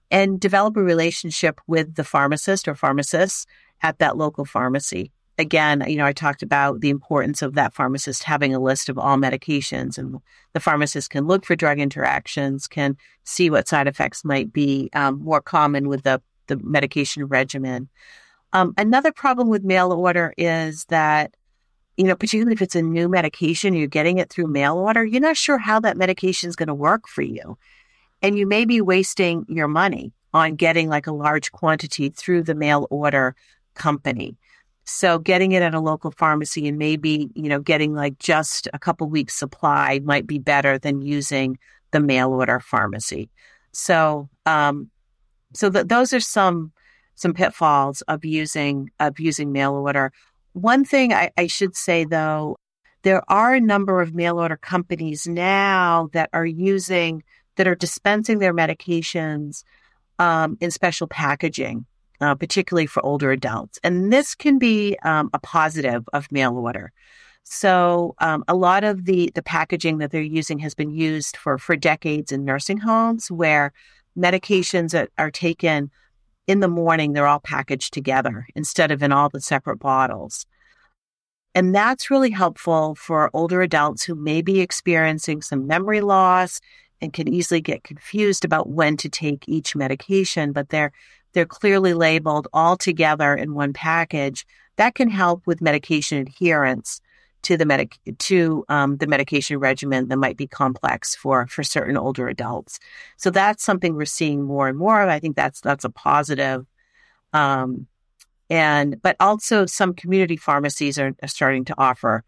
and 0.10 0.40
develop 0.40 0.78
a 0.78 0.84
relationship 0.84 1.60
with 1.68 1.96
the 1.96 2.04
pharmacist 2.04 2.68
or 2.68 2.76
pharmacists 2.76 3.46
at 3.82 4.00
that 4.00 4.18
local 4.18 4.46
pharmacy. 4.46 5.12
Again, 5.38 5.84
you 5.88 5.96
know, 5.96 6.06
I 6.06 6.14
talked 6.14 6.44
about 6.44 6.82
the 6.82 6.90
importance 6.90 7.42
of 7.42 7.56
that 7.56 7.74
pharmacist 7.74 8.24
having 8.24 8.54
a 8.54 8.60
list 8.60 8.90
of 8.90 9.00
all 9.00 9.18
medications 9.18 9.98
and 9.98 10.18
the 10.54 10.60
pharmacist 10.60 11.10
can 11.10 11.26
look 11.26 11.46
for 11.46 11.56
drug 11.56 11.80
interactions, 11.80 12.68
can 12.68 12.98
see 13.24 13.50
what 13.50 13.68
side 13.68 13.88
effects 13.88 14.24
might 14.24 14.54
be 14.54 14.90
um, 14.94 15.24
more 15.24 15.42
common 15.42 15.88
with 15.88 16.04
the, 16.04 16.22
the 16.48 16.58
medication 16.58 17.26
regimen. 17.26 17.90
Um, 18.54 18.74
another 18.78 19.12
problem 19.12 19.48
with 19.48 19.64
mail 19.64 19.94
order 19.94 20.34
is 20.38 20.86
that 20.86 21.34
you 22.02 22.08
know, 22.08 22.16
particularly 22.16 22.54
if 22.54 22.64
it's 22.64 22.76
a 22.76 22.82
new 22.82 23.08
medication, 23.08 23.76
you're 23.76 23.86
getting 23.86 24.18
it 24.18 24.32
through 24.32 24.48
mail 24.48 24.76
order, 24.76 25.06
you're 25.06 25.22
not 25.22 25.38
sure 25.38 25.60
how 25.60 25.80
that 25.80 25.98
medication 25.98 26.50
is 26.50 26.56
going 26.56 26.68
to 26.68 26.74
work 26.74 27.08
for 27.08 27.22
you. 27.22 27.60
And 28.24 28.36
you 28.36 28.48
may 28.48 28.66
be 28.66 28.82
wasting 28.82 29.46
your 29.48 29.68
money 29.68 30.12
on 30.34 30.56
getting 30.56 30.90
like 30.90 31.06
a 31.06 31.12
large 31.12 31.52
quantity 31.52 32.10
through 32.10 32.42
the 32.42 32.56
mail 32.56 32.88
order 32.90 33.36
company. 33.76 34.36
So 34.84 35.20
getting 35.20 35.52
it 35.52 35.62
at 35.62 35.76
a 35.76 35.80
local 35.80 36.10
pharmacy 36.10 36.68
and 36.68 36.80
maybe, 36.80 37.30
you 37.36 37.50
know, 37.50 37.60
getting 37.60 37.94
like 37.94 38.18
just 38.18 38.68
a 38.74 38.80
couple 38.80 39.08
weeks 39.08 39.36
supply 39.36 40.00
might 40.04 40.26
be 40.26 40.40
better 40.40 40.80
than 40.80 41.04
using 41.04 41.60
the 41.92 42.00
mail 42.00 42.32
order 42.32 42.60
pharmacy. 42.60 43.30
So, 43.74 44.28
um, 44.48 44.90
so 45.54 45.70
that 45.70 45.88
those 45.88 46.14
are 46.14 46.20
some, 46.20 46.72
some 47.14 47.36
pitfalls 47.36 48.02
of 48.08 48.26
using, 48.26 48.90
of 49.00 49.20
using 49.20 49.52
mail 49.52 49.74
order. 49.76 50.12
One 50.54 50.84
thing 50.86 51.14
I, 51.14 51.32
I 51.38 51.48
should 51.48 51.76
say 51.76 52.06
though, 52.06 52.58
there 53.04 53.24
are 53.28 53.56
a 53.56 53.62
number 53.62 54.02
of 54.02 54.14
mail 54.14 54.40
order 54.40 54.58
companies 54.58 55.28
now 55.28 56.10
that 56.14 56.30
are 56.34 56.46
using, 56.46 57.24
that 57.56 57.68
are 57.68 57.76
dispensing 57.76 58.40
their 58.40 58.54
medications 58.54 59.64
um, 60.20 60.58
in 60.62 60.70
special 60.72 61.08
packaging, 61.08 61.86
uh, 62.20 62.36
particularly 62.36 62.86
for 62.86 63.04
older 63.04 63.32
adults. 63.32 63.80
And 63.84 64.14
this 64.14 64.36
can 64.36 64.60
be 64.60 64.98
um, 65.04 65.30
a 65.34 65.40
positive 65.40 66.04
of 66.14 66.32
mail 66.32 66.54
order 66.56 66.92
So 67.44 68.16
um, 68.20 68.44
a 68.48 68.56
lot 68.56 68.84
of 68.84 69.06
the 69.06 69.32
the 69.34 69.42
packaging 69.42 69.98
that 69.98 70.12
they're 70.12 70.22
using 70.22 70.60
has 70.60 70.76
been 70.76 70.92
used 70.92 71.38
for 71.38 71.58
for 71.58 71.76
decades 71.76 72.32
in 72.32 72.46
nursing 72.46 72.78
homes 72.78 73.32
where 73.32 73.74
medications 74.18 74.92
that 74.92 75.10
are 75.18 75.32
taken 75.32 75.90
in 76.48 76.60
the 76.60 76.68
morning 76.68 77.14
they're 77.14 77.28
all 77.28 77.40
packaged 77.40 77.94
together 77.94 78.48
instead 78.56 78.92
of 78.92 79.04
in 79.04 79.12
all 79.12 79.30
the 79.30 79.42
separate 79.42 79.78
bottles. 79.78 80.46
And 81.54 81.76
that's 81.76 82.10
really 82.10 82.32
helpful 82.32 82.96
for 82.96 83.30
older 83.34 83.62
adults 83.62 84.04
who 84.04 84.16
may 84.16 84.42
be 84.42 84.62
experiencing 84.62 85.42
some 85.42 85.68
memory 85.68 86.02
loss 86.02 86.62
and 87.02 87.12
can 87.12 87.28
easily 87.28 87.62
get 87.62 87.84
confused 87.84 88.46
about 88.46 88.70
when 88.70 88.96
to 88.98 89.10
take 89.10 89.48
each 89.48 89.76
medication, 89.76 90.52
but 90.52 90.70
they're 90.70 90.92
they're 91.34 91.46
clearly 91.46 91.94
labeled 91.94 92.48
all 92.52 92.76
together 92.76 93.34
in 93.34 93.54
one 93.54 93.72
package. 93.72 94.46
That 94.76 94.96
can 94.96 95.10
help 95.10 95.48
with 95.48 95.62
medication 95.62 96.18
adherence 96.18 97.02
to 97.44 97.58
the 97.58 97.66
medic 97.66 97.98
to 98.20 98.64
um, 98.70 98.98
the 98.98 99.08
medication 99.08 99.58
regimen 99.58 100.08
that 100.08 100.18
might 100.18 100.38
be 100.38 100.48
complex 100.48 101.16
for 101.16 101.48
for 101.48 101.64
certain 101.64 101.98
older 101.98 102.28
adults. 102.28 102.80
So 103.18 103.30
that's 103.30 103.64
something 103.64 103.96
we're 103.96 104.06
seeing 104.06 104.44
more 104.44 104.68
and 104.68 104.78
more 104.78 105.02
of. 105.02 105.10
I 105.10 105.20
think 105.20 105.36
that's 105.36 105.62
that's 105.62 105.86
a 105.86 105.90
positive. 105.90 106.66
Um, 107.34 107.88
and 108.50 109.02
but 109.02 109.16
also 109.20 109.66
some 109.66 109.94
community 109.94 110.38
pharmacies 110.38 111.00
are, 111.00 111.14
are 111.22 111.28
starting 111.28 111.66
to 111.66 111.76
offer 111.78 112.24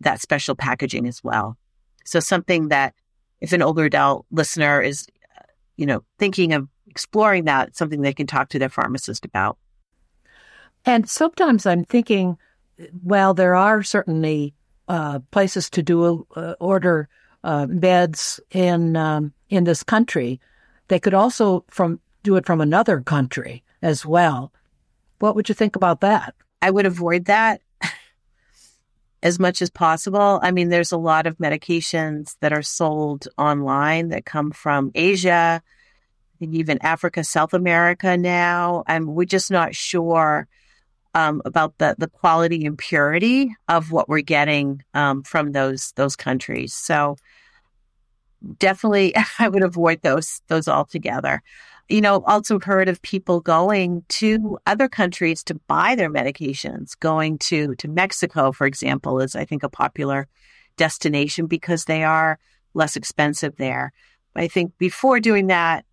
that 0.00 0.20
special 0.20 0.54
packaging 0.54 1.06
as 1.06 1.22
well. 1.22 1.56
So 2.04 2.20
something 2.20 2.68
that 2.68 2.94
if 3.40 3.52
an 3.52 3.62
older 3.62 3.84
adult 3.84 4.26
listener 4.30 4.80
is, 4.80 5.06
you 5.76 5.86
know, 5.86 6.02
thinking 6.18 6.52
of 6.52 6.68
exploring 6.88 7.44
that, 7.44 7.76
something 7.76 8.02
they 8.02 8.12
can 8.12 8.26
talk 8.26 8.48
to 8.50 8.58
their 8.58 8.68
pharmacist 8.68 9.24
about. 9.24 9.56
And 10.84 11.08
sometimes 11.08 11.66
I'm 11.66 11.84
thinking, 11.84 12.36
well, 13.02 13.34
there 13.34 13.54
are 13.54 13.82
certainly 13.82 14.54
uh, 14.88 15.20
places 15.30 15.70
to 15.70 15.82
do 15.82 16.26
uh, 16.34 16.54
order 16.60 17.08
uh, 17.44 17.66
beds 17.66 18.40
in 18.50 18.96
um, 18.96 19.32
in 19.48 19.64
this 19.64 19.82
country. 19.82 20.40
They 20.88 20.98
could 20.98 21.14
also 21.14 21.64
from 21.68 22.00
do 22.22 22.36
it 22.36 22.46
from 22.46 22.60
another 22.60 23.00
country 23.00 23.62
as 23.82 24.04
well. 24.04 24.52
What 25.20 25.34
would 25.36 25.48
you 25.48 25.54
think 25.54 25.76
about 25.76 26.00
that? 26.00 26.34
I 26.62 26.70
would 26.70 26.86
avoid 26.86 27.26
that 27.26 27.60
as 29.22 29.38
much 29.38 29.62
as 29.62 29.70
possible. 29.70 30.40
I 30.42 30.50
mean, 30.50 30.68
there's 30.68 30.92
a 30.92 30.98
lot 30.98 31.26
of 31.26 31.38
medications 31.38 32.36
that 32.40 32.52
are 32.52 32.62
sold 32.62 33.28
online 33.38 34.08
that 34.08 34.24
come 34.24 34.50
from 34.50 34.90
Asia, 34.94 35.62
and 36.40 36.54
even 36.54 36.78
Africa, 36.82 37.22
South 37.24 37.54
America 37.54 38.16
now, 38.16 38.82
and 38.86 39.08
we're 39.08 39.24
just 39.24 39.50
not 39.50 39.74
sure 39.74 40.48
um, 41.14 41.42
about 41.44 41.76
the 41.78 41.94
the 41.98 42.08
quality 42.08 42.64
and 42.64 42.78
purity 42.78 43.54
of 43.68 43.90
what 43.92 44.08
we're 44.08 44.20
getting 44.20 44.82
um, 44.94 45.22
from 45.22 45.52
those 45.52 45.92
those 45.92 46.16
countries. 46.16 46.74
So 46.74 47.16
definitely, 48.58 49.14
I 49.38 49.48
would 49.48 49.62
avoid 49.62 50.02
those 50.02 50.42
those 50.48 50.68
altogether 50.68 51.42
you 51.90 52.00
know, 52.00 52.22
also 52.24 52.60
heard 52.60 52.88
of 52.88 53.02
people 53.02 53.40
going 53.40 54.04
to 54.08 54.58
other 54.64 54.88
countries 54.88 55.42
to 55.42 55.56
buy 55.66 55.96
their 55.96 56.08
medications. 56.08 56.98
Going 56.98 57.36
to 57.38 57.74
to 57.74 57.88
Mexico, 57.88 58.52
for 58.52 58.66
example, 58.66 59.20
is 59.20 59.34
I 59.34 59.44
think 59.44 59.64
a 59.64 59.68
popular 59.68 60.28
destination 60.76 61.46
because 61.46 61.84
they 61.84 62.04
are 62.04 62.38
less 62.74 62.94
expensive 62.94 63.56
there. 63.56 63.92
I 64.36 64.46
think 64.46 64.78
before 64.78 65.18
doing 65.18 65.48
that, 65.48 65.84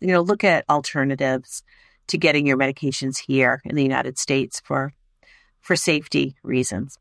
you 0.00 0.08
know, 0.08 0.20
look 0.20 0.42
at 0.42 0.64
alternatives 0.68 1.62
to 2.10 2.18
getting 2.18 2.46
your 2.46 2.56
medications 2.56 3.18
here 3.18 3.62
in 3.64 3.74
the 3.74 3.82
United 3.82 4.18
States 4.18 4.60
for 4.64 4.92
for 5.60 5.76
safety 5.76 6.36
reasons. 6.42 6.98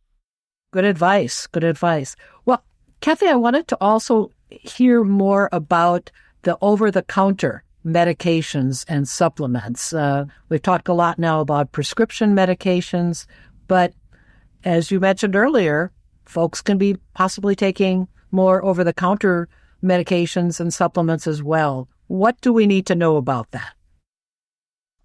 Good 0.72 0.86
advice. 0.86 1.48
Good 1.48 1.64
advice. 1.64 2.16
Well, 2.46 2.64
Kathy, 3.02 3.28
I 3.28 3.36
wanted 3.36 3.68
to 3.70 3.78
also 3.82 4.32
hear 4.50 5.04
more 5.04 5.50
about 5.52 6.12
the 6.44 6.58
over 6.62 6.92
the 6.92 7.04
counter 7.04 7.64
medications 7.86 8.86
and 8.88 9.08
supplements. 9.08 9.94
Uh, 9.94 10.26
we've 10.50 10.62
talked 10.62 10.88
a 10.88 10.94
lot 10.94 11.18
now 11.18 11.40
about 11.40 11.72
prescription 11.72 12.36
medications, 12.36 13.26
but 13.68 13.94
as 14.64 14.92
you 14.92 15.00
mentioned 15.00 15.36
earlier, 15.36 15.92
folks 16.26 16.62
can 16.62 16.78
be 16.78 16.98
possibly 17.14 17.56
taking 17.56 18.08
more 18.32 18.64
over 18.64 18.84
the 18.84 18.94
counter 18.94 19.48
medications 19.84 20.60
and 20.60 20.74
supplements 20.74 21.26
as 21.26 21.42
well. 21.42 21.88
What 22.08 22.40
do 22.42 22.52
we 22.52 22.68
need 22.68 22.86
to 22.88 22.96
know 22.96 23.16
about 23.16 23.52
that? 23.52 23.74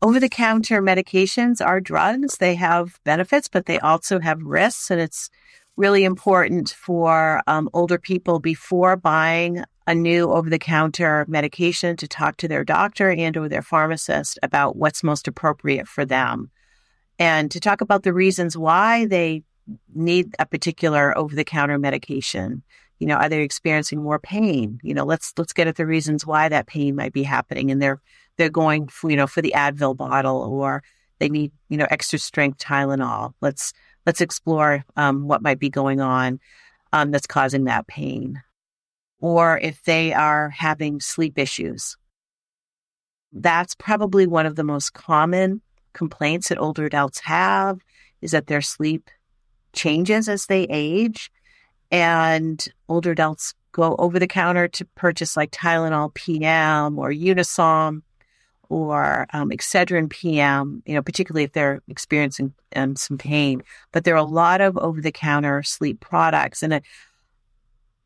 Over 0.05 0.21
the 0.21 0.29
counter 0.29 0.83
medications 0.83 1.65
are 1.65 1.81
drugs. 1.81 2.37
They 2.37 2.57
have 2.57 3.01
benefits, 3.05 3.49
but 3.49 3.65
they 3.65 3.79
also 3.79 4.21
have 4.21 4.43
risks. 4.43 4.91
And 4.91 5.01
it's 5.01 5.31
really 5.79 6.05
important 6.05 6.69
for 6.69 7.41
um, 7.47 7.71
older 7.73 7.97
people 7.97 8.39
before 8.39 8.97
buying 8.97 9.65
a 9.87 9.95
new 9.95 10.31
over 10.31 10.51
the 10.51 10.59
counter 10.59 11.25
medication 11.27 11.97
to 11.97 12.07
talk 12.07 12.37
to 12.37 12.49
their 12.49 12.65
doctor 12.65 13.11
and 13.13 13.35
or 13.35 13.49
their 13.49 13.63
pharmacist 13.63 14.39
about 14.43 14.77
what's 14.77 15.03
most 15.03 15.27
appropriate 15.27 15.89
for 15.89 16.05
them 16.05 16.51
and 17.19 17.51
to 17.51 17.59
talk 17.59 17.81
about 17.81 18.03
the 18.03 18.13
reasons 18.13 18.59
why 18.59 19.07
they 19.07 19.43
need 19.95 20.35
a 20.39 20.45
particular 20.45 21.17
over 21.17 21.35
the 21.35 21.45
counter 21.45 21.79
medication 21.79 22.63
you 22.99 23.07
know 23.07 23.17
are 23.17 23.29
they 23.29 23.43
experiencing 23.43 24.03
more 24.03 24.19
pain 24.19 24.79
you 24.83 24.95
know 24.95 25.05
let's 25.05 25.33
let's 25.37 25.53
get 25.53 25.67
at 25.67 25.77
the 25.77 25.87
reasons 25.87 26.27
why 26.27 26.49
that 26.49 26.67
pain 26.67 26.95
might 26.95 27.13
be 27.13 27.23
happening 27.23 27.71
and 27.71 27.83
they're 27.83 28.01
they're 28.37 28.51
going 28.51 28.89
for, 28.89 29.11
you 29.11 29.17
know 29.17 29.27
for 29.27 29.43
the 29.43 29.53
advil 29.57 29.97
bottle 29.97 30.43
or 30.43 30.83
they 31.19 31.29
need 31.29 31.53
you 31.69 31.77
know 31.77 31.87
extra 31.91 32.19
strength 32.19 32.59
tylenol 32.59 33.33
let's 33.41 33.73
let's 34.07 34.21
explore 34.21 34.85
um, 34.97 35.27
what 35.27 35.43
might 35.43 35.59
be 35.59 35.71
going 35.71 36.01
on 36.01 36.39
um, 36.93 37.11
that's 37.11 37.27
causing 37.27 37.65
that 37.65 37.87
pain 37.87 38.43
or 39.25 39.59
if 39.59 39.83
they 39.85 40.13
are 40.13 40.51
having 40.51 41.01
sleep 41.01 41.39
issues. 41.39 41.97
That's 43.33 43.75
probably 43.75 44.27
one 44.27 44.45
of 44.45 44.55
the 44.55 44.65
most 44.65 44.93
common 44.93 45.63
complaints 45.95 46.51
that 46.51 46.59
older 46.59 46.85
adults 46.85 47.21
have 47.21 47.79
is 48.21 48.33
that 48.33 48.49
their 48.49 48.61
sleep 48.61 49.09
changes 49.73 50.29
as 50.29 50.45
they 50.45 50.65
age. 50.65 51.31
And 51.95 52.67
older 52.89 53.13
adults 53.13 53.55
go 53.71 53.95
over 54.01 54.19
the 54.19 54.27
counter 54.27 54.67
to 54.67 54.85
purchase 54.97 55.37
like 55.37 55.53
Tylenol 55.53 56.13
PM 56.13 56.99
or 56.99 57.11
Unisom 57.11 58.03
or 58.69 59.29
um, 59.33 59.51
Excedrin 59.51 60.11
PM, 60.11 60.83
you 60.87 60.95
know, 60.95 61.03
particularly 61.03 61.45
if 61.45 61.53
they're 61.53 61.83
experiencing 61.87 62.53
um, 62.75 62.97
some 62.97 63.17
pain. 63.17 63.63
But 63.93 64.03
there 64.03 64.15
are 64.15 64.17
a 64.17 64.25
lot 64.25 64.61
of 64.61 64.77
over 64.77 65.01
the 65.01 65.13
counter 65.13 65.63
sleep 65.63 66.01
products. 66.01 66.65
And 66.65 66.81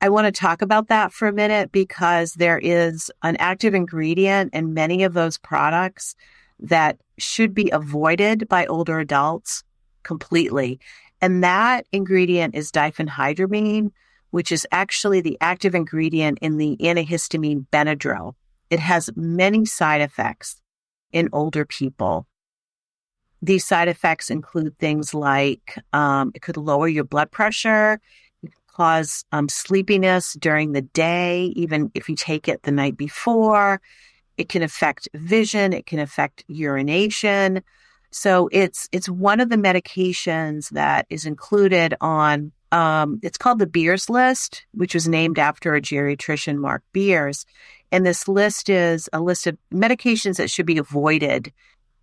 I 0.03 0.11
want 0.11 0.27
to 0.27 0.39
talk 0.39 0.61
about 0.61 0.89
that 0.89 1.11
for 1.11 1.27
a 1.27 1.33
minute 1.33 1.73
because 1.73 2.35
there 2.35 2.59
is 2.59 3.11
an 3.23 3.37
active 3.37 3.73
ingredient 3.73 4.53
in 4.53 4.75
many 4.75 5.03
of 5.03 5.15
those 5.15 5.39
products 5.39 6.15
that 6.61 6.99
should 7.17 7.55
be 7.55 7.71
avoided 7.71 8.51
by 8.51 8.67
older 8.67 8.99
adults 8.99 9.65
completely. 10.03 10.79
And 11.21 11.43
that 11.43 11.87
ingredient 11.93 12.55
is 12.55 12.71
diphenhydramine, 12.71 13.91
which 14.31 14.53
is 14.53 14.67
actually 14.71 15.21
the 15.21 15.39
active 15.41 15.75
ingredient 15.75 16.39
in 16.41 16.59
the 16.59 16.77
antihistamine 16.81 17.67
Benadryl. 17.73 18.35
It 18.71 18.79
has 18.79 19.11
many 19.17 19.65
side 19.65 20.01
effects 20.01 20.61
in 21.13 21.29
older 21.33 21.65
people. 21.65 22.27
These 23.41 23.65
side 23.65 23.89
effects 23.89 24.31
include 24.31 24.79
things 24.79 25.15
like 25.15 25.79
um, 25.93 26.33
it 26.35 26.43
could 26.43 26.57
lower 26.57 26.89
your 26.89 27.05
blood 27.05 27.31
pressure, 27.31 28.01
cause 28.67 29.25
um, 29.33 29.49
sleepiness 29.49 30.35
during 30.35 30.73
the 30.73 30.83
day, 30.83 31.53
even 31.57 31.91
if 31.95 32.09
you 32.09 32.17
take 32.17 32.49
it 32.49 32.63
the 32.63 32.71
night 32.71 32.97
before. 32.97 33.81
It 34.37 34.49
can 34.49 34.63
affect 34.63 35.09
vision. 35.15 35.73
It 35.73 35.87
can 35.87 35.99
affect 35.99 36.45
urination. 36.47 37.63
So 38.11 38.49
it's 38.53 38.89
it's 38.93 39.09
one 39.09 39.41
of 39.41 39.49
the 39.49 39.57
medications 39.57 40.71
that 40.71 41.07
is 41.11 41.27
included 41.27 41.95
on. 42.01 42.53
Um, 42.71 43.19
it's 43.23 43.39
called 43.39 43.59
the 43.59 43.67
Beers 43.67 44.11
list, 44.11 44.67
which 44.73 44.93
was 44.93 45.09
named 45.09 45.39
after 45.39 45.75
a 45.75 45.81
geriatrician, 45.81 46.57
Mark 46.57 46.83
Beers. 46.93 47.47
And 47.91 48.05
this 48.05 48.29
list 48.29 48.69
is 48.69 49.09
a 49.13 49.21
list 49.21 49.47
of 49.47 49.57
medications 49.73 50.37
that 50.37 50.51
should 50.51 50.67
be 50.67 50.77
avoided 50.77 51.53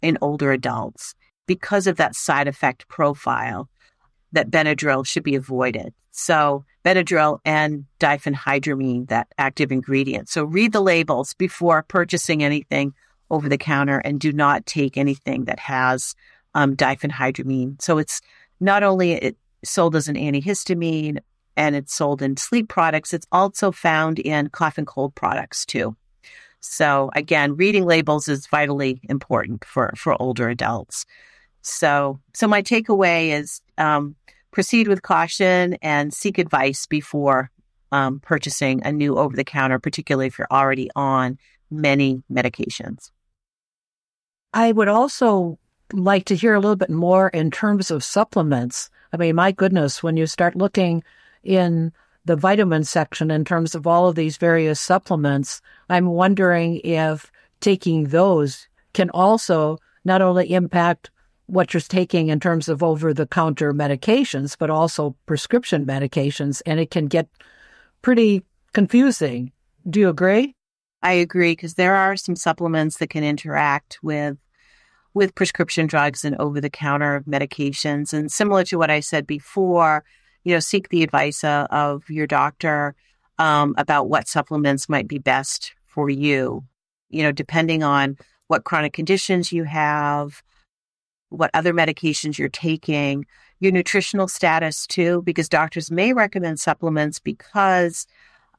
in 0.01 0.17
older 0.21 0.51
adults 0.51 1.13
because 1.45 1.85
of 1.85 1.97
that 1.97 2.15
side 2.15 2.47
effect 2.47 2.87
profile 2.87 3.69
that 4.31 4.49
Benadryl 4.49 5.05
should 5.05 5.23
be 5.23 5.35
avoided. 5.35 5.93
So 6.11 6.65
Benadryl 6.83 7.39
and 7.45 7.85
diphenhydramine, 7.99 9.09
that 9.09 9.27
active 9.37 9.71
ingredient. 9.71 10.29
So 10.29 10.43
read 10.43 10.71
the 10.71 10.81
labels 10.81 11.33
before 11.33 11.83
purchasing 11.83 12.43
anything 12.43 12.93
over 13.29 13.49
the 13.49 13.57
counter 13.57 13.99
and 13.99 14.19
do 14.19 14.31
not 14.31 14.65
take 14.65 14.97
anything 14.97 15.45
that 15.45 15.59
has 15.59 16.15
um, 16.53 16.75
diphenhydramine. 16.75 17.81
So 17.81 17.97
it's 17.97 18.21
not 18.59 18.83
only 18.83 19.13
it 19.13 19.37
sold 19.63 19.95
as 19.95 20.07
an 20.07 20.15
antihistamine 20.15 21.19
and 21.57 21.75
it's 21.75 21.93
sold 21.93 22.21
in 22.21 22.37
sleep 22.37 22.69
products, 22.69 23.13
it's 23.13 23.27
also 23.31 23.71
found 23.71 24.19
in 24.19 24.49
cough 24.49 24.77
and 24.77 24.87
cold 24.87 25.15
products 25.15 25.65
too. 25.65 25.95
So 26.61 27.11
again, 27.15 27.55
reading 27.55 27.85
labels 27.85 28.27
is 28.27 28.47
vitally 28.47 28.99
important 29.03 29.65
for, 29.65 29.93
for 29.95 30.19
older 30.21 30.49
adults. 30.49 31.05
So, 31.61 32.19
so 32.33 32.47
my 32.47 32.61
takeaway 32.61 33.29
is, 33.29 33.61
um, 33.77 34.15
proceed 34.51 34.87
with 34.87 35.01
caution 35.01 35.73
and 35.81 36.13
seek 36.13 36.37
advice 36.37 36.85
before 36.85 37.51
um, 37.91 38.19
purchasing 38.19 38.81
a 38.83 38.91
new 38.91 39.17
over 39.17 39.35
the 39.35 39.43
counter, 39.43 39.79
particularly 39.79 40.27
if 40.27 40.37
you're 40.37 40.47
already 40.51 40.89
on 40.95 41.37
many 41.69 42.23
medications. 42.31 43.11
I 44.55 44.71
would 44.71 44.87
also 44.87 45.59
like 45.91 46.23
to 46.25 46.35
hear 46.35 46.53
a 46.53 46.61
little 46.61 46.77
bit 46.77 46.89
more 46.89 47.27
in 47.27 47.51
terms 47.51 47.91
of 47.91 48.05
supplements. 48.05 48.89
I 49.11 49.17
mean, 49.17 49.35
my 49.35 49.51
goodness, 49.51 50.01
when 50.01 50.15
you 50.15 50.25
start 50.27 50.55
looking 50.55 51.03
in 51.43 51.91
the 52.23 52.37
vitamin 52.37 52.85
section 52.85 53.31
in 53.31 53.43
terms 53.43 53.75
of 53.75 53.85
all 53.85 54.07
of 54.07 54.15
these 54.15 54.37
various 54.37 54.79
supplements, 54.79 55.61
I'm 55.89 56.05
wondering 56.05 56.79
if 56.85 57.29
taking 57.59 58.05
those 58.05 58.69
can 58.93 59.09
also 59.09 59.77
not 60.05 60.21
only 60.21 60.53
impact 60.53 61.11
what 61.47 61.73
you're 61.73 61.81
taking 61.81 62.29
in 62.29 62.39
terms 62.39 62.69
of 62.69 62.81
over 62.81 63.13
the 63.13 63.27
counter 63.27 63.73
medications, 63.73 64.55
but 64.57 64.69
also 64.69 65.17
prescription 65.25 65.85
medications. 65.85 66.61
And 66.65 66.79
it 66.79 66.91
can 66.91 67.07
get 67.07 67.27
pretty 68.01 68.41
confusing. 68.71 69.51
Do 69.87 69.99
you 69.99 70.07
agree? 70.07 70.55
I 71.03 71.11
agree 71.11 71.51
because 71.51 71.73
there 71.73 71.95
are 71.95 72.15
some 72.15 72.37
supplements 72.37 72.97
that 72.97 73.09
can 73.09 73.23
interact 73.23 73.99
with 74.01 74.37
with 75.15 75.33
prescription 75.33 75.87
drugs 75.87 76.23
and 76.23 76.35
over 76.35 76.61
the 76.61 76.69
counter 76.69 77.23
medications. 77.27 78.13
And 78.13 78.31
similar 78.31 78.63
to 78.65 78.77
what 78.77 78.91
I 78.91 78.99
said 78.99 79.25
before, 79.25 80.03
you 80.43 80.53
know, 80.53 80.59
seek 80.59 80.89
the 80.89 81.01
advice 81.01 81.43
uh, 81.43 81.65
of 81.71 82.07
your 82.09 82.27
doctor 82.27 82.93
um, 83.39 83.73
about 83.77 84.09
what 84.09 84.27
supplements 84.27 84.87
might 84.87 85.07
be 85.07 85.17
best 85.17 85.73
for 85.87 86.09
you. 86.09 86.63
You 87.09 87.23
know, 87.23 87.31
depending 87.31 87.81
on 87.81 88.17
what 88.47 88.65
chronic 88.65 88.93
conditions 88.93 89.51
you 89.51 89.63
have, 89.63 90.43
what 91.29 91.49
other 91.53 91.73
medications 91.73 92.37
you're 92.37 92.49
taking, 92.49 93.25
your 93.59 93.71
nutritional 93.71 94.27
status 94.27 94.85
too, 94.85 95.21
because 95.23 95.47
doctors 95.47 95.89
may 95.89 96.11
recommend 96.11 96.59
supplements 96.59 97.19
because 97.19 98.05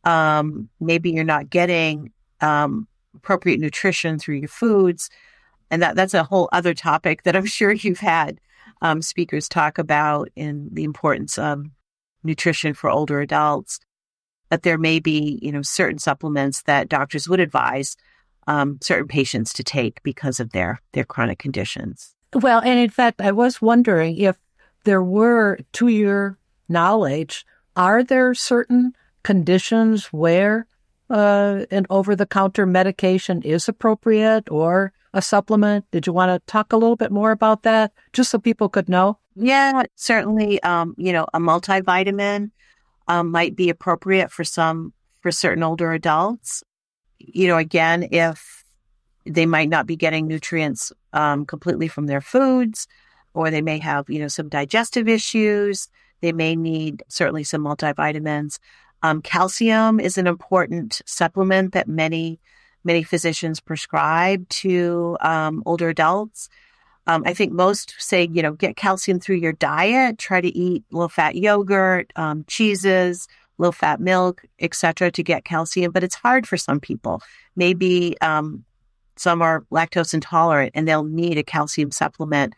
um, 0.05 0.71
maybe 0.81 1.11
you're 1.11 1.23
not 1.23 1.51
getting 1.51 2.13
um, 2.41 2.89
appropriate 3.15 3.61
nutrition 3.61 4.19
through 4.19 4.37
your 4.37 4.49
foods. 4.49 5.11
And 5.71 5.83
that, 5.83 5.97
that's 5.97 6.15
a 6.15 6.25
whole 6.25 6.49
other 6.53 6.75
topic 6.75 7.23
that 7.23 7.37
I'm 7.37 7.47
sure 7.59 7.73
you've 7.73 8.01
had 8.01 8.41
um, 8.83 9.03
speakers 9.03 9.49
talk 9.49 9.79
about 9.79 10.29
in 10.37 10.69
the 10.73 10.85
importance 10.85 11.39
of 11.39 11.65
nutrition 12.23 12.75
for 12.75 12.91
older 12.91 13.21
adults. 13.21 13.81
That 14.51 14.63
there 14.63 14.79
may 14.79 15.01
be, 15.01 15.41
you 15.43 15.51
know, 15.51 15.63
certain 15.63 15.99
supplements 15.99 16.63
that 16.63 16.89
doctors 16.89 17.29
would 17.29 17.41
advise 17.41 17.97
um, 18.47 18.79
certain 18.81 19.09
patients 19.09 19.53
to 19.55 19.65
take 19.65 20.01
because 20.05 20.39
of 20.39 20.53
their 20.53 20.81
their 20.93 21.03
chronic 21.03 21.41
conditions. 21.41 22.15
Well, 22.33 22.61
and 22.61 22.79
in 22.79 22.91
fact, 22.91 23.21
I 23.21 23.33
was 23.33 23.61
wondering 23.61 24.17
if 24.19 24.37
there 24.85 25.03
were, 25.03 25.59
to 25.73 25.89
your 25.89 26.39
knowledge, 26.69 27.45
are 27.75 28.05
there 28.05 28.35
certain 28.35 28.93
conditions 29.23 30.07
where 30.13 30.67
uh, 31.11 31.65
an 31.71 31.87
over 31.91 32.17
the 32.17 32.27
counter 32.27 32.67
medication 32.67 33.43
is 33.43 33.69
appropriate 33.69 34.51
or 34.51 34.93
a 35.13 35.23
supplement? 35.23 35.85
Did 35.91 36.07
you 36.07 36.13
want 36.13 36.31
to 36.31 36.45
talk 36.51 36.73
a 36.73 36.77
little 36.77 36.97
bit 36.97 37.13
more 37.13 37.31
about 37.31 37.63
that 37.63 37.93
just 38.13 38.31
so 38.31 38.39
people 38.39 38.69
could 38.69 38.89
know? 38.89 39.19
Yeah, 39.35 39.83
certainly. 39.95 40.63
Um, 40.63 40.95
you 40.97 41.13
know, 41.13 41.27
a 41.35 41.39
multivitamin 41.39 42.51
um, 43.09 43.31
might 43.31 43.55
be 43.55 43.71
appropriate 43.71 44.31
for 44.31 44.45
some, 44.45 44.93
for 45.21 45.31
certain 45.31 45.63
older 45.63 45.93
adults. 45.93 46.63
You 47.19 47.49
know, 47.49 47.57
again, 47.57 48.09
if 48.11 48.65
they 49.25 49.47
might 49.47 49.69
not 49.69 49.87
be 49.87 49.97
getting 49.97 50.27
nutrients 50.27 50.93
um, 51.13 51.47
completely 51.47 51.89
from 51.89 52.07
their 52.07 52.21
foods, 52.21 52.87
or 53.37 53.51
they 53.51 53.63
may 53.63 53.79
have, 53.79 54.09
you 54.09 54.19
know, 54.19 54.29
some 54.29 54.49
digestive 54.49 55.09
issues. 55.09 55.89
They 56.23 56.33
may 56.33 56.57
need 56.57 57.03
certainly 57.09 57.45
some 57.45 57.63
multivitamins. 57.63 58.59
Um, 59.03 59.23
calcium 59.23 60.01
is 60.01 60.19
an 60.19 60.27
important 60.27 61.03
supplement 61.07 61.73
that 61.73 61.89
many 61.89 62.41
many 62.87 63.03
physicians 63.03 63.61
prescribe 63.61 64.49
to 64.49 65.19
um, 65.21 65.63
older 65.67 65.89
adults. 65.89 66.49
Um, 67.09 67.23
I 67.27 67.35
think 67.35 67.53
most 67.53 67.95
say, 67.99 68.29
you 68.33 68.43
know, 68.43 68.53
get 68.53 68.77
calcium 68.77 69.21
through 69.21 69.37
your 69.37 69.53
diet. 69.53 70.19
Try 70.19 70.41
to 70.41 70.57
eat 70.57 70.85
low 70.91 71.09
fat 71.09 71.35
yogurt, 71.35 72.13
um, 72.17 72.45
cheeses, 72.47 73.29
low 73.59 73.73
fat 73.73 74.01
milk, 74.01 74.43
etc., 74.61 75.11
to 75.11 75.23
get 75.23 75.45
calcium. 75.45 75.93
But 75.93 76.05
it's 76.05 76.15
hard 76.15 76.47
for 76.47 76.57
some 76.57 76.81
people. 76.81 77.23
Maybe 77.55 78.17
um, 78.21 78.65
some 79.17 79.43
are 79.43 79.65
lactose 79.73 80.15
intolerant 80.15 80.73
and 80.75 80.87
they'll 80.87 81.05
need 81.05 81.39
a 81.39 81.43
calcium 81.43 81.91
supplement 81.91 82.55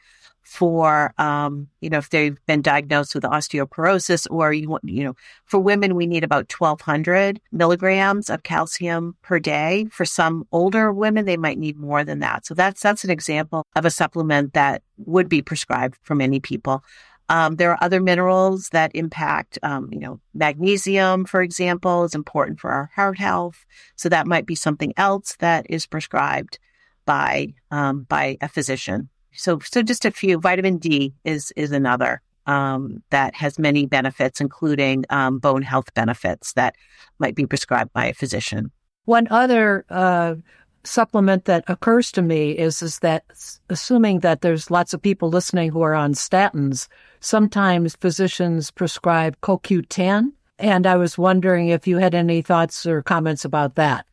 for, 0.48 1.12
um, 1.18 1.68
you 1.82 1.90
know, 1.90 1.98
if 1.98 2.08
they've 2.08 2.38
been 2.46 2.62
diagnosed 2.62 3.14
with 3.14 3.22
osteoporosis 3.22 4.26
or 4.30 4.50
you 4.50 4.66
want, 4.66 4.82
you 4.88 5.04
know, 5.04 5.14
for 5.44 5.60
women, 5.60 5.94
we 5.94 6.06
need 6.06 6.24
about 6.24 6.50
1200 6.50 7.38
milligrams 7.52 8.30
of 8.30 8.44
calcium 8.44 9.14
per 9.20 9.38
day. 9.38 9.86
For 9.90 10.06
some 10.06 10.48
older 10.50 10.90
women, 10.90 11.26
they 11.26 11.36
might 11.36 11.58
need 11.58 11.76
more 11.76 12.02
than 12.02 12.20
that. 12.20 12.46
So 12.46 12.54
that's, 12.54 12.80
that's 12.80 13.04
an 13.04 13.10
example 13.10 13.66
of 13.76 13.84
a 13.84 13.90
supplement 13.90 14.54
that 14.54 14.82
would 14.96 15.28
be 15.28 15.42
prescribed 15.42 15.98
for 16.02 16.14
many 16.14 16.40
people. 16.40 16.82
Um, 17.28 17.56
there 17.56 17.70
are 17.70 17.84
other 17.84 18.00
minerals 18.00 18.70
that 18.70 18.90
impact, 18.94 19.58
um, 19.62 19.90
you 19.92 20.00
know, 20.00 20.18
magnesium, 20.32 21.26
for 21.26 21.42
example, 21.42 22.04
is 22.04 22.14
important 22.14 22.58
for 22.58 22.70
our 22.70 22.90
heart 22.94 23.18
health. 23.18 23.66
So 23.96 24.08
that 24.08 24.26
might 24.26 24.46
be 24.46 24.54
something 24.54 24.94
else 24.96 25.36
that 25.40 25.66
is 25.68 25.86
prescribed 25.86 26.58
by 27.04 27.52
um, 27.70 28.04
by 28.08 28.38
a 28.40 28.48
physician. 28.48 29.10
So, 29.34 29.58
so 29.60 29.82
just 29.82 30.04
a 30.04 30.10
few. 30.10 30.38
Vitamin 30.38 30.78
D 30.78 31.14
is 31.24 31.52
is 31.56 31.72
another 31.72 32.22
um, 32.46 33.02
that 33.10 33.34
has 33.34 33.58
many 33.58 33.86
benefits, 33.86 34.40
including 34.40 35.04
um, 35.10 35.38
bone 35.38 35.62
health 35.62 35.92
benefits 35.94 36.54
that 36.54 36.74
might 37.18 37.34
be 37.34 37.46
prescribed 37.46 37.92
by 37.92 38.06
a 38.06 38.14
physician. 38.14 38.70
One 39.04 39.28
other 39.30 39.84
uh, 39.90 40.36
supplement 40.84 41.44
that 41.44 41.64
occurs 41.68 42.10
to 42.12 42.22
me 42.22 42.52
is 42.52 42.82
is 42.82 43.00
that 43.00 43.24
assuming 43.68 44.20
that 44.20 44.40
there's 44.40 44.70
lots 44.70 44.94
of 44.94 45.02
people 45.02 45.28
listening 45.28 45.70
who 45.70 45.82
are 45.82 45.94
on 45.94 46.14
statins, 46.14 46.88
sometimes 47.20 47.96
physicians 47.96 48.70
prescribe 48.70 49.38
CoQ10, 49.42 50.32
and 50.58 50.86
I 50.86 50.96
was 50.96 51.18
wondering 51.18 51.68
if 51.68 51.86
you 51.86 51.98
had 51.98 52.14
any 52.14 52.42
thoughts 52.42 52.86
or 52.86 53.02
comments 53.02 53.44
about 53.44 53.74
that. 53.74 54.06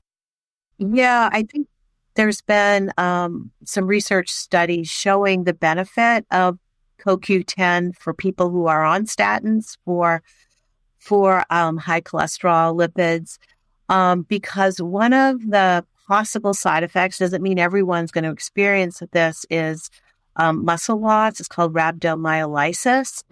Yeah, 0.78 1.30
I 1.32 1.44
think 1.44 1.68
there's 2.16 2.42
been 2.42 2.92
um, 2.98 3.52
some 3.66 3.86
research 3.86 4.30
studies 4.30 4.90
showing 4.90 5.44
the 5.44 5.54
benefit 5.54 6.26
of 6.32 6.58
CoQ10 7.02 7.96
for 7.96 8.14
people 8.14 8.50
who 8.50 8.68
are 8.68 8.84
on 8.84 9.06
statins 9.06 9.78
for 9.86 10.24
for 10.98 11.46
um, 11.52 11.78
high 11.78 12.02
cholesterol 12.02 12.76
lipids, 12.76 13.38
um, 13.90 14.24
because 14.24 14.82
one 14.82 15.14
of 15.14 15.40
the 15.52 15.86
possible 16.08 16.54
side 16.54 16.84
effects 16.84 17.20
doesn't 17.20 17.44
mean 17.44 17.60
everyone's 17.60 18.12
going 18.12 18.24
to 18.24 18.32
experience 18.32 19.04
this 19.12 19.46
is 19.52 19.92
um, 20.36 20.66
muscle 20.66 21.00
loss. 21.00 21.40
It's 21.40 21.48
called 21.48 21.76
rhabdomyolysis, 21.76 23.24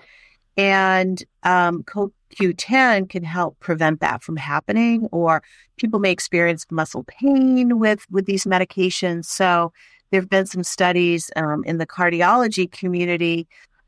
and 0.56 1.24
um, 1.42 1.84
CoQ10 2.36 3.10
can 3.10 3.24
help 3.24 3.60
prevent 3.60 4.00
that 4.02 4.24
from 4.24 4.36
happening. 4.36 5.08
Or 5.12 5.44
people 5.78 6.00
may 6.00 6.12
experience 6.12 6.66
muscle 6.70 7.04
pain 7.08 7.80
with 7.80 8.06
with 8.10 8.26
these 8.26 8.46
medications. 8.46 9.26
So 9.26 9.72
there 10.12 10.22
have 10.22 10.30
been 10.30 10.46
some 10.46 10.64
studies 10.64 11.32
um, 11.36 11.64
in 11.66 11.78
the 11.78 11.88
cardiology 11.88 12.72
community 12.72 13.48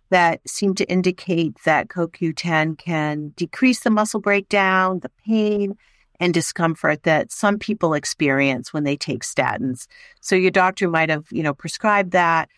that 0.09 0.41
seem 0.47 0.75
to 0.75 0.85
indicate 0.85 1.55
that 1.65 1.87
CoQ10 1.87 2.77
can 2.77 3.29
decrease 3.35 3.81
the 3.81 3.89
muscle 3.89 4.19
breakdown, 4.19 4.99
the 4.99 5.11
pain, 5.25 5.75
and 6.19 6.33
discomfort 6.33 7.03
that 7.03 7.31
some 7.31 7.59
people 7.59 7.93
experience 7.93 8.73
when 8.73 8.83
they 8.83 8.95
take 8.95 9.23
statins. 9.23 9.87
So 10.21 10.35
your 10.35 10.51
doctor 10.51 10.89
might 10.89 11.09
have, 11.09 11.25
you 11.31 11.43
know, 11.43 11.53
prescribed 11.53 12.11
that 12.11 12.49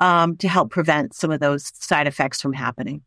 um, 0.00 0.36
to 0.38 0.48
help 0.48 0.70
prevent 0.70 1.14
some 1.14 1.30
of 1.30 1.40
those 1.40 1.72
side 1.74 2.06
effects 2.06 2.40
from 2.40 2.52
happening. 2.52 3.02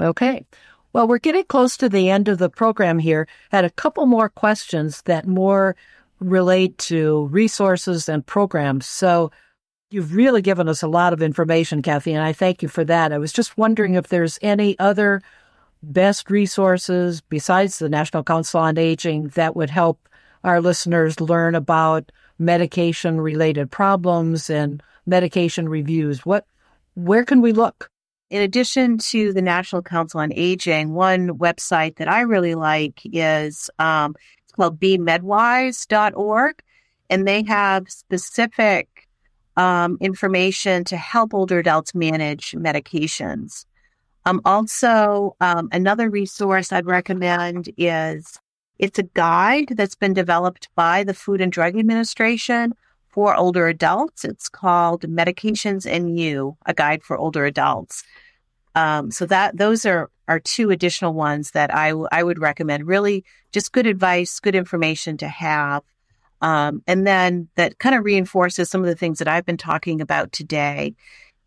Okay. 0.00 0.44
Well, 0.92 1.08
we're 1.08 1.18
getting 1.18 1.44
close 1.44 1.76
to 1.78 1.88
the 1.88 2.10
end 2.10 2.28
of 2.28 2.38
the 2.38 2.50
program 2.50 2.98
here. 2.98 3.26
Had 3.50 3.64
a 3.64 3.70
couple 3.70 4.04
more 4.06 4.28
questions 4.28 5.02
that 5.02 5.26
more 5.26 5.74
relate 6.20 6.76
to 6.78 7.26
resources 7.26 8.08
and 8.08 8.24
programs. 8.24 8.86
So 8.86 9.30
you've 9.90 10.14
really 10.14 10.42
given 10.42 10.68
us 10.68 10.82
a 10.82 10.88
lot 10.88 11.12
of 11.12 11.22
information, 11.22 11.82
Kathy, 11.82 12.12
and 12.12 12.22
I 12.22 12.32
thank 12.32 12.62
you 12.62 12.68
for 12.68 12.84
that. 12.84 13.12
I 13.12 13.18
was 13.18 13.32
just 13.32 13.56
wondering 13.56 13.94
if 13.94 14.08
there's 14.08 14.38
any 14.42 14.78
other 14.78 15.22
best 15.82 16.30
resources 16.30 17.20
besides 17.22 17.78
the 17.78 17.88
National 17.88 18.22
Council 18.22 18.60
on 18.60 18.78
Aging 18.78 19.28
that 19.28 19.56
would 19.56 19.70
help 19.70 20.08
our 20.44 20.60
listeners 20.60 21.20
learn 21.20 21.54
about 21.54 22.12
medication 22.38 23.20
related 23.20 23.70
problems 23.70 24.50
and 24.50 24.82
medication 25.06 25.68
reviews. 25.68 26.24
What 26.26 26.46
where 26.94 27.24
can 27.24 27.40
we 27.40 27.52
look? 27.52 27.91
In 28.32 28.40
addition 28.40 28.96
to 28.96 29.34
the 29.34 29.42
National 29.42 29.82
Council 29.82 30.18
on 30.18 30.32
Aging, 30.34 30.94
one 30.94 31.36
website 31.36 31.96
that 31.96 32.08
I 32.08 32.22
really 32.22 32.54
like 32.54 33.02
is 33.04 33.68
um, 33.78 34.16
it's 34.42 34.52
called 34.52 34.80
bemedwise.org, 34.80 36.62
and 37.10 37.28
they 37.28 37.42
have 37.42 37.90
specific 37.90 39.06
um, 39.58 39.98
information 40.00 40.82
to 40.84 40.96
help 40.96 41.34
older 41.34 41.58
adults 41.58 41.94
manage 41.94 42.52
medications. 42.52 43.66
Um, 44.24 44.40
also, 44.46 45.36
um, 45.42 45.68
another 45.70 46.08
resource 46.08 46.72
I'd 46.72 46.86
recommend 46.86 47.68
is 47.76 48.40
it's 48.78 48.98
a 48.98 49.02
guide 49.02 49.74
that's 49.76 49.94
been 49.94 50.14
developed 50.14 50.70
by 50.74 51.04
the 51.04 51.12
Food 51.12 51.42
and 51.42 51.52
Drug 51.52 51.76
Administration 51.76 52.72
for 53.12 53.36
older 53.36 53.68
adults. 53.68 54.24
It's 54.24 54.48
called 54.48 55.02
Medications 55.02 55.84
and 55.84 56.18
You, 56.18 56.56
a 56.64 56.72
guide 56.72 57.02
for 57.02 57.18
older 57.18 57.44
adults. 57.44 58.04
Um, 58.74 59.10
so 59.10 59.26
that 59.26 59.56
those 59.56 59.84
are 59.84 60.10
are 60.28 60.40
two 60.40 60.70
additional 60.70 61.12
ones 61.12 61.50
that 61.50 61.74
I, 61.74 61.90
I 62.10 62.22
would 62.22 62.38
recommend. 62.38 62.86
Really, 62.86 63.24
just 63.52 63.72
good 63.72 63.86
advice, 63.86 64.40
good 64.40 64.54
information 64.54 65.16
to 65.18 65.28
have, 65.28 65.82
um, 66.40 66.82
and 66.86 67.06
then 67.06 67.48
that 67.56 67.78
kind 67.78 67.94
of 67.94 68.04
reinforces 68.04 68.70
some 68.70 68.80
of 68.80 68.86
the 68.86 68.94
things 68.96 69.18
that 69.18 69.28
I've 69.28 69.46
been 69.46 69.56
talking 69.56 70.00
about 70.00 70.32
today. 70.32 70.94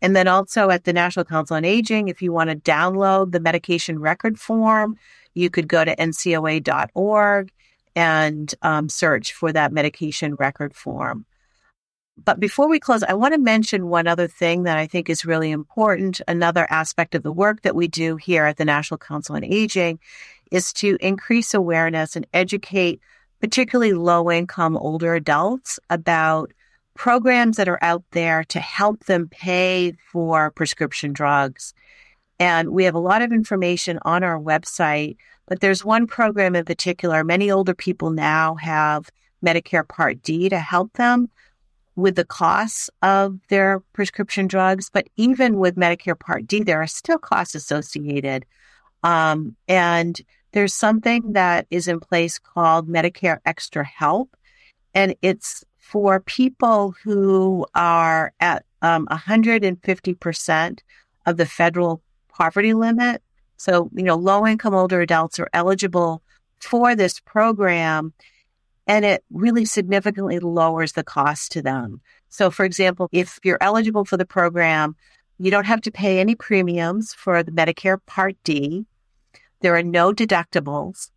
And 0.02 0.14
then 0.14 0.28
also 0.28 0.70
at 0.70 0.84
the 0.84 0.92
National 0.92 1.24
Council 1.24 1.56
on 1.56 1.64
Aging, 1.64 2.08
if 2.08 2.20
you 2.20 2.32
want 2.32 2.50
to 2.50 2.56
download 2.56 3.32
the 3.32 3.40
medication 3.40 3.98
record 3.98 4.38
form, 4.38 4.96
you 5.34 5.50
could 5.50 5.68
go 5.68 5.84
to 5.84 5.96
ncoa.org 5.96 7.50
and 7.94 8.54
um, 8.62 8.88
search 8.88 9.32
for 9.32 9.52
that 9.52 9.72
medication 9.72 10.34
record 10.34 10.74
form. 10.74 11.24
But 12.24 12.40
before 12.40 12.68
we 12.68 12.80
close, 12.80 13.02
I 13.02 13.12
want 13.12 13.34
to 13.34 13.40
mention 13.40 13.88
one 13.88 14.06
other 14.06 14.26
thing 14.26 14.62
that 14.62 14.78
I 14.78 14.86
think 14.86 15.10
is 15.10 15.26
really 15.26 15.50
important. 15.50 16.20
Another 16.26 16.66
aspect 16.70 17.14
of 17.14 17.22
the 17.22 17.32
work 17.32 17.62
that 17.62 17.76
we 17.76 17.88
do 17.88 18.16
here 18.16 18.46
at 18.46 18.56
the 18.56 18.64
National 18.64 18.98
Council 18.98 19.36
on 19.36 19.44
Aging 19.44 19.98
is 20.50 20.72
to 20.74 20.96
increase 21.00 21.52
awareness 21.52 22.16
and 22.16 22.26
educate 22.32 23.00
particularly 23.40 23.92
low 23.92 24.30
income 24.30 24.76
older 24.76 25.14
adults 25.14 25.78
about 25.90 26.52
programs 26.94 27.58
that 27.58 27.68
are 27.68 27.78
out 27.82 28.02
there 28.12 28.42
to 28.44 28.60
help 28.60 29.04
them 29.04 29.28
pay 29.28 29.92
for 30.10 30.50
prescription 30.52 31.12
drugs. 31.12 31.74
And 32.38 32.70
we 32.70 32.84
have 32.84 32.94
a 32.94 32.98
lot 33.00 33.20
of 33.20 33.32
information 33.32 33.98
on 34.02 34.24
our 34.24 34.40
website, 34.40 35.16
but 35.46 35.60
there's 35.60 35.84
one 35.84 36.06
program 36.06 36.56
in 36.56 36.64
particular. 36.64 37.22
Many 37.24 37.50
older 37.50 37.74
people 37.74 38.10
now 38.10 38.54
have 38.54 39.10
Medicare 39.44 39.86
Part 39.86 40.22
D 40.22 40.48
to 40.48 40.58
help 40.58 40.94
them 40.94 41.28
with 41.96 42.14
the 42.14 42.24
costs 42.24 42.90
of 43.02 43.38
their 43.48 43.80
prescription 43.92 44.46
drugs. 44.46 44.90
But 44.90 45.08
even 45.16 45.58
with 45.58 45.76
Medicare 45.76 46.18
Part 46.18 46.46
D, 46.46 46.62
there 46.62 46.80
are 46.80 46.86
still 46.86 47.18
costs 47.18 47.54
associated. 47.54 48.44
Um, 49.02 49.56
and 49.66 50.20
there's 50.52 50.74
something 50.74 51.32
that 51.32 51.66
is 51.70 51.88
in 51.88 52.00
place 52.00 52.38
called 52.38 52.88
Medicare 52.88 53.38
Extra 53.44 53.84
Help. 53.84 54.36
And 54.94 55.14
it's 55.22 55.64
for 55.78 56.20
people 56.20 56.94
who 57.02 57.66
are 57.74 58.32
at 58.40 58.64
um, 58.82 59.06
150% 59.08 60.78
of 61.26 61.36
the 61.36 61.46
federal 61.46 62.02
poverty 62.28 62.74
limit. 62.74 63.22
So, 63.56 63.90
you 63.94 64.02
know, 64.02 64.16
low 64.16 64.46
income 64.46 64.74
older 64.74 65.00
adults 65.00 65.38
are 65.38 65.48
eligible 65.52 66.22
for 66.60 66.94
this 66.94 67.20
program 67.20 68.12
and 68.86 69.04
it 69.04 69.24
really 69.30 69.64
significantly 69.64 70.38
lowers 70.38 70.92
the 70.92 71.02
cost 71.02 71.50
to 71.52 71.62
them. 71.62 72.00
So, 72.28 72.50
for 72.50 72.64
example, 72.64 73.08
if 73.12 73.40
you're 73.42 73.58
eligible 73.60 74.04
for 74.04 74.16
the 74.16 74.24
program, 74.24 74.94
you 75.38 75.50
don't 75.50 75.66
have 75.66 75.80
to 75.82 75.90
pay 75.90 76.20
any 76.20 76.34
premiums 76.34 77.12
for 77.12 77.42
the 77.42 77.52
Medicare 77.52 77.98
Part 78.06 78.36
D. 78.44 78.86
There 79.60 79.76
are 79.76 79.82
no 79.82 80.12
deductibles, 80.12 81.10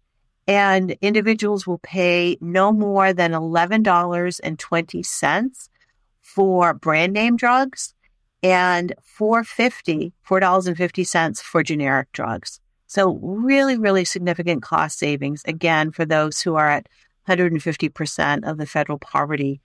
and 0.47 0.91
individuals 1.01 1.67
will 1.67 1.79
pay 1.79 2.37
no 2.41 2.71
more 2.71 3.11
than 3.13 3.33
$11.20 3.33 5.69
for 6.21 6.73
brand 6.73 7.13
name 7.13 7.37
drugs 7.37 7.93
and 8.41 8.95
$4.50, 9.19 10.13
$4.50 10.27 11.41
for 11.41 11.61
generic 11.63 12.11
drugs. 12.13 12.59
So 12.87 13.19
really, 13.21 13.77
really 13.77 14.05
significant 14.05 14.63
cost 14.63 14.97
savings, 14.97 15.43
again, 15.45 15.91
for 15.91 16.05
those 16.05 16.41
who 16.41 16.55
are 16.55 16.69
at 16.69 16.87
150% 17.29 18.49
of 18.49 18.57
the 18.57 18.65
federal 18.65 18.97
poverty 18.97 19.61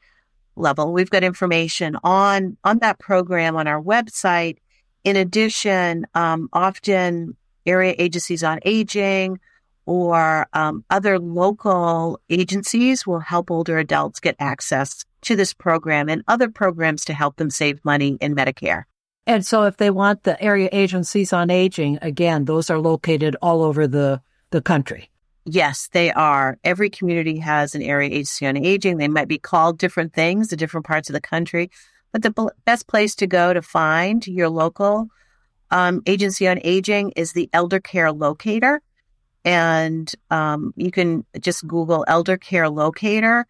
level. 0.57 0.93
We've 0.93 1.11
got 1.11 1.25
information 1.25 1.97
on, 2.05 2.57
on 2.65 2.79
that 2.79 2.99
program 2.99 3.57
on 3.57 3.67
our 3.67 3.83
website. 3.83 4.59
In 5.03 5.17
addition, 5.17 6.07
um, 6.15 6.49
often 6.53 7.37
area 7.67 7.95
agencies 7.99 8.43
on 8.43 8.61
aging 8.65 9.41
or 9.87 10.47
um, 10.53 10.85
other 10.91 11.19
local 11.19 12.21
agencies 12.31 13.07
will 13.07 13.21
help 13.21 13.51
older 13.51 13.79
adults 13.79 14.21
get 14.21 14.37
access 14.39 15.05
to 15.23 15.37
this 15.37 15.53
program 15.53 16.09
and 16.09 16.23
other 16.29 16.49
programs 16.49 17.05
to 17.07 17.15
help 17.15 17.37
them 17.37 17.51
save 17.51 17.85
money 17.85 18.17
in 18.21 18.35
Medicare. 18.35 18.85
And 19.27 19.45
so 19.45 19.65
if 19.65 19.79
they 19.79 19.91
want 19.91 20.23
the 20.23 20.41
area 20.43 20.69
agencies 20.73 21.33
on 21.33 21.51
aging, 21.51 21.99
again, 22.03 22.45
those 22.45 22.69
are 22.71 22.79
located 22.79 23.37
all 23.41 23.63
over 23.63 23.87
the, 23.87 24.21
the 24.51 24.61
country. 24.61 25.11
Yes, 25.47 25.89
they 25.93 26.11
are. 26.11 26.59
Every 26.65 26.89
community 26.89 27.39
has 27.39 27.75
an 27.75 27.83
area 27.83 28.11
agency 28.11 28.47
on 28.47 28.57
aging. 28.57 28.97
They 28.97 29.09
might 29.09 29.29
be 29.29 29.39
called 29.39 29.79
different 29.79 30.15
things 30.15 30.53
in 30.53 30.59
different 30.59 30.87
parts 30.87 31.11
of 31.11 31.15
the 31.15 31.21
country, 31.21 31.71
but 32.13 32.23
the 32.23 32.51
best 32.65 32.87
place 32.87 33.15
to 33.17 33.27
go 33.27 33.53
to 33.53 33.61
find 33.61 34.27
your 34.27 34.49
local 34.49 35.09
um, 35.71 36.03
agency 36.07 36.49
on 36.49 36.61
aging 36.65 37.11
is 37.17 37.33
the 37.33 37.51
Elder 37.53 37.81
Care 37.81 38.13
Locator. 38.13 38.81
And 39.45 40.11
um, 40.31 40.73
you 40.77 40.91
can 40.91 41.27
just 41.41 41.67
Google 41.67 42.05
Elder 42.09 42.39
Care 42.39 42.71
Locator 42.71 43.47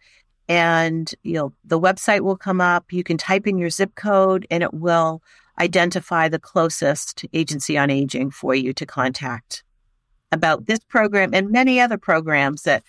and 0.47 1.13
you 1.23 1.33
know 1.33 1.53
the 1.63 1.79
website 1.79 2.21
will 2.21 2.37
come 2.37 2.61
up. 2.61 2.91
You 2.91 3.03
can 3.03 3.17
type 3.17 3.47
in 3.47 3.57
your 3.57 3.69
zip 3.69 3.95
code 3.95 4.45
and 4.51 4.63
it 4.63 4.73
will 4.73 5.21
identify 5.59 6.27
the 6.27 6.39
closest 6.39 7.25
agency 7.33 7.77
on 7.77 7.89
aging 7.89 8.31
for 8.31 8.53
you 8.53 8.73
to 8.73 8.85
contact 8.85 9.64
about 10.35 10.67
this 10.67 10.79
program 10.79 11.33
and 11.33 11.49
many 11.49 11.79
other 11.79 11.97
programs 11.97 12.63
that 12.63 12.83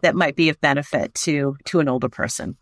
that 0.00 0.14
might 0.14 0.36
be 0.36 0.48
of 0.48 0.60
benefit 0.60 1.14
to 1.14 1.56
to 1.64 1.80
an 1.80 1.88
older 1.88 2.08
person. 2.08 2.56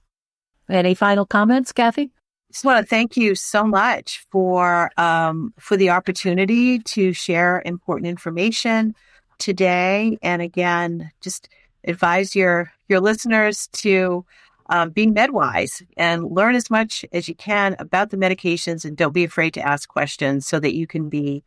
Any 0.68 0.94
final 0.94 1.26
comments, 1.26 1.72
Kathy? 1.72 2.10
Just 2.52 2.64
want 2.64 2.84
to 2.84 2.88
thank 2.88 3.16
you 3.16 3.34
so 3.34 3.64
much 3.64 4.24
for 4.30 4.90
um, 4.96 5.52
for 5.58 5.76
the 5.76 5.90
opportunity 5.90 6.78
to 6.78 7.12
share 7.12 7.62
important 7.64 8.06
information 8.06 8.94
today, 9.38 10.18
and 10.22 10.40
again, 10.40 11.10
just 11.20 11.48
advise 11.84 12.36
your 12.36 12.72
your 12.88 13.00
listeners 13.00 13.68
to 13.72 14.24
um, 14.68 14.90
be 14.90 15.06
MedWise 15.06 15.82
and 15.96 16.24
learn 16.24 16.54
as 16.54 16.70
much 16.70 17.04
as 17.12 17.28
you 17.28 17.34
can 17.34 17.76
about 17.78 18.10
the 18.10 18.16
medications, 18.16 18.84
and 18.84 18.96
don't 18.96 19.12
be 19.14 19.24
afraid 19.24 19.54
to 19.54 19.66
ask 19.66 19.88
questions 19.88 20.46
so 20.46 20.58
that 20.60 20.74
you 20.74 20.86
can 20.86 21.08
be 21.08 21.44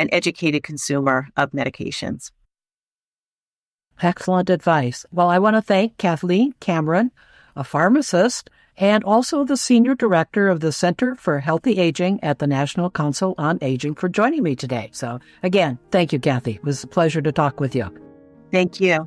an 0.00 0.08
educated 0.12 0.62
consumer 0.62 1.28
of 1.36 1.52
medications. 1.52 2.32
Excellent 4.02 4.48
advice. 4.48 5.04
Well, 5.12 5.28
I 5.28 5.38
want 5.38 5.56
to 5.56 5.62
thank 5.62 5.98
Kathleen 5.98 6.54
Cameron, 6.58 7.10
a 7.54 7.62
pharmacist 7.62 8.48
and 8.78 9.04
also 9.04 9.44
the 9.44 9.58
Senior 9.58 9.94
Director 9.94 10.48
of 10.48 10.60
the 10.60 10.72
Center 10.72 11.14
for 11.16 11.38
Healthy 11.38 11.78
Aging 11.78 12.18
at 12.22 12.38
the 12.38 12.46
National 12.46 12.88
Council 12.90 13.34
on 13.36 13.58
Aging, 13.60 13.94
for 13.94 14.08
joining 14.08 14.42
me 14.42 14.56
today. 14.56 14.88
So, 14.92 15.20
again, 15.42 15.78
thank 15.90 16.14
you, 16.14 16.18
Kathy. 16.18 16.52
It 16.52 16.64
was 16.64 16.82
a 16.82 16.86
pleasure 16.86 17.20
to 17.20 17.30
talk 17.30 17.60
with 17.60 17.74
you. 17.74 17.94
Thank 18.50 18.80
you. 18.80 19.06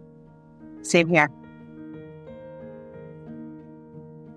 Same 0.84 1.10
here. 1.10 1.28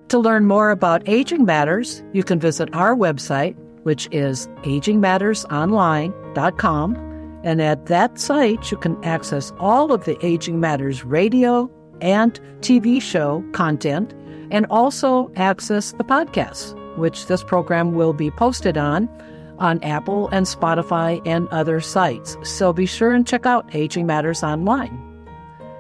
To 0.08 0.18
learn 0.18 0.46
more 0.46 0.70
about 0.70 1.06
Aging 1.06 1.44
Matters, 1.44 2.02
you 2.14 2.22
can 2.22 2.40
visit 2.40 2.70
our 2.72 2.96
website, 2.96 3.56
which 3.86 4.08
is 4.10 4.48
agingmattersonline.com. 4.64 6.96
And 7.44 7.62
at 7.62 7.86
that 7.86 8.18
site, 8.18 8.72
you 8.72 8.76
can 8.76 9.04
access 9.04 9.52
all 9.60 9.92
of 9.92 10.06
the 10.06 10.18
Aging 10.26 10.58
Matters 10.58 11.04
radio 11.04 11.70
and 12.00 12.40
TV 12.62 13.00
show 13.00 13.44
content 13.52 14.12
and 14.50 14.66
also 14.70 15.30
access 15.36 15.92
the 15.92 16.02
podcasts, 16.02 16.74
which 16.98 17.26
this 17.26 17.44
program 17.44 17.92
will 17.92 18.12
be 18.12 18.32
posted 18.32 18.76
on 18.76 19.08
on 19.60 19.80
Apple 19.84 20.28
and 20.32 20.46
Spotify 20.46 21.22
and 21.24 21.46
other 21.48 21.80
sites. 21.80 22.36
So 22.42 22.72
be 22.72 22.86
sure 22.86 23.12
and 23.12 23.24
check 23.24 23.46
out 23.46 23.72
Aging 23.72 24.06
Matters 24.06 24.42
online. 24.42 25.00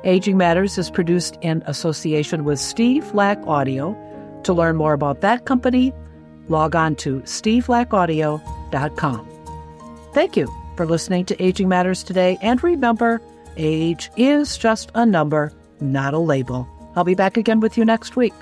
Aging 0.04 0.36
Matters 0.36 0.78
is 0.78 0.92
produced 0.92 1.36
in 1.42 1.64
association 1.66 2.44
with 2.44 2.60
Steve 2.60 3.04
Flack 3.04 3.44
Audio. 3.48 3.96
To 4.44 4.52
learn 4.52 4.76
more 4.76 4.92
about 4.92 5.22
that 5.22 5.44
company, 5.44 5.92
log 6.48 6.76
on 6.76 6.96
to 6.96 7.20
steveflackaudio.com. 7.20 9.28
Thank 10.12 10.36
you 10.36 10.52
for 10.76 10.86
listening 10.86 11.24
to 11.26 11.40
Aging 11.42 11.68
Matters 11.68 12.02
today, 12.02 12.38
and 12.42 12.60
remember, 12.62 13.20
age 13.56 14.10
is 14.16 14.58
just 14.58 14.90
a 14.94 15.06
number, 15.06 15.52
not 15.80 16.14
a 16.14 16.18
label. 16.18 16.68
I'll 16.94 17.04
be 17.04 17.14
back 17.14 17.36
again 17.36 17.60
with 17.60 17.76
you 17.76 17.84
next 17.84 18.16
week. 18.16 18.32